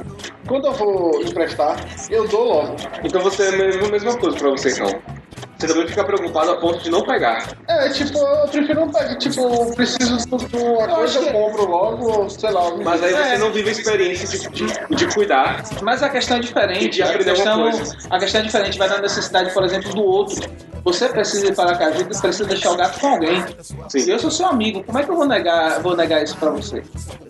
Quando 0.47 0.67
eu 0.67 0.73
vou 0.73 1.21
emprestar, 1.23 1.77
eu 2.11 2.27
dou 2.29 2.45
logo. 2.45 2.77
Então 3.03 3.21
você 3.21 3.45
é 3.45 3.49
a 3.49 3.53
mesma, 3.53 3.89
mesma 3.89 4.17
coisa 4.17 4.37
pra 4.37 4.51
você, 4.51 4.71
então. 4.71 5.16
Você 5.59 5.67
também 5.69 5.87
fica 5.89 6.05
preocupado 6.05 6.51
a 6.51 6.57
ponto 6.57 6.79
de 6.83 6.91
não 6.91 7.03
pegar. 7.03 7.47
É, 7.67 7.89
tipo, 7.89 8.19
eu 8.19 8.47
prefiro 8.49 8.81
não 8.81 8.91
pegar. 8.93 9.17
Tipo, 9.17 9.41
eu 9.41 9.67
preciso 9.75 10.19
de 10.19 10.57
uma 10.57 10.87
coisa, 10.89 11.19
eu 11.19 11.33
compro 11.33 11.65
logo, 11.67 12.29
sei 12.29 12.51
lá. 12.51 12.71
Mas 12.77 13.03
aí 13.03 13.13
você 13.13 13.23
É. 13.23 13.39
não 13.39 13.51
vive 13.51 13.71
a 13.71 13.73
experiência 13.73 14.39
de, 14.39 14.67
de, 14.67 14.95
de 14.97 15.15
cuidar. 15.15 15.63
Mas 15.83 16.03
a 16.03 16.11
questão 16.11 16.37
é 16.37 16.41
E 16.41 16.43
diferente. 16.43 16.89
de 16.91 17.03
A 17.03 17.17
questão, 17.19 17.71
a 18.11 18.19
questão 18.19 18.41
é 18.41 18.45
diferente, 18.45 18.79
vai 18.79 18.89
na 18.89 18.99
necessidade, 19.01 19.51
por 19.55 19.65
exemplo, 19.65 19.95
do 19.95 20.05
outro. 20.05 20.47
Você 20.87 21.09
precisa 21.09 21.49
ir 21.49 21.55
para 21.57 21.73
a 21.73 21.77
casa, 21.77 22.05
precisa 22.05 22.45
deixar 22.45 22.71
o 22.71 22.77
gato 22.77 23.01
com 23.01 23.09
alguém. 23.09 23.45
Sim. 23.89 24.09
Eu 24.09 24.21
sou 24.21 24.31
seu 24.31 24.47
amigo, 24.47 24.85
como 24.85 24.97
é 24.97 25.03
que 25.03 25.11
eu 25.11 25.17
vou 25.17 25.27
negar, 25.27 25.83
vou 25.83 25.97
negar 25.97 26.23
isso 26.23 26.37
pra 26.37 26.51
você? 26.51 26.81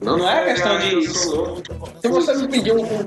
Não, 0.03 0.29
é 0.29 0.45
questão 0.45 0.79
de. 0.79 1.09
Se 1.09 2.09
você 2.09 2.35
me 2.35 2.49
pedir 2.49 2.73
um, 2.73 2.83
um 2.83 3.05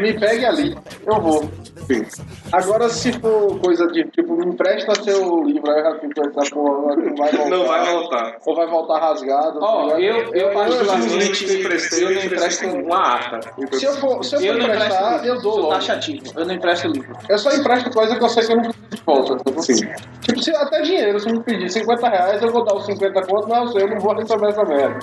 me 0.00 0.18
pegue 0.20 0.46
ali, 0.46 0.78
eu 1.04 1.20
vou. 1.20 1.50
Sim. 1.86 2.06
Agora, 2.52 2.88
se 2.88 3.12
for 3.14 3.58
coisa 3.60 3.88
de, 3.88 4.04
tipo, 4.04 4.36
me 4.36 4.46
empresta 4.46 4.94
seu 5.02 5.42
livro, 5.42 5.68
aí 5.70 5.80
eu 5.80 6.30
essa 6.40 6.54
porra, 6.54 6.96
não 6.96 7.16
vai 7.16 7.32
voltar. 7.32 7.50
Não 7.50 7.66
vai 7.66 7.92
voltar. 7.92 8.36
Ou 8.46 8.54
vai 8.54 8.66
voltar 8.68 8.98
rasgado. 9.00 9.58
Ó, 9.60 9.96
ligado? 9.96 10.00
eu, 10.00 10.34
eu 10.34 10.52
particularmente, 10.52 11.10
Simplesmente 11.10 11.44
eu 11.44 11.60
emprestei, 11.60 12.04
eu 12.04 12.10
não 12.10 12.22
empresto. 12.22 12.66
uma 12.66 13.14
ata. 13.14 13.40
Se 13.72 13.84
eu 13.84 13.92
for, 13.94 14.24
se 14.24 14.36
eu 14.36 14.40
for 14.40 14.46
Eu 14.46 14.58
não 14.58 14.64
emprestar, 14.66 15.24
eu 15.26 15.40
dou 15.40 15.56
logo. 15.58 15.68
taxativo. 15.70 16.24
Eu 16.36 16.46
não 16.46 16.54
empresto 16.54 16.88
livro. 16.88 17.16
Eu 17.28 17.38
só 17.38 17.52
empresto 17.52 17.90
coisa 17.90 18.16
que 18.16 18.24
eu 18.24 18.28
sei 18.28 18.46
que 18.46 18.52
eu 18.52 18.56
não 18.56 18.62
preciso 18.64 18.88
de 18.90 19.02
volta. 19.02 19.39
Entendeu? 19.40 19.62
Sim. 19.62 19.86
Tipo, 20.20 20.42
se 20.42 20.50
até 20.54 20.82
dinheiro, 20.82 21.18
se 21.20 21.30
me 21.30 21.42
pedir 21.42 21.70
50 21.70 22.08
reais, 22.08 22.42
eu 22.42 22.50
vou 22.50 22.64
dar 22.64 22.74
os 22.74 22.86
50 22.86 23.22
conto, 23.26 23.48
mas 23.48 23.74
eu 23.74 23.88
não 23.88 23.98
vou 23.98 24.14
receber 24.14 24.48
essa 24.48 24.64
merda. 24.64 24.98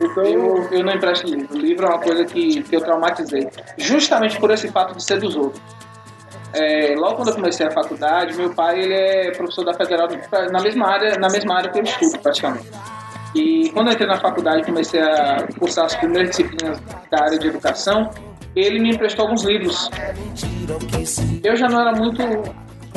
Então, 0.00 0.24
Eu, 0.24 0.68
eu 0.70 0.84
não 0.84 0.92
empresto 0.92 1.26
livro. 1.26 1.56
Livro 1.56 1.86
é 1.86 1.88
uma 1.88 2.00
coisa 2.00 2.24
que, 2.24 2.62
que 2.62 2.76
eu 2.76 2.80
traumatizei. 2.80 3.48
Justamente 3.78 4.38
por 4.38 4.50
esse 4.50 4.68
fato 4.68 4.96
de 4.96 5.02
ser 5.02 5.18
dos 5.20 5.36
outros. 5.36 5.62
É, 6.52 6.94
logo 6.96 7.16
quando 7.16 7.28
eu 7.28 7.34
comecei 7.34 7.66
a 7.66 7.70
faculdade, 7.70 8.36
meu 8.36 8.54
pai 8.54 8.78
ele 8.80 8.94
é 8.94 9.32
professor 9.32 9.64
da 9.64 9.74
Federal 9.74 10.08
na 10.52 10.62
mesma 10.62 10.86
área, 10.86 11.18
na 11.18 11.28
mesma 11.28 11.56
área 11.56 11.70
que 11.70 11.80
eu 11.80 11.82
estudo 11.82 12.18
praticamente. 12.20 12.70
E 13.34 13.70
quando 13.70 13.88
eu 13.88 13.94
entrei 13.94 14.06
na 14.06 14.20
faculdade 14.20 14.62
e 14.62 14.64
comecei 14.64 15.00
a 15.00 15.48
cursar 15.58 15.86
as 15.86 15.96
primeiras 15.96 16.30
disciplinas 16.30 16.80
da 17.10 17.24
área 17.24 17.38
de 17.38 17.48
educação, 17.48 18.08
ele 18.54 18.78
me 18.78 18.90
emprestou 18.90 19.24
alguns 19.24 19.42
livros. 19.42 19.90
Eu 21.42 21.56
já 21.56 21.66
não 21.66 21.80
era 21.80 21.92
muito 21.92 22.22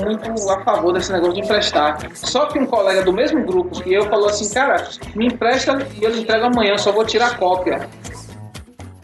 muito 0.01 0.49
a 0.49 0.63
favor 0.63 0.93
desse 0.93 1.11
negócio 1.11 1.33
de 1.35 1.41
emprestar. 1.41 1.97
Só 2.13 2.45
que 2.45 2.59
um 2.59 2.65
colega 2.65 3.03
do 3.03 3.11
mesmo 3.11 3.43
grupo 3.43 3.81
que 3.81 3.93
eu 3.93 4.07
falou 4.09 4.29
assim, 4.29 4.49
cara, 4.53 4.87
me 5.15 5.27
empresta 5.27 5.77
e 5.95 6.03
eu 6.03 6.11
lhe 6.11 6.21
entrego 6.21 6.45
amanhã, 6.45 6.77
só 6.77 6.91
vou 6.91 7.05
tirar 7.05 7.37
cópia. 7.37 7.87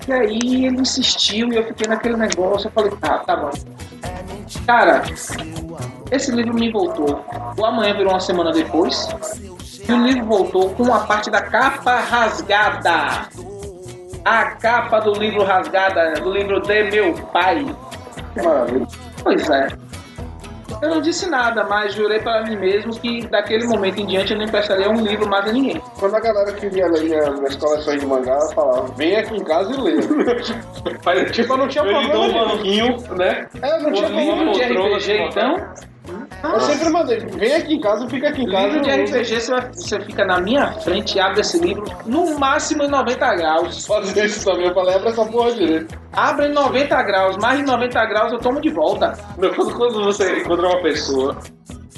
E 0.08 0.12
aí 0.12 0.66
ele 0.66 0.82
insistiu 0.82 1.52
e 1.52 1.56
eu 1.56 1.64
fiquei 1.66 1.88
naquele 1.88 2.18
negócio, 2.18 2.68
eu 2.68 2.72
falei, 2.72 2.92
tá, 3.00 3.20
tá 3.20 3.36
bom. 3.36 3.52
Cara, 4.66 5.02
esse 6.12 6.32
livro 6.32 6.54
me 6.54 6.72
voltou. 6.72 7.26
O 7.58 7.66
amanhã 7.66 7.96
virou 7.96 8.14
uma 8.14 8.20
semana 8.20 8.52
depois. 8.52 9.10
E 9.88 9.92
o 9.92 10.06
livro 10.06 10.26
voltou 10.26 10.70
com 10.72 10.94
a 10.94 11.00
parte 11.00 11.30
da 11.30 11.42
capa 11.42 11.96
rasgada. 12.00 13.28
A 14.24 14.46
capa 14.52 15.00
do 15.00 15.14
livro 15.14 15.44
rasgada, 15.44 16.14
do 16.22 16.32
livro 16.32 16.62
de 16.62 16.84
meu 16.84 17.14
pai. 17.34 17.66
maravilha. 18.36 18.88
Pois 19.24 19.50
é. 19.50 19.68
Eu 20.84 20.90
não 20.90 21.02
disse 21.02 21.30
nada, 21.30 21.64
mas 21.64 21.94
jurei 21.94 22.20
para 22.20 22.44
mim 22.44 22.58
mesmo 22.58 22.92
que 23.00 23.26
daquele 23.28 23.66
momento 23.66 24.00
em 24.02 24.06
diante 24.06 24.34
eu 24.34 24.38
não 24.38 24.46
emprestaria 24.46 24.90
um 24.90 25.02
livro 25.02 25.28
mais 25.30 25.48
a 25.48 25.52
ninguém. 25.54 25.82
Quando 26.00 26.16
a 26.16 26.20
galera 26.20 26.52
queria 26.54 26.88
ler 26.88 27.04
minha- 27.04 27.32
minhas 27.32 27.56
coleções 27.56 28.00
de 28.02 28.06
mangá, 28.06 28.38
eu 28.42 28.54
falava, 28.54 28.88
vem 28.98 29.16
aqui 29.16 29.36
em 29.36 29.44
casa 29.44 29.72
e 29.72 29.78
lê. 29.82 29.96
tipo, 31.32 31.54
eu 31.54 31.58
não 31.58 31.68
tinha 31.68 31.84
Eu 31.84 32.02
lhe 32.02 32.08
dou 32.12 32.24
um 32.24 32.32
problema. 32.34 32.56
banquinho, 32.56 32.98
né? 33.18 33.48
É, 33.62 33.78
eu 33.78 33.82
não 33.84 33.92
tinha 33.94 34.08
Um 34.10 34.14
problema. 34.14 34.34
Livro 34.34 35.00
de 35.00 35.14
RPG, 35.14 35.22
então. 35.30 35.74
Eu 36.44 36.60
sempre 36.60 36.90
mandei, 36.90 37.18
vem 37.20 37.56
aqui 37.56 37.76
em 37.76 37.80
casa, 37.80 38.08
fica 38.10 38.28
aqui 38.28 38.42
em 38.44 38.52
casa. 38.52 38.68
Livro 38.68 38.82
de 38.82 38.90
RPG, 38.92 39.40
você, 39.40 39.52
vai- 39.52 39.72
você 39.74 40.00
fica 40.02 40.26
na 40.26 40.42
minha 40.42 40.72
frente 40.82 41.16
e 41.16 41.20
abre 41.22 41.40
esse 41.42 41.58
livro 41.60 41.84
no 42.06 42.38
máximo 42.38 42.84
em 42.84 42.90
90 42.90 43.36
graus. 43.36 43.86
Fazer 43.86 44.26
isso 44.26 44.44
também, 44.44 44.68
eu 44.68 44.74
falei, 44.74 44.96
abre 44.96 45.10
essa 45.10 45.26
porra 45.26 45.54
direito. 45.54 45.98
Abre 46.12 46.48
em 46.48 46.52
90 46.54 47.02
graus, 47.04 47.38
mais 47.38 47.60
de 47.60 47.66
90 47.66 48.06
graus 48.06 48.34
eu 48.34 48.40
tomo 48.40 48.60
de 48.60 48.70
volta. 48.70 49.14
Não, 49.38 49.54
quando, 49.54 49.74
quando 49.76 50.04
você 50.04 50.40
encontra 50.40 50.68
uma 50.68 50.82
pessoa 50.82 51.38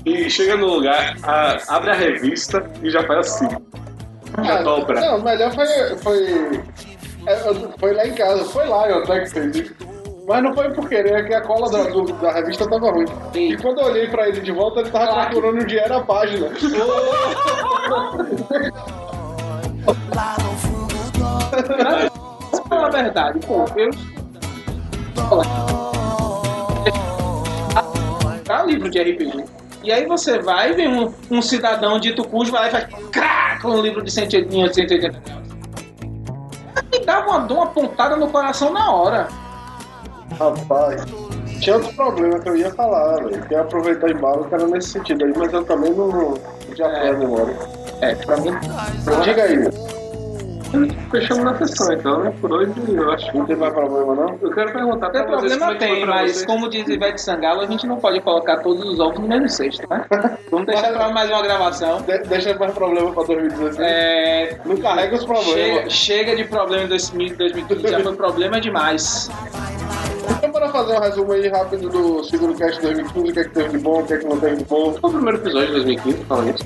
e 0.06 0.30
chega 0.30 0.56
no 0.56 0.68
lugar, 0.68 1.16
a- 1.24 1.58
abre 1.70 1.90
a 1.90 1.96
revista 1.96 2.64
e 2.84 2.90
já 2.92 3.02
faz 3.08 3.28
assim. 3.28 3.50
Já 4.44 4.60
Ah, 4.60 4.62
dobra. 4.62 5.00
Não, 5.02 5.18
o 5.18 5.24
melhor 5.24 5.52
foi. 5.54 5.66
Foi, 5.98 6.62
é, 7.26 7.36
foi 7.80 7.94
lá 7.94 8.06
em 8.06 8.14
casa, 8.14 8.44
foi 8.46 8.68
lá 8.68 8.88
eu 8.90 9.00
até 9.00 9.22
que 9.22 9.30
fez 9.32 9.56
isso. 9.56 9.76
Mas 10.28 10.42
não 10.44 10.54
foi 10.56 10.72
por 10.74 10.90
querer, 10.90 11.14
é 11.14 11.24
que 11.24 11.34
a 11.34 11.42
cola 11.42 11.70
da, 11.70 11.84
do- 11.84 12.12
da 12.14 12.32
revista 12.32 12.68
tava 12.68 12.90
ruim. 12.92 13.06
E 13.36 13.56
quando 13.58 13.80
eu 13.82 13.86
olhei 13.88 14.08
pra 14.08 14.28
ele 14.28 14.42
de 14.42 14.52
volta, 14.52 14.80
ele 14.80 14.90
tava 14.90 15.08
Claro. 15.08 15.30
procurando 15.30 15.62
onde 15.62 15.78
era 15.78 15.98
a 15.98 16.02
página. 16.04 16.50
Vamos 22.52 22.68
falar 22.70 22.88
a 22.88 22.90
verdade, 22.90 23.40
pô, 23.46 23.66
eu. 23.76 23.90
Tá 28.44 28.64
livro 28.64 28.90
de 28.90 29.00
RPG. 29.02 29.46
E 29.84 29.92
aí 29.92 30.06
você 30.06 30.40
vai 30.40 30.72
e 30.72 30.74
vem 30.74 30.88
um, 30.88 31.14
um 31.30 31.42
cidadão 31.42 32.00
dito 32.00 32.24
cujo 32.28 32.52
vai 32.52 32.62
lá 32.62 32.68
e 32.68 32.72
faz 32.72 32.88
crá, 33.12 33.60
com 33.62 33.70
um 33.70 33.82
livro 33.82 34.02
de 34.04 34.12
180, 34.12 34.74
180 34.74 35.02
reais. 35.20 35.36
Me 36.92 37.00
dá 37.06 37.20
uma, 37.26 37.38
uma 37.38 37.68
pontada 37.68 38.16
no 38.16 38.28
coração 38.30 38.72
na 38.74 38.92
hora. 38.92 39.28
Rapaz, 40.40 41.06
tinha 41.62 41.76
outro 41.78 41.94
problema 41.94 42.40
que 42.40 42.50
eu 42.50 42.58
ia 42.58 42.72
falar, 42.72 43.24
velho. 43.24 43.42
Que 43.48 43.54
ia 43.54 43.62
aproveitar 43.62 44.10
embalo, 44.10 44.46
que 44.46 44.56
era 44.56 44.68
nesse 44.68 44.90
sentido 44.90 45.24
aí, 45.26 45.34
mas 45.38 45.54
eu 45.54 45.64
também 45.64 45.92
não. 45.94 46.34
Já 46.76 46.90
foi 46.90 47.10
a 47.10 47.14
memória. 47.14 47.56
É, 48.02 48.16
pra 48.16 48.38
mim. 48.38 48.52
Diga 49.24 49.44
aí, 49.44 49.96
Fechamos 51.10 51.44
na 51.46 51.56
sessão, 51.58 51.94
então, 51.94 52.20
né? 52.22 52.34
Por 52.42 52.52
hoje, 52.52 52.74
eu 52.90 53.12
acho. 53.12 53.38
não 53.38 53.46
tem 53.46 53.56
mais 53.56 53.74
problema 53.74 54.14
não? 54.14 54.38
Eu 54.42 54.52
quero 54.52 54.74
perguntar 54.74 55.10
pra 55.10 55.24
vocês 55.26 55.54
como 55.56 55.60
problema 55.60 55.72
é 55.72 55.78
que 55.78 55.86
foi 55.88 55.96
tem, 55.96 56.06
mas 56.06 56.32
vocês. 56.34 56.46
como 56.46 56.70
diz 56.70 56.90
Ivete 56.90 57.22
Sangalo, 57.22 57.62
a 57.62 57.66
gente 57.68 57.88
não 57.88 57.96
pode 57.98 58.20
colocar 58.20 58.58
todos 58.58 58.84
os 58.84 59.00
ovos 59.00 59.20
no 59.20 59.28
mesmo 59.28 59.48
cesto, 59.48 59.88
né? 59.90 60.04
Vamos 60.52 60.66
deixar 60.66 60.92
pra 60.92 61.10
mais 61.14 61.30
uma 61.30 61.42
gravação. 61.44 62.02
De- 62.02 62.18
deixa 62.24 62.54
mais 62.58 62.74
problema 62.74 63.10
pra 63.14 63.24
2016. 63.24 63.80
É, 63.80 64.58
Não 64.66 64.76
carrega 64.76 65.16
os 65.16 65.22
chega, 65.22 65.34
problemas. 65.34 65.94
chega 65.94 66.36
de 66.36 66.44
problema 66.44 66.84
em 66.84 66.88
2000, 66.90 67.38
2015, 67.38 67.88
já 67.88 68.00
foi 68.02 68.16
problema 68.18 68.60
demais. 68.60 69.30
Bora 70.56 70.70
fazer 70.70 70.94
um 70.94 71.00
resumo 71.02 71.34
aí 71.34 71.50
rápido 71.50 71.90
do 71.90 72.24
Seguro 72.24 72.56
Cast 72.56 72.82
2015, 72.82 73.30
o 73.30 73.34
que 73.34 73.40
é 73.42 73.44
que 73.44 73.50
teve 73.50 73.70
de 73.72 73.78
bom, 73.78 74.00
o 74.00 74.06
que 74.06 74.14
é 74.14 74.18
que 74.18 74.26
não 74.26 74.40
teve 74.40 74.56
de 74.56 74.64
bom. 74.64 74.94
Qual 74.94 75.00
foi 75.02 75.10
o 75.10 75.14
primeiro 75.14 75.38
episódio 75.40 75.68
de 75.68 75.74
2015, 75.74 76.24
falando 76.24 76.56
isso? 76.56 76.66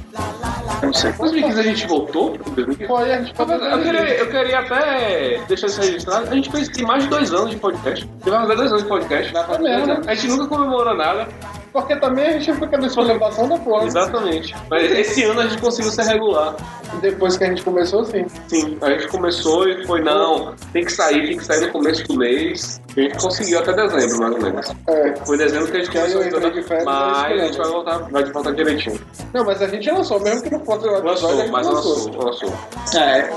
Não 0.84 0.94
sei. 0.94 1.10
Em 1.10 1.18
2015 1.18 1.60
a 1.60 1.64
gente 1.64 1.88
voltou? 1.88 2.36
Em 2.36 2.54
2015? 2.54 2.88
Foi, 2.88 3.12
a 3.12 3.20
gente 3.20 3.36
foi 3.36 3.46
Eu 3.56 3.82
queria, 3.82 4.18
eu 4.20 4.30
queria 4.30 4.60
até 4.60 5.44
deixar 5.48 5.66
isso 5.66 5.82
registrado. 5.82 6.30
A 6.30 6.36
gente 6.36 6.52
fez 6.52 6.70
mais 6.82 7.06
de 7.06 7.10
dois 7.10 7.34
anos 7.34 7.50
de 7.50 7.56
podcast. 7.56 8.06
De 8.06 8.30
dois 8.30 8.60
anos 8.72 8.84
de 8.84 8.88
podcast. 8.88 9.34
Dois 9.34 9.90
anos. 9.90 10.08
A 10.08 10.14
gente 10.14 10.28
nunca 10.28 10.46
comemorou 10.46 10.94
nada. 10.94 11.28
Porque 11.72 11.96
também 11.96 12.26
a 12.26 12.32
gente 12.40 12.54
fica 12.54 12.78
nessa 12.78 12.96
celebração 12.96 13.48
da 13.48 13.58
porra. 13.58 13.86
Exatamente. 13.86 14.56
Mas 14.70 14.92
esse 14.92 15.24
ano 15.24 15.42
a 15.42 15.48
gente 15.48 15.62
conseguiu 15.62 15.92
ser 15.92 16.04
regular. 16.04 16.56
Depois 17.02 17.38
que 17.38 17.44
a 17.44 17.48
gente 17.48 17.64
começou, 17.64 18.04
sim. 18.06 18.26
Sim, 18.48 18.78
a 18.82 18.90
gente 18.92 19.08
começou 19.08 19.68
e 19.70 19.86
foi, 19.86 20.02
não, 20.02 20.56
tem 20.74 20.84
que 20.84 20.92
sair, 20.92 21.28
tem 21.28 21.38
que 21.38 21.46
sair 21.46 21.68
no 21.68 21.72
começo 21.72 22.04
do 22.08 22.18
mês. 22.18 22.82
E 22.98 23.02
a 23.02 23.04
gente 23.04 23.18
conseguiu 23.20 23.60
até 23.60 23.74
dezembro, 23.74 24.20
mais 24.20 24.36
ou 24.36 24.42
menos. 24.42 24.76
É. 24.88 25.16
Foi 25.26 25.36
em 25.36 25.40
dezembro 25.40 25.72
que 25.72 25.78
a 25.78 25.80
gente 25.80 25.92
começou 25.92 26.24
entrei 26.26 26.52
de 26.52 26.64
férias, 26.64 26.86
mas 26.86 27.42
a 27.42 27.46
gente 27.46 27.58
vai 27.58 27.68
voltar, 27.68 27.98
vai 28.00 28.24
de 28.24 28.32
voltar 28.32 28.52
direitinho. 28.52 29.00
Não, 29.34 29.46
mas 29.46 29.62
a 29.62 29.68
gente 29.68 29.92
lançou, 29.92 30.20
mesmo 30.20 30.44
que 30.44 30.50
não 30.50 30.66
fosse 30.66 30.88
o 30.88 30.98
episódio, 30.98 31.08
a 31.08 31.12
Lançou, 31.12 31.38
gente 31.38 31.52
mas 31.52 31.68
lançou, 31.68 32.24
lançou. 32.24 32.54
É. 33.00 33.30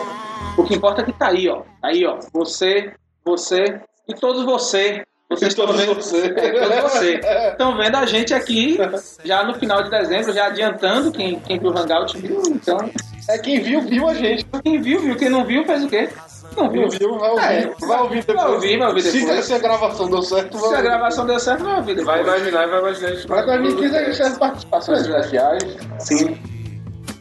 O 0.56 0.64
que 0.64 0.74
importa 0.74 1.02
é 1.02 1.04
que 1.04 1.12
tá 1.12 1.28
aí, 1.28 1.48
ó. 1.48 1.60
Tá 1.80 1.88
aí, 1.88 2.04
ó. 2.06 2.18
Você, 2.32 2.92
você 3.24 3.80
e 4.08 4.14
todos 4.14 4.44
você, 4.44 5.04
Vocês 5.36 5.52
estão 5.52 5.66
vendo 5.72 5.94
você. 5.94 6.32
É, 6.36 6.50
todos 6.52 6.92
você. 6.92 7.20
Estão 7.50 7.76
vendo 7.76 7.96
a 7.96 8.06
gente 8.06 8.32
aqui 8.34 8.78
já 9.24 9.44
no 9.44 9.54
final 9.54 9.82
de 9.82 9.90
dezembro, 9.90 10.32
já 10.32 10.46
adiantando 10.46 11.10
quem, 11.12 11.38
quem 11.40 11.58
viu 11.58 11.70
o 11.70 11.78
Hangout 11.78 12.16
viu. 12.18 12.42
Então, 12.48 12.90
É 13.28 13.38
quem 13.38 13.60
viu, 13.60 13.80
viu 13.82 14.08
a 14.08 14.14
gente. 14.14 14.44
quem 14.64 14.80
viu, 14.80 15.00
viu. 15.00 15.16
Quem 15.16 15.28
não 15.28 15.44
viu, 15.44 15.64
fez 15.64 15.84
o 15.84 15.88
quê? 15.88 16.08
Não 16.56 16.68
viu. 16.68 16.82
Não 16.82 16.90
viu, 16.90 17.18
vai 17.18 17.30
ouvir. 17.30 17.44
É, 17.82 17.86
vai 17.86 18.00
ouvir 18.02 18.24
depois. 18.24 18.38
Vai 18.42 18.50
ouvir, 18.54 18.78
vai 18.78 18.88
ouvir 18.88 19.02
Se, 19.02 19.20
depois. 19.20 19.44
se 19.46 19.54
a 19.54 19.58
gravação 19.58 20.10
deu 20.10 20.22
certo, 20.22 20.58
vai 20.58 20.60
Se 20.60 20.66
a 20.66 20.68
ouvir. 20.76 20.82
gravação 20.82 21.26
deu 21.26 21.38
certo, 21.40 21.64
vai 21.64 21.76
ouvir 21.76 22.02
Vai 22.04 22.18
depois. 22.22 22.38
imaginar, 22.40 22.66
vai 22.68 22.78
imaginar. 22.80 23.08
a 23.08 23.14
gente 23.14 23.26
Para 23.26 23.42
2015 23.42 23.96
a 23.96 24.04
gente 24.04 24.18
teve 24.18 24.38
participações 24.38 25.00
especiais. 25.08 25.62
Sim. 26.00 26.38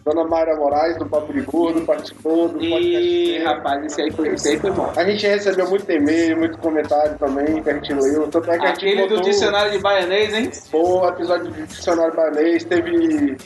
Dona 0.04 0.24
Mayra 0.24 0.56
Moraes, 0.56 0.98
do 0.98 1.06
Papo 1.06 1.32
de 1.32 1.42
Gordo, 1.42 1.82
participou 1.82 2.48
do 2.48 2.60
podcast. 2.60 3.40
rapaz, 3.44 3.86
esse 3.86 4.02
aí 4.02 4.12
foi, 4.12 4.30
esse 4.30 4.50
aí 4.50 4.60
foi 4.60 4.72
bom. 4.72 4.92
A 4.96 5.04
gente 5.04 5.28
recebeu 5.28 5.70
muito 5.70 5.90
e-mail, 5.92 6.38
muito 6.38 6.58
comentário 6.58 7.18
também, 7.20 7.62
que 7.62 7.70
a 7.70 7.74
gente 7.74 7.94
leu. 7.94 8.28
Tanto 8.28 8.52
é 8.52 8.58
que 8.58 8.66
a 8.66 8.68
gente 8.70 8.78
Aquele 8.78 9.02
do 9.04 9.10
botou 9.10 9.24
dicionário 9.24 9.72
de 9.72 9.80
baianês, 9.80 10.34
hein? 10.34 10.52
o 10.74 11.08
episódio 11.08 11.52
do 11.52 11.68
Dicionário 11.68 12.16
Bainês, 12.16 12.64
teve 12.64 13.38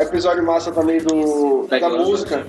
episódio 0.00 0.44
massa 0.44 0.72
também 0.72 0.98
do, 0.98 1.66
da 1.68 1.76
Legal. 1.76 1.98
música. 1.98 2.46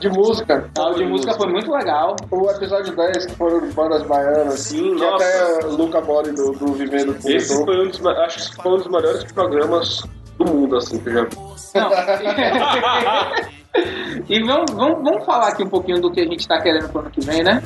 De 0.00 0.08
música. 0.08 0.70
A 0.76 0.80
aula 0.80 0.96
de 0.96 1.04
música 1.04 1.34
foi 1.34 1.46
muito 1.48 1.70
legal. 1.70 2.16
O 2.30 2.50
episódio 2.50 2.96
10, 2.96 3.26
que 3.26 3.34
foram 3.36 3.60
bandas 3.70 4.02
baianas. 4.02 4.60
Sim, 4.60 4.96
que 4.96 5.04
nossa. 5.04 5.24
até 5.24 5.66
o 5.66 5.76
Luca 5.76 6.00
Bori 6.00 6.32
do, 6.32 6.52
do 6.52 6.72
Vivendo 6.72 7.16
Esse 7.24 7.64
foi 7.64 7.86
um 7.86 7.88
dos, 7.88 8.04
acho 8.04 8.50
que 8.50 8.62
foi 8.62 8.72
um 8.72 8.76
dos 8.78 8.88
melhores 8.88 9.24
programas 9.32 10.02
do 10.44 10.54
mundo, 10.54 10.76
assim, 10.76 10.98
que 10.98 11.08
eu 11.08 11.12
já 11.14 11.24
vi. 11.24 11.36
Não. 11.74 11.90
e 14.28 14.42
vamos, 14.44 14.70
vamos, 14.72 15.02
vamos 15.04 15.24
falar 15.24 15.48
aqui 15.48 15.62
um 15.62 15.68
pouquinho 15.68 16.00
do 16.00 16.10
que 16.12 16.20
a 16.20 16.24
gente 16.24 16.46
tá 16.46 16.60
querendo 16.60 16.88
pro 16.88 17.00
ano 17.00 17.10
que 17.10 17.20
vem, 17.20 17.42
né? 17.42 17.62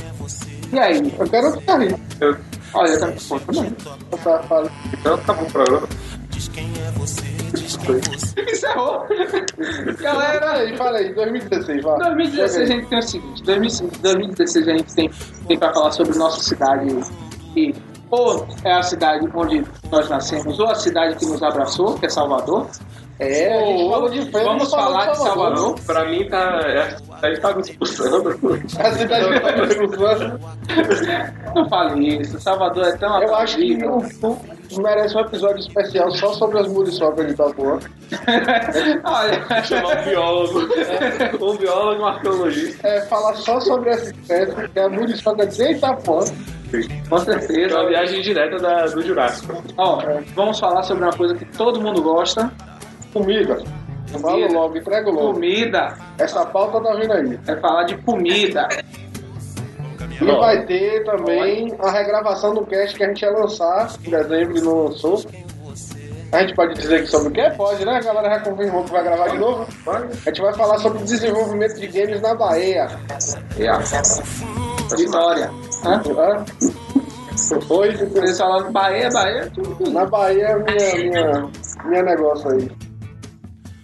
E 0.72 0.78
aí? 0.78 1.14
Eu 1.18 1.28
quero 1.28 1.52
ficar 1.52 1.78
rindo. 1.78 1.98
Eu- 2.20 2.36
Olha, 2.74 2.90
eu 2.90 3.00
também. 3.00 3.16
Pô, 3.28 3.40
também. 3.40 3.76
Então 4.92 5.18
tá 5.18 5.32
bom 5.32 5.42
o 5.42 5.52
programa. 5.52 5.88
Encerrou. 8.52 9.06
Galera, 10.00 10.40
Peraí, 10.40 10.76
peraí, 10.76 11.14
2016, 11.14 11.82
vai. 11.82 11.98
2016 11.98 12.70
a 12.70 12.74
gente 12.74 12.86
tem 12.88 12.98
o 12.98 13.02
seguinte: 13.02 13.42
2005 13.44 13.98
2016 13.98 14.68
a 14.68 14.72
gente 14.76 14.94
tem, 14.94 15.10
tem 15.48 15.58
pra 15.58 15.72
falar 15.72 15.92
sobre 15.92 16.18
nossa 16.18 16.42
cidade, 16.42 16.86
que 17.54 17.74
ou 18.10 18.46
é 18.64 18.72
a 18.72 18.82
cidade 18.82 19.28
onde 19.34 19.64
nós 19.90 20.08
nascemos, 20.08 20.58
ou 20.58 20.68
a 20.68 20.74
cidade 20.74 21.16
que 21.16 21.26
nos 21.26 21.42
abraçou, 21.42 21.94
que 21.98 22.06
é 22.06 22.08
Salvador. 22.08 22.66
É, 23.18 23.50
a 23.62 23.66
gente 23.66 23.82
Ou 23.84 23.90
falou 23.90 24.10
de 24.10 24.20
vamos 24.30 24.70
falar 24.70 25.06
de 25.12 25.16
Salvador. 25.16 25.80
Pra 25.86 26.04
mim 26.04 26.28
tá. 26.28 26.60
é- 26.64 26.96
A 27.22 27.28
gente 27.30 27.40
tá 27.40 27.54
me 27.54 27.62
expulsando. 27.62 28.28
A 28.78 28.92
cidade 28.92 29.40
tá 29.40 29.52
me 29.56 29.66
expulsando. 29.68 30.40
Não 31.54 31.68
fale 31.70 32.20
isso, 32.20 32.38
Salvador 32.38 32.84
é 32.84 32.96
tão 32.98 33.22
Eu 33.22 33.34
acho 33.34 33.56
que 33.56 33.74
o 33.86 34.00
merece 34.78 35.16
um 35.16 35.20
episódio 35.20 35.58
especial 35.60 36.10
só 36.10 36.32
sobre 36.34 36.58
as 36.60 36.68
muriçocas 36.68 37.26
de 37.26 37.32
Itapuã. 37.32 37.78
Olha, 39.04 39.62
Chamar 39.64 40.00
um 40.00 40.04
biólogo. 40.04 40.58
Um 41.44 41.56
biólogo 41.56 42.00
e 42.00 42.02
um 42.02 42.06
arqueologista. 42.06 42.86
É, 42.88 43.00
falar 43.02 43.34
só 43.34 43.60
sobre 43.60 43.90
essa 43.90 44.10
espécie, 44.10 44.68
que 44.68 44.78
é 44.78 44.82
a 44.84 44.88
muriçoca 44.88 45.46
de 45.46 45.62
Itapuã. 45.72 46.20
com 47.08 47.16
É 47.16 47.20
certeza. 47.20 47.78
uma 47.80 47.88
viagem 47.88 48.22
direta 48.22 48.56
da, 48.58 48.86
do 48.86 49.02
Jurássico. 49.02 49.62
Ó, 49.76 50.02
vamos 50.34 50.58
falar 50.58 50.82
sobre 50.82 51.04
uma 51.04 51.12
coisa 51.12 51.34
que 51.34 51.44
todo 51.56 51.80
mundo 51.80 52.02
gosta: 52.02 52.50
Comida. 53.12 53.58
Falo 54.20 54.52
logo, 54.52 54.76
entrego 54.78 55.10
logo. 55.10 55.34
comida. 55.34 55.94
Essa 56.18 56.46
pauta 56.46 56.80
tá 56.80 56.94
vindo 56.94 57.12
aí. 57.12 57.38
É 57.48 57.56
falar 57.56 57.82
de 57.84 57.96
comida. 57.98 58.68
E 60.20 60.24
vai 60.24 60.64
ter 60.66 61.04
também 61.04 61.74
a 61.78 61.90
regravação 61.90 62.54
do 62.54 62.64
cast 62.64 62.96
que 62.96 63.04
a 63.04 63.08
gente 63.08 63.22
ia 63.22 63.30
lançar 63.30 63.92
em 64.04 64.10
dezembro 64.10 64.58
e 64.58 64.60
não 64.60 64.84
lançou. 64.84 65.22
A 66.32 66.40
gente 66.40 66.54
pode 66.54 66.74
dizer 66.74 67.02
que 67.02 67.06
sobre 67.06 67.28
o 67.28 67.30
que? 67.32 67.56
Pode, 67.56 67.84
né? 67.84 67.96
A 67.96 68.00
galera 68.00 68.34
já 68.34 68.40
confirmou 68.40 68.84
que 68.84 68.90
vai 68.90 69.04
gravar 69.04 69.28
de 69.28 69.38
novo. 69.38 69.66
A 69.86 70.28
gente 70.28 70.42
vai 70.42 70.52
falar 70.54 70.78
sobre 70.78 71.02
desenvolvimento 71.04 71.78
de 71.78 71.86
games 71.86 72.20
na 72.20 72.34
Bahia. 72.34 72.88
Vitória. 74.96 75.50
Hã? 75.84 76.02
Hã? 76.18 76.44
Foi? 77.68 77.88
Eles 77.90 78.38
falando 78.38 78.72
Bahia, 78.72 79.08
Bahia, 79.10 79.50
tudo. 79.54 79.90
Na 79.90 80.06
Bahia 80.06 80.46
é 80.46 80.56
minha, 80.56 81.10
minha, 81.10 81.50
minha 81.84 82.02
negócio 82.02 82.50
aí. 82.50 82.70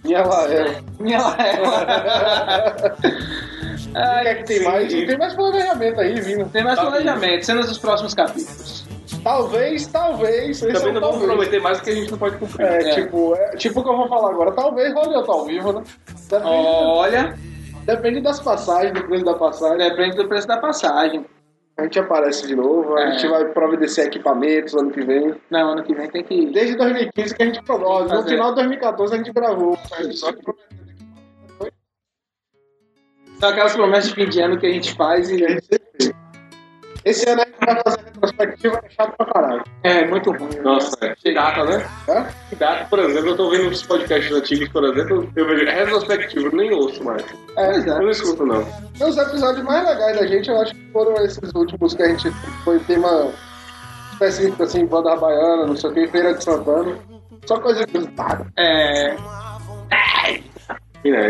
Minha 0.03 0.23
laela. 0.25 0.75
Minha 0.99 1.21
laela. 1.21 2.97
O 3.93 4.21
que 4.21 4.27
é 4.27 4.35
que 4.35 4.43
tem 4.45 4.63
mais? 4.63 4.91
Tem 4.93 5.17
mais 5.17 5.33
planejamento 5.33 5.99
aí 5.99 6.19
vindo. 6.19 6.49
Tem 6.49 6.63
mais 6.63 6.79
planejamento, 6.79 7.45
cenas 7.45 7.67
dos 7.67 7.77
próximos 7.77 8.13
capítulos. 8.13 8.85
Talvez, 9.23 9.87
talvez. 9.87 10.61
é 10.63 10.73
Também 10.73 10.89
um 10.89 10.93
não 10.95 11.01
vamos 11.01 11.23
prometer 11.25 11.61
mais 11.61 11.77
do 11.79 11.83
que 11.83 11.89
a 11.91 11.95
gente 11.95 12.11
não 12.11 12.17
pode 12.17 12.37
cumprir. 12.37 12.65
É, 12.65 12.89
É. 12.89 12.95
tipo, 12.95 13.35
é, 13.35 13.55
tipo 13.55 13.79
o 13.79 13.83
que 13.83 13.89
eu 13.89 13.95
vou 13.97 14.07
falar 14.07 14.29
agora. 14.31 14.51
Talvez 14.51 14.93
role 14.93 15.15
outro 15.15 15.31
ao 15.31 15.45
vivo, 15.45 15.71
né? 15.73 15.83
Depende, 16.29 16.45
Olha, 16.49 17.35
depende 17.85 18.21
das 18.21 18.39
passagens, 18.41 18.93
do 18.93 19.03
preço 19.07 19.23
da 19.23 19.33
passagem. 19.35 19.77
depende 19.77 20.17
do 20.17 20.27
preço 20.27 20.47
da 20.47 20.57
passagem. 20.57 21.25
A 21.77 21.83
gente 21.83 21.97
aparece 21.99 22.45
de 22.47 22.55
novo, 22.55 22.95
a 22.95 23.01
É. 23.01 23.11
gente 23.13 23.27
vai 23.27 23.45
providenciar 23.45 24.05
equipamentos 24.07 24.75
ano 24.75 24.91
que 24.91 25.01
vem. 25.01 25.33
Não, 25.49 25.71
ano 25.71 25.83
que 25.83 25.93
vem 25.95 26.07
tem 26.09 26.23
que. 26.23 26.45
Desde 26.51 26.75
2015 26.75 27.33
que 27.35 27.41
a 27.43 27.45
gente 27.47 27.63
produz. 27.63 28.11
No 28.11 28.23
final 28.23 28.49
de 28.49 28.55
2014 28.57 29.13
a 29.13 29.17
gente 29.17 29.31
gravou. 29.31 29.77
Só 30.11 30.31
que 30.33 30.41
São 33.43 33.49
aquelas 33.49 33.75
promessas 33.75 34.09
de 34.09 34.15
fim 34.15 34.29
de 34.29 34.39
ano 34.39 34.57
que 34.57 34.65
a 34.65 34.71
gente 34.71 34.95
faz 34.95 35.29
e. 35.29 35.43
Esse 37.03 37.29
ano 37.29 37.41
a 37.41 37.45
gente 37.45 37.57
vai 37.59 37.81
fazer 37.83 37.99
a 37.99 38.03
retrospectiva, 38.05 38.81
é 38.81 38.89
chato 38.89 39.17
pra 39.17 39.25
caralho. 39.25 39.63
é 39.83 40.07
muito 40.07 40.31
ruim. 40.31 40.61
Nossa, 40.63 40.95
é. 41.01 41.13
Que 41.13 41.33
data, 41.33 41.65
né? 41.65 41.85
Hã? 42.07 42.25
Que 42.47 42.55
data, 42.55 42.85
por 42.85 42.99
exemplo, 42.99 43.31
eu 43.31 43.35
tô 43.35 43.49
vendo 43.49 43.67
os 43.67 43.83
podcasts 43.83 44.31
antigos, 44.31 44.69
por 44.69 44.85
exemplo, 44.85 45.29
eu 45.35 45.45
vejo 45.45 45.65
retrospectivo, 45.65 46.55
nem 46.55 46.71
ouço 46.71 47.03
mais. 47.03 47.21
É, 47.57 47.79
Eu 47.79 48.03
não 48.03 48.09
escuto, 48.11 48.45
não. 48.45 48.61
Os 49.05 49.17
episódios 49.17 49.65
mais 49.65 49.89
legais 49.89 50.19
da 50.19 50.25
gente, 50.25 50.49
eu 50.49 50.61
acho 50.61 50.73
que 50.73 50.91
foram 50.93 51.13
esses 51.25 51.53
últimos 51.53 51.93
que 51.93 52.01
a 52.01 52.07
gente 52.07 52.31
foi 52.63 52.79
tema 52.79 53.29
específico, 54.13 54.63
assim, 54.63 54.85
banda 54.85 55.17
baiana, 55.17 55.67
não 55.67 55.75
sei 55.75 55.89
o 55.89 55.93
que, 55.93 56.07
Feira 56.07 56.33
de 56.33 56.41
Santana. 56.41 56.97
Só 57.45 57.59
coisa 57.59 57.85
gritada. 57.85 58.47
É. 58.57 59.17
Inédito. 59.91 60.52
É, 61.05 61.29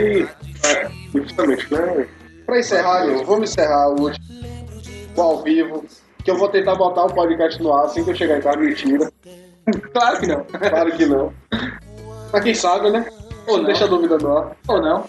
e, 0.00 0.22
é, 0.66 0.88
justamente, 1.14 1.72
né? 1.72 2.06
Pra 2.44 2.58
encerrar, 2.58 3.06
eu 3.06 3.24
vamos 3.24 3.50
encerrar 3.50 3.88
o 3.88 4.02
último, 4.02 4.26
o 5.16 5.20
ao 5.22 5.42
vivo, 5.42 5.84
que 6.24 6.30
eu 6.30 6.36
vou 6.36 6.48
tentar 6.48 6.74
botar 6.74 7.04
o 7.04 7.14
podcast 7.14 7.60
no 7.62 7.72
ar 7.72 7.86
assim 7.86 8.04
que 8.04 8.10
eu 8.10 8.14
chegar 8.14 8.38
em 8.38 8.42
casa, 8.42 8.58
mentira. 8.58 9.10
Claro 9.92 10.20
que 10.20 10.26
não. 10.28 10.44
Claro 10.44 10.92
que 10.92 11.06
não. 11.06 11.32
Mas 12.32 12.44
quem 12.44 12.54
sabe, 12.54 12.88
né? 12.90 13.04
Ou. 13.48 13.64
Deixa 13.64 13.84
a 13.84 13.88
dúvida 13.88 14.16
no 14.16 14.38
ar. 14.38 14.56
Ou 14.68 14.80
não. 14.80 15.04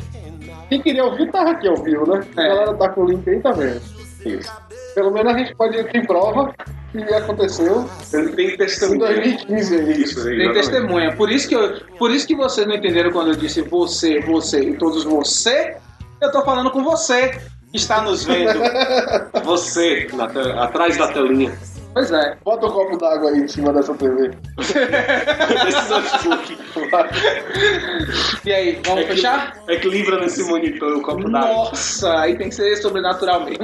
Quem 0.67 0.81
queria 0.81 1.03
ouvir, 1.05 1.29
tava 1.31 1.51
aqui 1.51 1.67
ao 1.67 1.75
vivo, 1.77 2.11
né? 2.11 2.25
A 2.35 2.41
É. 2.41 2.47
galera 2.47 2.73
tá 2.73 2.89
com 2.89 3.01
o 3.01 3.05
link 3.05 3.29
aí, 3.29 3.39
tá 3.39 3.51
vendo? 3.51 3.79
Isso. 4.25 4.51
Pelo 4.97 5.11
menos 5.11 5.31
a 5.31 5.37
gente 5.37 5.53
pode 5.53 5.83
ter 5.83 6.07
prova 6.07 6.55
que 6.91 7.13
aconteceu 7.13 7.87
tem 8.35 8.55
em 8.55 8.57
testemunho. 8.57 8.99
2015 9.01 9.75
aí. 9.75 9.91
Isso, 9.91 10.23
Tem 10.23 10.33
exatamente. 10.33 10.53
testemunha. 10.53 11.15
Por 11.15 11.31
isso, 11.31 11.47
que 11.47 11.55
eu, 11.55 11.81
por 11.99 12.09
isso 12.09 12.25
que 12.25 12.35
vocês 12.35 12.65
não 12.65 12.73
entenderam 12.73 13.11
quando 13.11 13.27
eu 13.27 13.35
disse 13.35 13.61
você, 13.61 14.19
você 14.21 14.59
e 14.59 14.75
todos 14.75 15.03
você. 15.03 15.77
Eu 16.19 16.31
tô 16.31 16.41
falando 16.43 16.71
com 16.71 16.83
você 16.83 17.29
que 17.69 17.77
está 17.77 18.01
nos 18.01 18.23
vendo. 18.23 18.59
Você, 19.45 20.07
na 20.13 20.25
atrás 20.63 20.97
da 20.97 21.09
telinha. 21.09 21.55
Pois 21.97 22.11
é. 22.11 22.37
Bota 22.45 22.67
um 22.67 22.69
copo 22.69 22.95
d'água 22.95 23.31
aí 23.31 23.39
em 23.39 23.47
cima 23.47 23.73
dessa 23.73 23.91
TV. 23.95 24.29
Esse 24.59 25.89
notebook. 25.89 26.57
E 28.45 28.53
aí, 28.53 28.79
vamos 28.85 29.01
É 29.01 29.03
que- 29.05 29.13
fechar? 29.15 29.57
Equilibra 29.67 30.19
nesse 30.19 30.43
monitor 30.43 30.95
o 30.95 31.01
copo 31.01 31.27
d'água. 31.27 31.49
Nossa, 31.49 32.19
aí 32.19 32.37
tem 32.37 32.49
que 32.49 32.55
ser 32.55 32.75
sobrenatural 32.77 33.45
mesmo. 33.45 33.63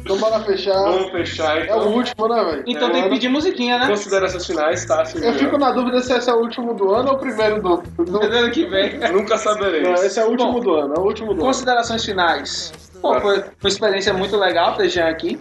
Então 0.00 0.16
bora 0.16 0.40
fechar. 0.40 0.72
Vamos 0.72 1.10
fechar, 1.10 1.58
É 1.58 1.60
o 1.60 1.64
então. 1.80 1.92
último, 1.92 2.28
né, 2.28 2.44
velho? 2.44 2.64
Então 2.66 2.90
tem 2.90 3.02
que 3.02 3.08
pedir 3.10 3.28
musiquinha, 3.28 3.78
né? 3.78 3.88
Considerações 3.88 4.46
finais, 4.46 4.84
tá? 4.86 5.02
Assim, 5.02 5.22
Eu 5.22 5.34
fico 5.34 5.58
na 5.58 5.70
dúvida 5.70 6.00
se 6.00 6.14
esse 6.14 6.30
é 6.30 6.32
o 6.32 6.38
último 6.38 6.72
do 6.72 6.94
ano 6.94 7.10
ou 7.10 7.16
o 7.16 7.18
primeiro 7.18 7.60
do. 7.60 7.76
do... 8.02 8.20
Ano 8.22 8.50
que 8.50 8.64
vem. 8.64 8.98
Nunca 9.12 9.36
saberemos. 9.36 9.86
Não, 10.00 10.06
esse 10.06 10.18
é 10.18 10.24
o 10.24 10.30
último 10.30 10.52
Bom, 10.54 10.60
do 10.60 10.74
ano, 10.76 10.94
é 10.94 10.98
o 10.98 11.02
último 11.02 11.28
do 11.28 11.32
ano. 11.34 11.42
Considerações 11.42 12.02
finais. 12.04 12.72
Pô, 13.02 13.20
foi 13.20 13.38
uma 13.62 13.68
experiência 13.68 14.14
muito 14.14 14.36
legal 14.38 14.74
ter 14.76 14.88
Jean 14.88 15.08
aqui. 15.08 15.38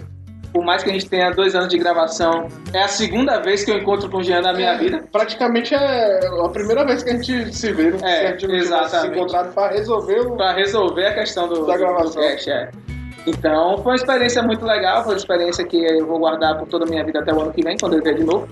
Por 0.54 0.64
mais 0.66 0.84
que 0.84 0.90
a 0.90 0.94
gente 0.94 1.08
tenha 1.10 1.30
dois 1.32 1.54
anos 1.56 1.70
de 1.70 1.78
gravação, 1.78 2.48
é 2.74 2.82
a 2.84 2.88
segunda 2.88 3.40
vez 3.40 3.64
que 3.64 3.70
eu 3.72 3.78
encontro 3.78 4.10
com 4.10 4.18
o 4.18 4.24
Jean 4.24 4.42
na 4.42 4.52
minha 4.54 4.76
vida. 4.78 5.04
Praticamente 5.12 5.76
é 5.76 6.20
a 6.44 6.50
primeira 6.50 6.84
vez 6.86 7.04
que 7.04 7.10
a 7.12 7.14
gente 7.14 7.54
se 7.56 7.72
vê, 7.72 7.92
né? 7.92 7.98
É, 8.02 8.32
Se 8.32 8.38
tivesse 8.38 8.68
se 8.68 8.74
exatamente. 8.74 9.18
encontrado 9.20 9.54
pra 9.54 9.68
resolver 9.70 10.20
o. 10.22 10.36
Pra 10.36 10.52
resolver 10.54 11.06
a 11.06 11.14
questão 11.14 11.48
do, 11.48 11.66
Da 11.66 11.74
do 11.74 11.80
gravação. 11.80 12.14
podcast, 12.14 12.50
é. 12.50 12.72
Então, 13.28 13.78
foi 13.78 13.92
uma 13.92 13.96
experiência 13.96 14.42
muito 14.42 14.66
legal, 14.66 15.04
foi 15.04 15.14
uma 15.14 15.18
experiência 15.18 15.64
que 15.66 15.78
eu 15.86 16.08
vou 16.08 16.18
guardar 16.20 16.58
por 16.58 16.68
toda 16.68 16.86
a 16.86 16.88
minha 16.90 17.04
vida 17.04 17.20
até 17.20 17.32
o 17.34 17.42
ano 17.42 17.52
que 17.54 17.62
vem, 17.64 17.78
quando 17.78 17.94
eu 17.98 18.02
vier 18.02 18.16
de 18.16 18.24
novo. 18.24 18.48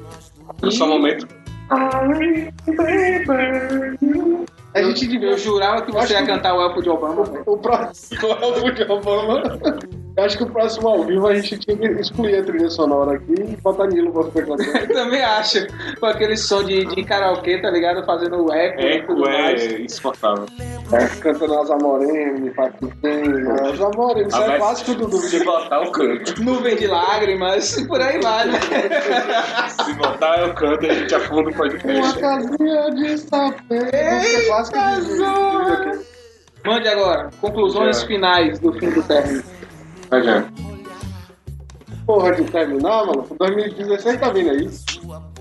É 0.61 0.69
só 0.69 0.85
um 0.85 0.89
momento. 0.89 1.27
A 4.73 4.81
gente 4.81 5.07
devia. 5.07 5.31
Eu 5.31 5.37
jurava 5.37 5.81
que 5.81 5.91
você 5.91 5.99
Acho 5.99 6.13
ia 6.13 6.19
que- 6.21 6.27
cantar 6.27 6.53
o 6.53 6.61
Elfo 6.61 6.81
de 6.81 6.89
Obama. 6.89 7.23
velho. 7.23 7.43
O 7.45 7.57
próximo 7.57 8.27
é 8.41 8.45
o 8.45 8.71
de 8.71 8.83
Obama. 8.83 9.41
Eu 10.17 10.23
acho 10.23 10.35
que 10.35 10.43
o 10.43 10.49
próximo 10.49 10.87
ao 10.89 11.03
vivo 11.03 11.27
a 11.27 11.35
gente 11.35 11.59
tinha 11.59 11.77
que 11.77 11.85
excluir 12.01 12.39
a 12.39 12.43
trilha 12.43 12.69
sonora 12.71 13.17
aqui 13.17 13.33
e 13.33 13.55
botar 13.57 13.85
Nilo 13.85 14.11
pra. 14.11 14.43
Eu 14.81 14.87
também 14.87 15.21
acho. 15.21 15.67
Com 15.99 16.07
aquele 16.07 16.35
som 16.35 16.63
de, 16.63 16.85
de 16.85 17.03
karaokê, 17.03 17.61
tá 17.61 17.69
ligado? 17.69 18.03
Fazendo 18.03 18.51
eco 18.51 18.81
e 18.81 19.03
tudo 19.03 19.29
É, 19.29 19.53
é 19.53 19.81
insuportável. 19.81 20.47
É, 20.91 21.05
cantando 21.21 21.59
as 21.59 21.69
Amorene, 21.69 22.49
Paquitem, 22.49 23.23
as 23.61 23.79
Amorene, 23.79 24.27
isso 24.27 24.37
Ah, 24.37 24.53
é 24.53 24.57
clássico 24.57 24.95
do 24.95 25.05
Dudu. 25.07 25.17
Se 25.17 25.43
botar, 25.43 25.83
eu 25.83 25.91
canto. 25.91 26.33
Nuvem 26.43 26.75
de 26.75 26.87
lágrimas, 26.87 27.77
e 27.77 27.87
por 27.87 28.01
aí 28.01 28.19
vai, 28.19 28.47
né? 28.47 28.59
Se 29.85 29.93
botar, 29.93 30.39
eu 30.39 30.53
canto 30.55 30.83
e 30.83 30.89
a 30.89 30.93
gente 30.95 31.13
afunda 31.13 31.41
o 31.41 31.53
Uma 31.53 31.57
podcast. 31.57 32.19
casinha 32.19 32.91
de 32.91 33.17
sapê. 33.19 33.79
De 33.85 35.11
videokê. 35.11 35.99
Mande 36.65 36.87
agora, 36.87 37.29
conclusões 37.39 38.01
Já. 38.01 38.07
finais 38.07 38.59
do 38.59 38.73
fim 38.73 38.89
do 38.89 39.03
término. 39.03 39.43
Vai, 40.09 40.23
já. 40.23 40.45
Porra 42.05 42.31
de 42.33 42.43
terminar, 42.45 43.05
mano. 43.05 43.25
2016 43.37 44.19
tá 44.19 44.29
vindo 44.29 44.49
aí. 44.51 44.69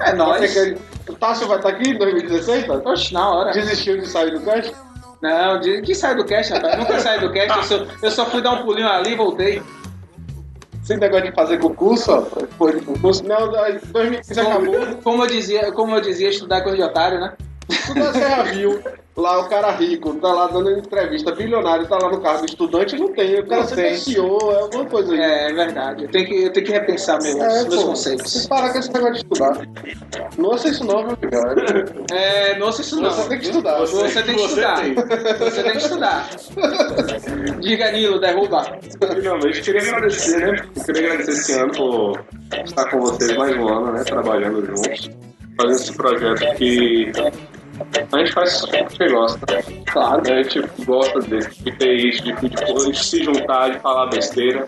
É 0.00 0.12
nóis. 0.12 0.50
Você 0.50 0.72
quer- 0.74 0.78
O 1.08 1.14
Tássio 1.14 1.46
vai 1.46 1.58
estar 1.58 1.68
aqui 1.68 1.90
em 1.90 1.98
2016, 1.98 2.66
tá? 2.66 2.74
Oxe, 2.84 3.14
na 3.14 3.30
hora. 3.30 3.52
Desistiu 3.52 3.98
de 3.98 4.08
sair 4.08 4.32
do 4.32 4.40
cast? 4.40 4.74
Não, 5.22 5.60
de, 5.60 5.80
que 5.82 5.94
sai 5.94 6.14
do 6.16 6.24
cast, 6.24 6.52
rapaz. 6.52 6.76
Nunca 6.78 6.98
saí 7.00 7.20
do 7.20 7.32
cast. 7.32 7.56
Eu 7.56 7.62
só, 7.64 7.86
eu 8.02 8.10
só 8.10 8.26
fui 8.26 8.42
dar 8.42 8.52
um 8.54 8.64
pulinho 8.64 8.88
ali 8.88 9.12
e 9.12 9.16
voltei. 9.16 9.62
Sem 10.82 10.98
negócio 10.98 11.26
de 11.26 11.32
fazer 11.32 11.58
concurso, 11.58 12.12
ó. 12.12 12.20
Depois 12.40 12.74
de 12.78 12.84
concurso. 12.84 13.24
Não, 13.24 13.50
2015 13.92 14.40
acabou. 14.40 14.74
Como, 14.74 14.96
como 15.02 15.22
eu 15.22 15.26
dizia, 15.28 15.72
como 15.72 15.94
eu 15.96 16.00
dizia, 16.00 16.28
estudar 16.28 16.60
coisa 16.62 16.76
de 16.76 16.82
otário, 16.82 17.20
né? 17.20 17.32
Tu 17.68 17.94
da 17.94 18.12
Serra 18.12 18.42
viu 18.44 18.80
lá 19.16 19.40
o 19.40 19.48
cara 19.48 19.70
rico, 19.72 20.14
tá 20.16 20.32
lá 20.32 20.46
dando 20.46 20.70
entrevista, 20.70 21.34
bilionário, 21.34 21.86
tá 21.88 21.96
lá 22.00 22.10
no 22.10 22.20
cargo 22.20 22.44
de 22.44 22.52
estudante, 22.52 22.96
não 22.96 23.08
tem. 23.12 23.40
O 23.40 23.46
cara 23.46 23.62
Não 23.62 23.68
sempre 23.68 23.84
tem. 23.84 23.92
é 23.94 23.96
CEO, 23.96 24.52
é 24.52 24.60
alguma 24.60 24.84
coisa 24.84 25.12
aí. 25.12 25.20
É, 25.20 25.50
é 25.50 25.52
verdade. 25.54 26.04
Eu 26.04 26.10
tenho 26.10 26.26
que, 26.26 26.34
eu 26.44 26.52
tenho 26.52 26.66
que 26.66 26.72
repensar 26.72 27.20
meus, 27.22 27.34
É, 27.36 27.62
meus 27.62 27.74
pô, 27.74 27.84
conceitos. 27.88 28.32
Você 28.32 28.48
para 28.48 28.70
com 28.70 28.78
esse 28.78 28.92
negócio 28.92 29.14
de 29.14 29.18
estudar. 29.20 29.66
Não 30.36 30.50
ouça 30.50 30.68
isso 30.68 30.84
não, 30.84 31.02
meu 31.02 31.16
filho. 31.16 32.04
É, 32.12 32.58
não 32.58 32.70
sei 32.70 32.84
isso 32.84 33.00
não. 33.00 33.10
Você 33.10 33.28
tem 33.28 33.38
que 33.38 33.44
estudar. 33.46 33.78
Você 33.80 34.22
tem 34.22 34.34
que 34.36 34.42
estudar. 34.42 34.84
Você 35.38 35.62
tem 35.62 35.72
que 35.72 35.78
estudar. 35.78 36.28
Diga, 37.60 37.90
Nilo, 37.92 38.20
derruba. 38.20 38.64
Finalmente, 39.14 39.62
queria 39.62 39.82
agradecer, 39.82 40.38
né? 40.38 40.66
Eu 40.76 40.84
queria 40.84 41.12
agradecer 41.12 41.32
esse 41.32 41.52
ano 41.58 41.72
por 41.72 42.24
estar 42.64 42.90
com 42.90 43.00
vocês 43.00 43.36
mais 43.36 43.56
um 43.56 43.68
ano, 43.68 43.92
né? 43.92 44.04
Trabalhando 44.04 44.64
juntos, 44.66 45.10
fazendo 45.56 45.72
esse 45.76 45.92
projeto 45.94 46.54
que 46.56 47.12
a 48.12 48.18
gente 48.18 48.32
faz 48.32 48.64
porque 48.66 49.08
gosta. 49.08 49.46
Claro. 49.86 50.22
A 50.32 50.42
gente 50.42 50.62
gosta 50.84 51.20
desse, 51.20 51.62
de 51.62 51.72
ter 51.76 51.94
isso, 51.94 52.22
de, 52.22 52.32
de, 52.32 52.48
de 52.48 52.98
se 52.98 53.22
juntar, 53.24 53.70
de 53.70 53.78
falar 53.80 54.08
besteira, 54.10 54.66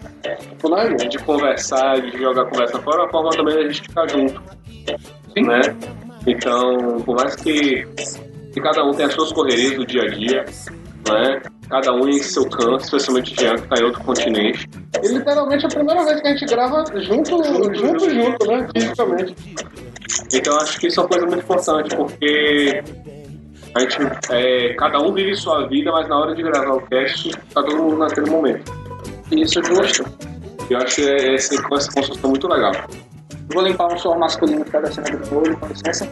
de, 0.98 1.08
de 1.08 1.18
conversar, 1.18 2.00
de 2.00 2.18
jogar 2.18 2.42
a 2.42 2.46
conversa 2.46 2.78
fora, 2.80 2.98
é 2.98 3.02
uma 3.02 3.10
forma 3.10 3.30
também 3.30 3.54
da 3.54 3.62
gente 3.62 3.82
ficar 3.82 4.08
junto. 4.08 4.42
Né? 5.36 5.60
Então, 6.26 7.00
por 7.04 7.16
mais 7.16 7.36
que, 7.36 7.86
que 8.52 8.60
cada 8.60 8.84
um 8.84 8.90
tenha 8.92 9.08
as 9.08 9.14
suas 9.14 9.32
correrias 9.32 9.76
do 9.76 9.86
dia 9.86 10.02
a 10.02 10.08
dia, 10.08 10.44
né? 11.08 11.42
cada 11.68 11.92
um 11.92 12.08
em 12.08 12.18
seu 12.18 12.48
canto, 12.48 12.82
especialmente 12.82 13.32
o 13.32 13.40
Jean, 13.40 13.54
que 13.54 13.62
está 13.62 13.80
em 13.80 13.84
outro 13.84 14.02
continente. 14.02 14.68
E 15.02 15.08
literalmente 15.08 15.64
é 15.64 15.68
a 15.68 15.70
primeira 15.70 16.04
vez 16.04 16.20
que 16.20 16.28
a 16.28 16.30
gente 16.30 16.46
grava 16.46 16.84
junto, 16.96 17.44
junto, 17.44 18.10
junto, 18.10 18.46
né? 18.46 18.68
Fisicamente. 18.74 19.34
Então 20.32 20.56
acho 20.58 20.78
que 20.78 20.86
isso 20.88 21.00
é 21.00 21.02
uma 21.02 21.08
coisa 21.08 21.26
muito 21.26 21.42
importante, 21.42 21.94
porque 21.96 22.82
a 23.74 23.80
gente, 23.80 23.96
é, 24.30 24.74
cada 24.74 25.00
um 25.00 25.12
vive 25.12 25.34
sua 25.36 25.66
vida, 25.68 25.90
mas 25.92 26.08
na 26.08 26.18
hora 26.18 26.34
de 26.34 26.42
gravar 26.42 26.74
o 26.74 26.80
cast, 26.82 27.30
tá 27.54 27.62
todo 27.62 27.76
mundo 27.76 27.98
naquele 27.98 28.30
momento. 28.30 28.72
Isso, 29.30 29.62
justo. 29.62 30.04
E 30.70 30.72
eu 30.72 30.78
acho 30.78 30.96
que 30.96 31.08
é- 31.08 31.34
esse, 31.34 31.54
essa 31.56 31.92
construção 31.92 32.30
muito 32.30 32.48
legal. 32.48 32.72
Vou 33.52 33.62
limpar 33.62 33.92
um 33.92 33.98
suor 33.98 34.18
masculino 34.18 34.64
que 34.64 34.70
tá 34.70 34.80
descendo 34.80 35.16
do 35.18 35.38
olho, 35.38 35.56
com 35.56 35.66
licença. 35.68 36.08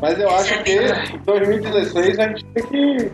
Mas 0.00 0.18
eu 0.18 0.30
acho 0.30 0.62
que 0.62 0.72
em 0.72 1.18
2016 1.24 2.18
a 2.18 2.28
gente 2.28 2.44
tem 2.46 2.66
que. 2.66 3.12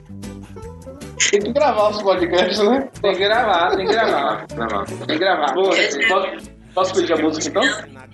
Tem 1.31 1.41
que 1.41 1.53
gravar 1.53 1.91
os 1.91 2.01
podcasts, 2.03 2.59
né? 2.61 2.89
Tem 3.03 3.13
que 3.13 3.19
gravar, 3.19 3.77
tem 3.77 3.87
que 3.87 3.93
gravar. 3.93 4.47
Gravar. 4.55 4.85
Tem 4.87 4.97
que 5.07 5.19
gravar. 5.19 5.53
Bom, 5.55 5.65
posso, 6.09 6.48
posso 6.79 6.95
pedir 6.95 7.13
a 7.13 7.17
música 7.17 7.49
então? 7.49 7.63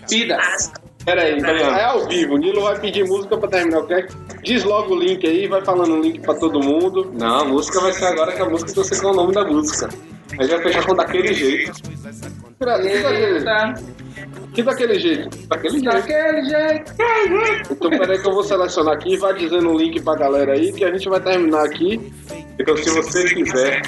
Pida. 0.09 0.39
Pera 1.05 1.23
aí, 1.23 1.39
é 1.39 1.85
ao 1.85 2.09
vivo. 2.09 2.35
O 2.35 2.39
Nilo 2.39 2.63
vai 2.63 2.81
pedir 2.81 3.05
música 3.05 3.37
pra 3.37 3.49
terminar 3.49 3.81
o 3.81 3.87
cast. 3.87 4.17
Diz 4.43 4.65
logo 4.65 4.95
o 4.95 4.99
link 4.99 5.27
aí, 5.27 5.47
vai 5.47 5.63
falando 5.63 5.97
o 5.97 6.01
link 6.01 6.21
pra 6.21 6.35
todo 6.35 6.61
mundo. 6.61 7.13
Não, 7.13 7.41
a 7.41 7.45
música 7.45 7.79
vai 7.81 7.93
ser 7.93 8.07
agora 8.07 8.33
que 8.33 8.41
a 8.41 8.49
música 8.49 8.73
você 8.73 8.99
com 8.99 9.09
o 9.09 9.15
nome 9.15 9.35
da 9.35 9.45
música. 9.45 9.91
A 10.39 10.43
gente 10.43 10.55
vai 10.55 10.63
fechar 10.63 10.87
com 10.87 10.95
daquele 10.95 11.35
jeito. 11.35 11.73
Que 11.75 12.89
Eita. 12.89 13.75
que 14.55 14.63
daquele 14.63 14.99
jeito. 14.99 15.47
Daquele 15.47 15.79
jeito. 15.79 15.95
Daquele 15.95 16.45
jeito. 16.45 16.95
Então 17.71 17.91
peraí 17.91 18.19
que 18.19 18.27
eu 18.27 18.33
vou 18.33 18.43
selecionar 18.43 18.95
aqui 18.95 19.13
e 19.13 19.17
vai 19.19 19.35
dizendo 19.35 19.69
o 19.71 19.77
link 19.77 20.01
pra 20.01 20.17
galera 20.17 20.55
aí 20.55 20.73
que 20.73 20.85
a 20.85 20.91
gente 20.91 21.07
vai 21.09 21.21
terminar 21.21 21.67
aqui. 21.67 22.01
Então, 22.59 22.77
se 22.77 22.89
você 22.91 23.25
quiser 23.25 23.83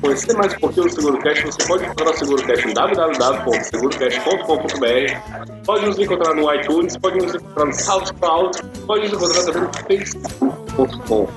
conhecer 0.00 0.34
mais 0.36 0.52
um 0.54 0.58
pouquinho 0.58 0.86
do 0.86 0.92
SeguroCast, 0.92 1.46
você 1.46 1.64
pode 1.66 1.84
encontrar 1.84 2.10
o 2.10 2.16
SeguroCast 2.16 2.68
em 2.68 2.74
www.segurocast.com.br. 2.74 5.64
Pode 5.64 5.86
nos 5.86 5.98
encontrar 5.98 6.34
no 6.34 6.54
iTunes, 6.54 6.96
pode 6.96 7.18
nos 7.18 7.34
encontrar 7.34 7.64
no 7.66 7.72
SoundCloud, 7.72 8.62
pode 8.86 9.08
nos 9.08 9.12
encontrar 9.12 9.44
também 9.44 9.62
no 9.62 9.72
facebook.com 9.86 11.28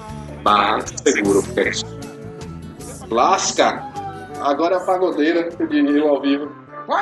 barra 0.43 0.79
SeguroCast. 1.03 1.85
Lasca! 3.09 3.83
Agora 4.41 4.75
é 4.75 4.77
a 4.77 4.81
pagodeira 4.81 5.49
de 5.49 5.81
Nilo 5.81 6.07
ao 6.07 6.21
vivo. 6.21 6.47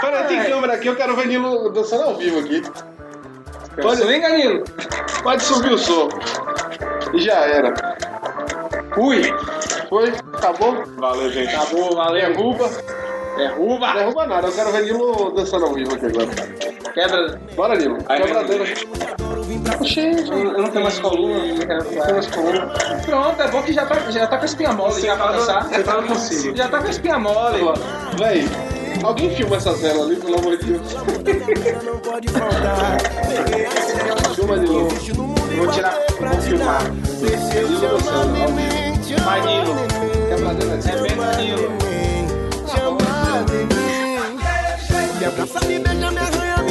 Peraí, 0.02 0.28
tem 0.28 0.44
câmera 0.44 0.74
aqui, 0.74 0.88
eu 0.88 0.96
quero 0.96 1.16
ver 1.16 1.28
Nilo 1.28 1.70
dançando 1.70 2.04
ao 2.04 2.16
vivo 2.16 2.40
aqui. 2.40 2.64
Pode, 3.82 4.02
Swinga, 4.02 4.30
Nilo. 4.30 4.64
pode 5.22 5.44
subir 5.44 5.72
o 5.72 5.78
som. 5.78 6.10
E 7.14 7.20
já 7.20 7.36
era. 7.36 7.74
Ui! 8.98 9.22
Foi? 9.90 10.10
Acabou? 10.10 10.84
Valeu, 10.98 11.32
gente. 11.32 11.56
Acabou, 11.56 11.96
valeu. 11.96 12.34
Derruba. 12.34 12.70
Derruba. 13.38 13.94
Derruba 13.94 14.28
nada, 14.28 14.48
eu 14.48 14.52
quero 14.52 14.72
ver 14.72 14.84
Nilo 14.84 15.32
dançando 15.32 15.66
ao 15.66 15.74
vivo 15.74 15.94
aqui 15.96 16.08
agora. 16.08 16.28
Quebra. 16.94 17.40
Bora, 17.56 17.76
Nilo. 17.76 17.98
Quebradeira. 18.04 18.66
Eu 19.98 20.44
não 20.44 20.52
eu 20.54 20.62
não 20.64 20.70
tenho 20.70 20.84
mais 20.84 21.00
coluna. 21.00 21.46
Não 21.46 21.58
tenho 21.58 22.14
mais 22.14 22.28
coluna. 22.28 22.74
Pronto, 23.06 23.42
é 23.42 23.48
bom 23.50 23.62
que 23.62 23.74
já 23.74 23.86
tá, 23.86 23.96
já 24.12 24.28
tá 24.28 24.38
com 24.38 24.44
a 24.44 24.46
espinha 24.46 24.74
mole 24.74 25.02
já 25.02 25.16
pra 25.16 25.32
dançar. 25.32 25.64
Você 25.64 25.84
tá 25.84 26.02
no 26.02 26.08
consigo. 26.08 26.58
Já 26.58 26.68
tá 26.68 26.80
com 26.80 26.88
a 26.88 26.90
espinha 26.90 27.20
mole. 27.20 27.60
Véi, 28.18 28.50
alguém 29.04 29.36
filma 29.36 29.58
essa 29.58 29.74
tela 29.78 30.04
ali, 30.06 30.16
pelo 30.16 30.40
amor 30.40 30.58
de 30.58 30.66
Deus. 30.66 30.94
Filma 34.36 34.60
de 34.60 34.66
novo. 34.68 34.90
Vou 35.56 35.68
tirar, 35.72 35.98
vou 36.20 36.42
filmar. 36.42 36.84
Nilo 36.92 37.80
dançando 37.80 38.42
ao 38.42 38.48
vivo. 38.50 38.87
Vai, 39.28 39.42
Nilo. 39.42 39.76
Quebradeira. 40.30 40.76
É 40.76 41.02
bem 41.02 41.18
Nilo. 41.36 41.70
Me 45.20 45.26
abraça, 45.26 45.60
me 45.66 45.80
beija, 45.80 46.12
me 46.12 46.20
arranha, 46.20 46.64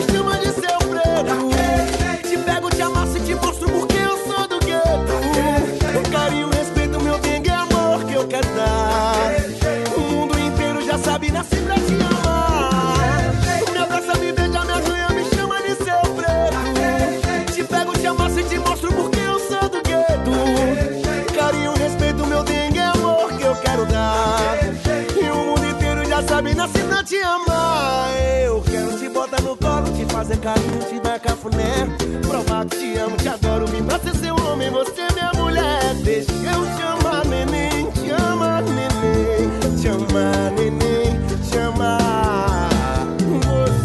te 27.07 27.16
amar. 27.22 28.11
Eu 28.45 28.61
quero 28.62 28.99
te 28.99 29.08
botar 29.08 29.41
no 29.41 29.57
colo, 29.57 29.87
te 29.96 30.04
fazer 30.12 30.38
carinho, 30.38 30.80
te 30.88 30.99
dar 30.99 31.20
cafuné. 31.20 31.87
Provar 32.26 32.66
que 32.66 32.76
te 32.76 32.99
amo, 32.99 33.16
te 33.16 33.28
adoro, 33.28 33.68
me 33.70 33.80
pra 33.83 33.99
ser 34.00 34.16
seu 34.16 34.34
homem, 34.34 34.70
você 34.70 35.03
é 35.03 35.12
minha 35.12 35.33
mulher. 35.34 35.95
Deixa 36.03 36.33
eu 36.33 36.76
te 36.76 36.83
amar, 36.83 37.24
neném, 37.26 37.91
te 37.92 38.11
amar, 38.11 38.62
neném. 38.62 39.76
Te 39.80 39.88
amar, 39.88 40.50
neném, 40.53 41.20
te 41.49 41.58
amar. 41.58 42.68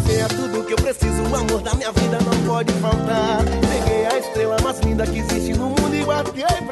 Você 0.04 0.20
é 0.20 0.28
tudo 0.28 0.64
que 0.64 0.72
eu 0.72 0.76
preciso, 0.76 1.22
o 1.22 1.36
amor 1.36 1.62
da 1.62 1.74
minha 1.74 1.92
vida 1.92 2.18
não 2.24 2.36
pode 2.44 2.72
faltar. 2.74 3.44
Peguei 3.44 4.06
a 4.06 4.18
estrela 4.18 4.56
mais 4.64 4.80
linda 4.80 5.06
que 5.06 5.20
existe 5.20 5.52
no 5.54 5.68
mundo 5.68 5.94
e 5.94 6.02
guardei 6.02 6.44
pra 6.66 6.71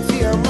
te 0.00 0.26
amar. 0.26 0.47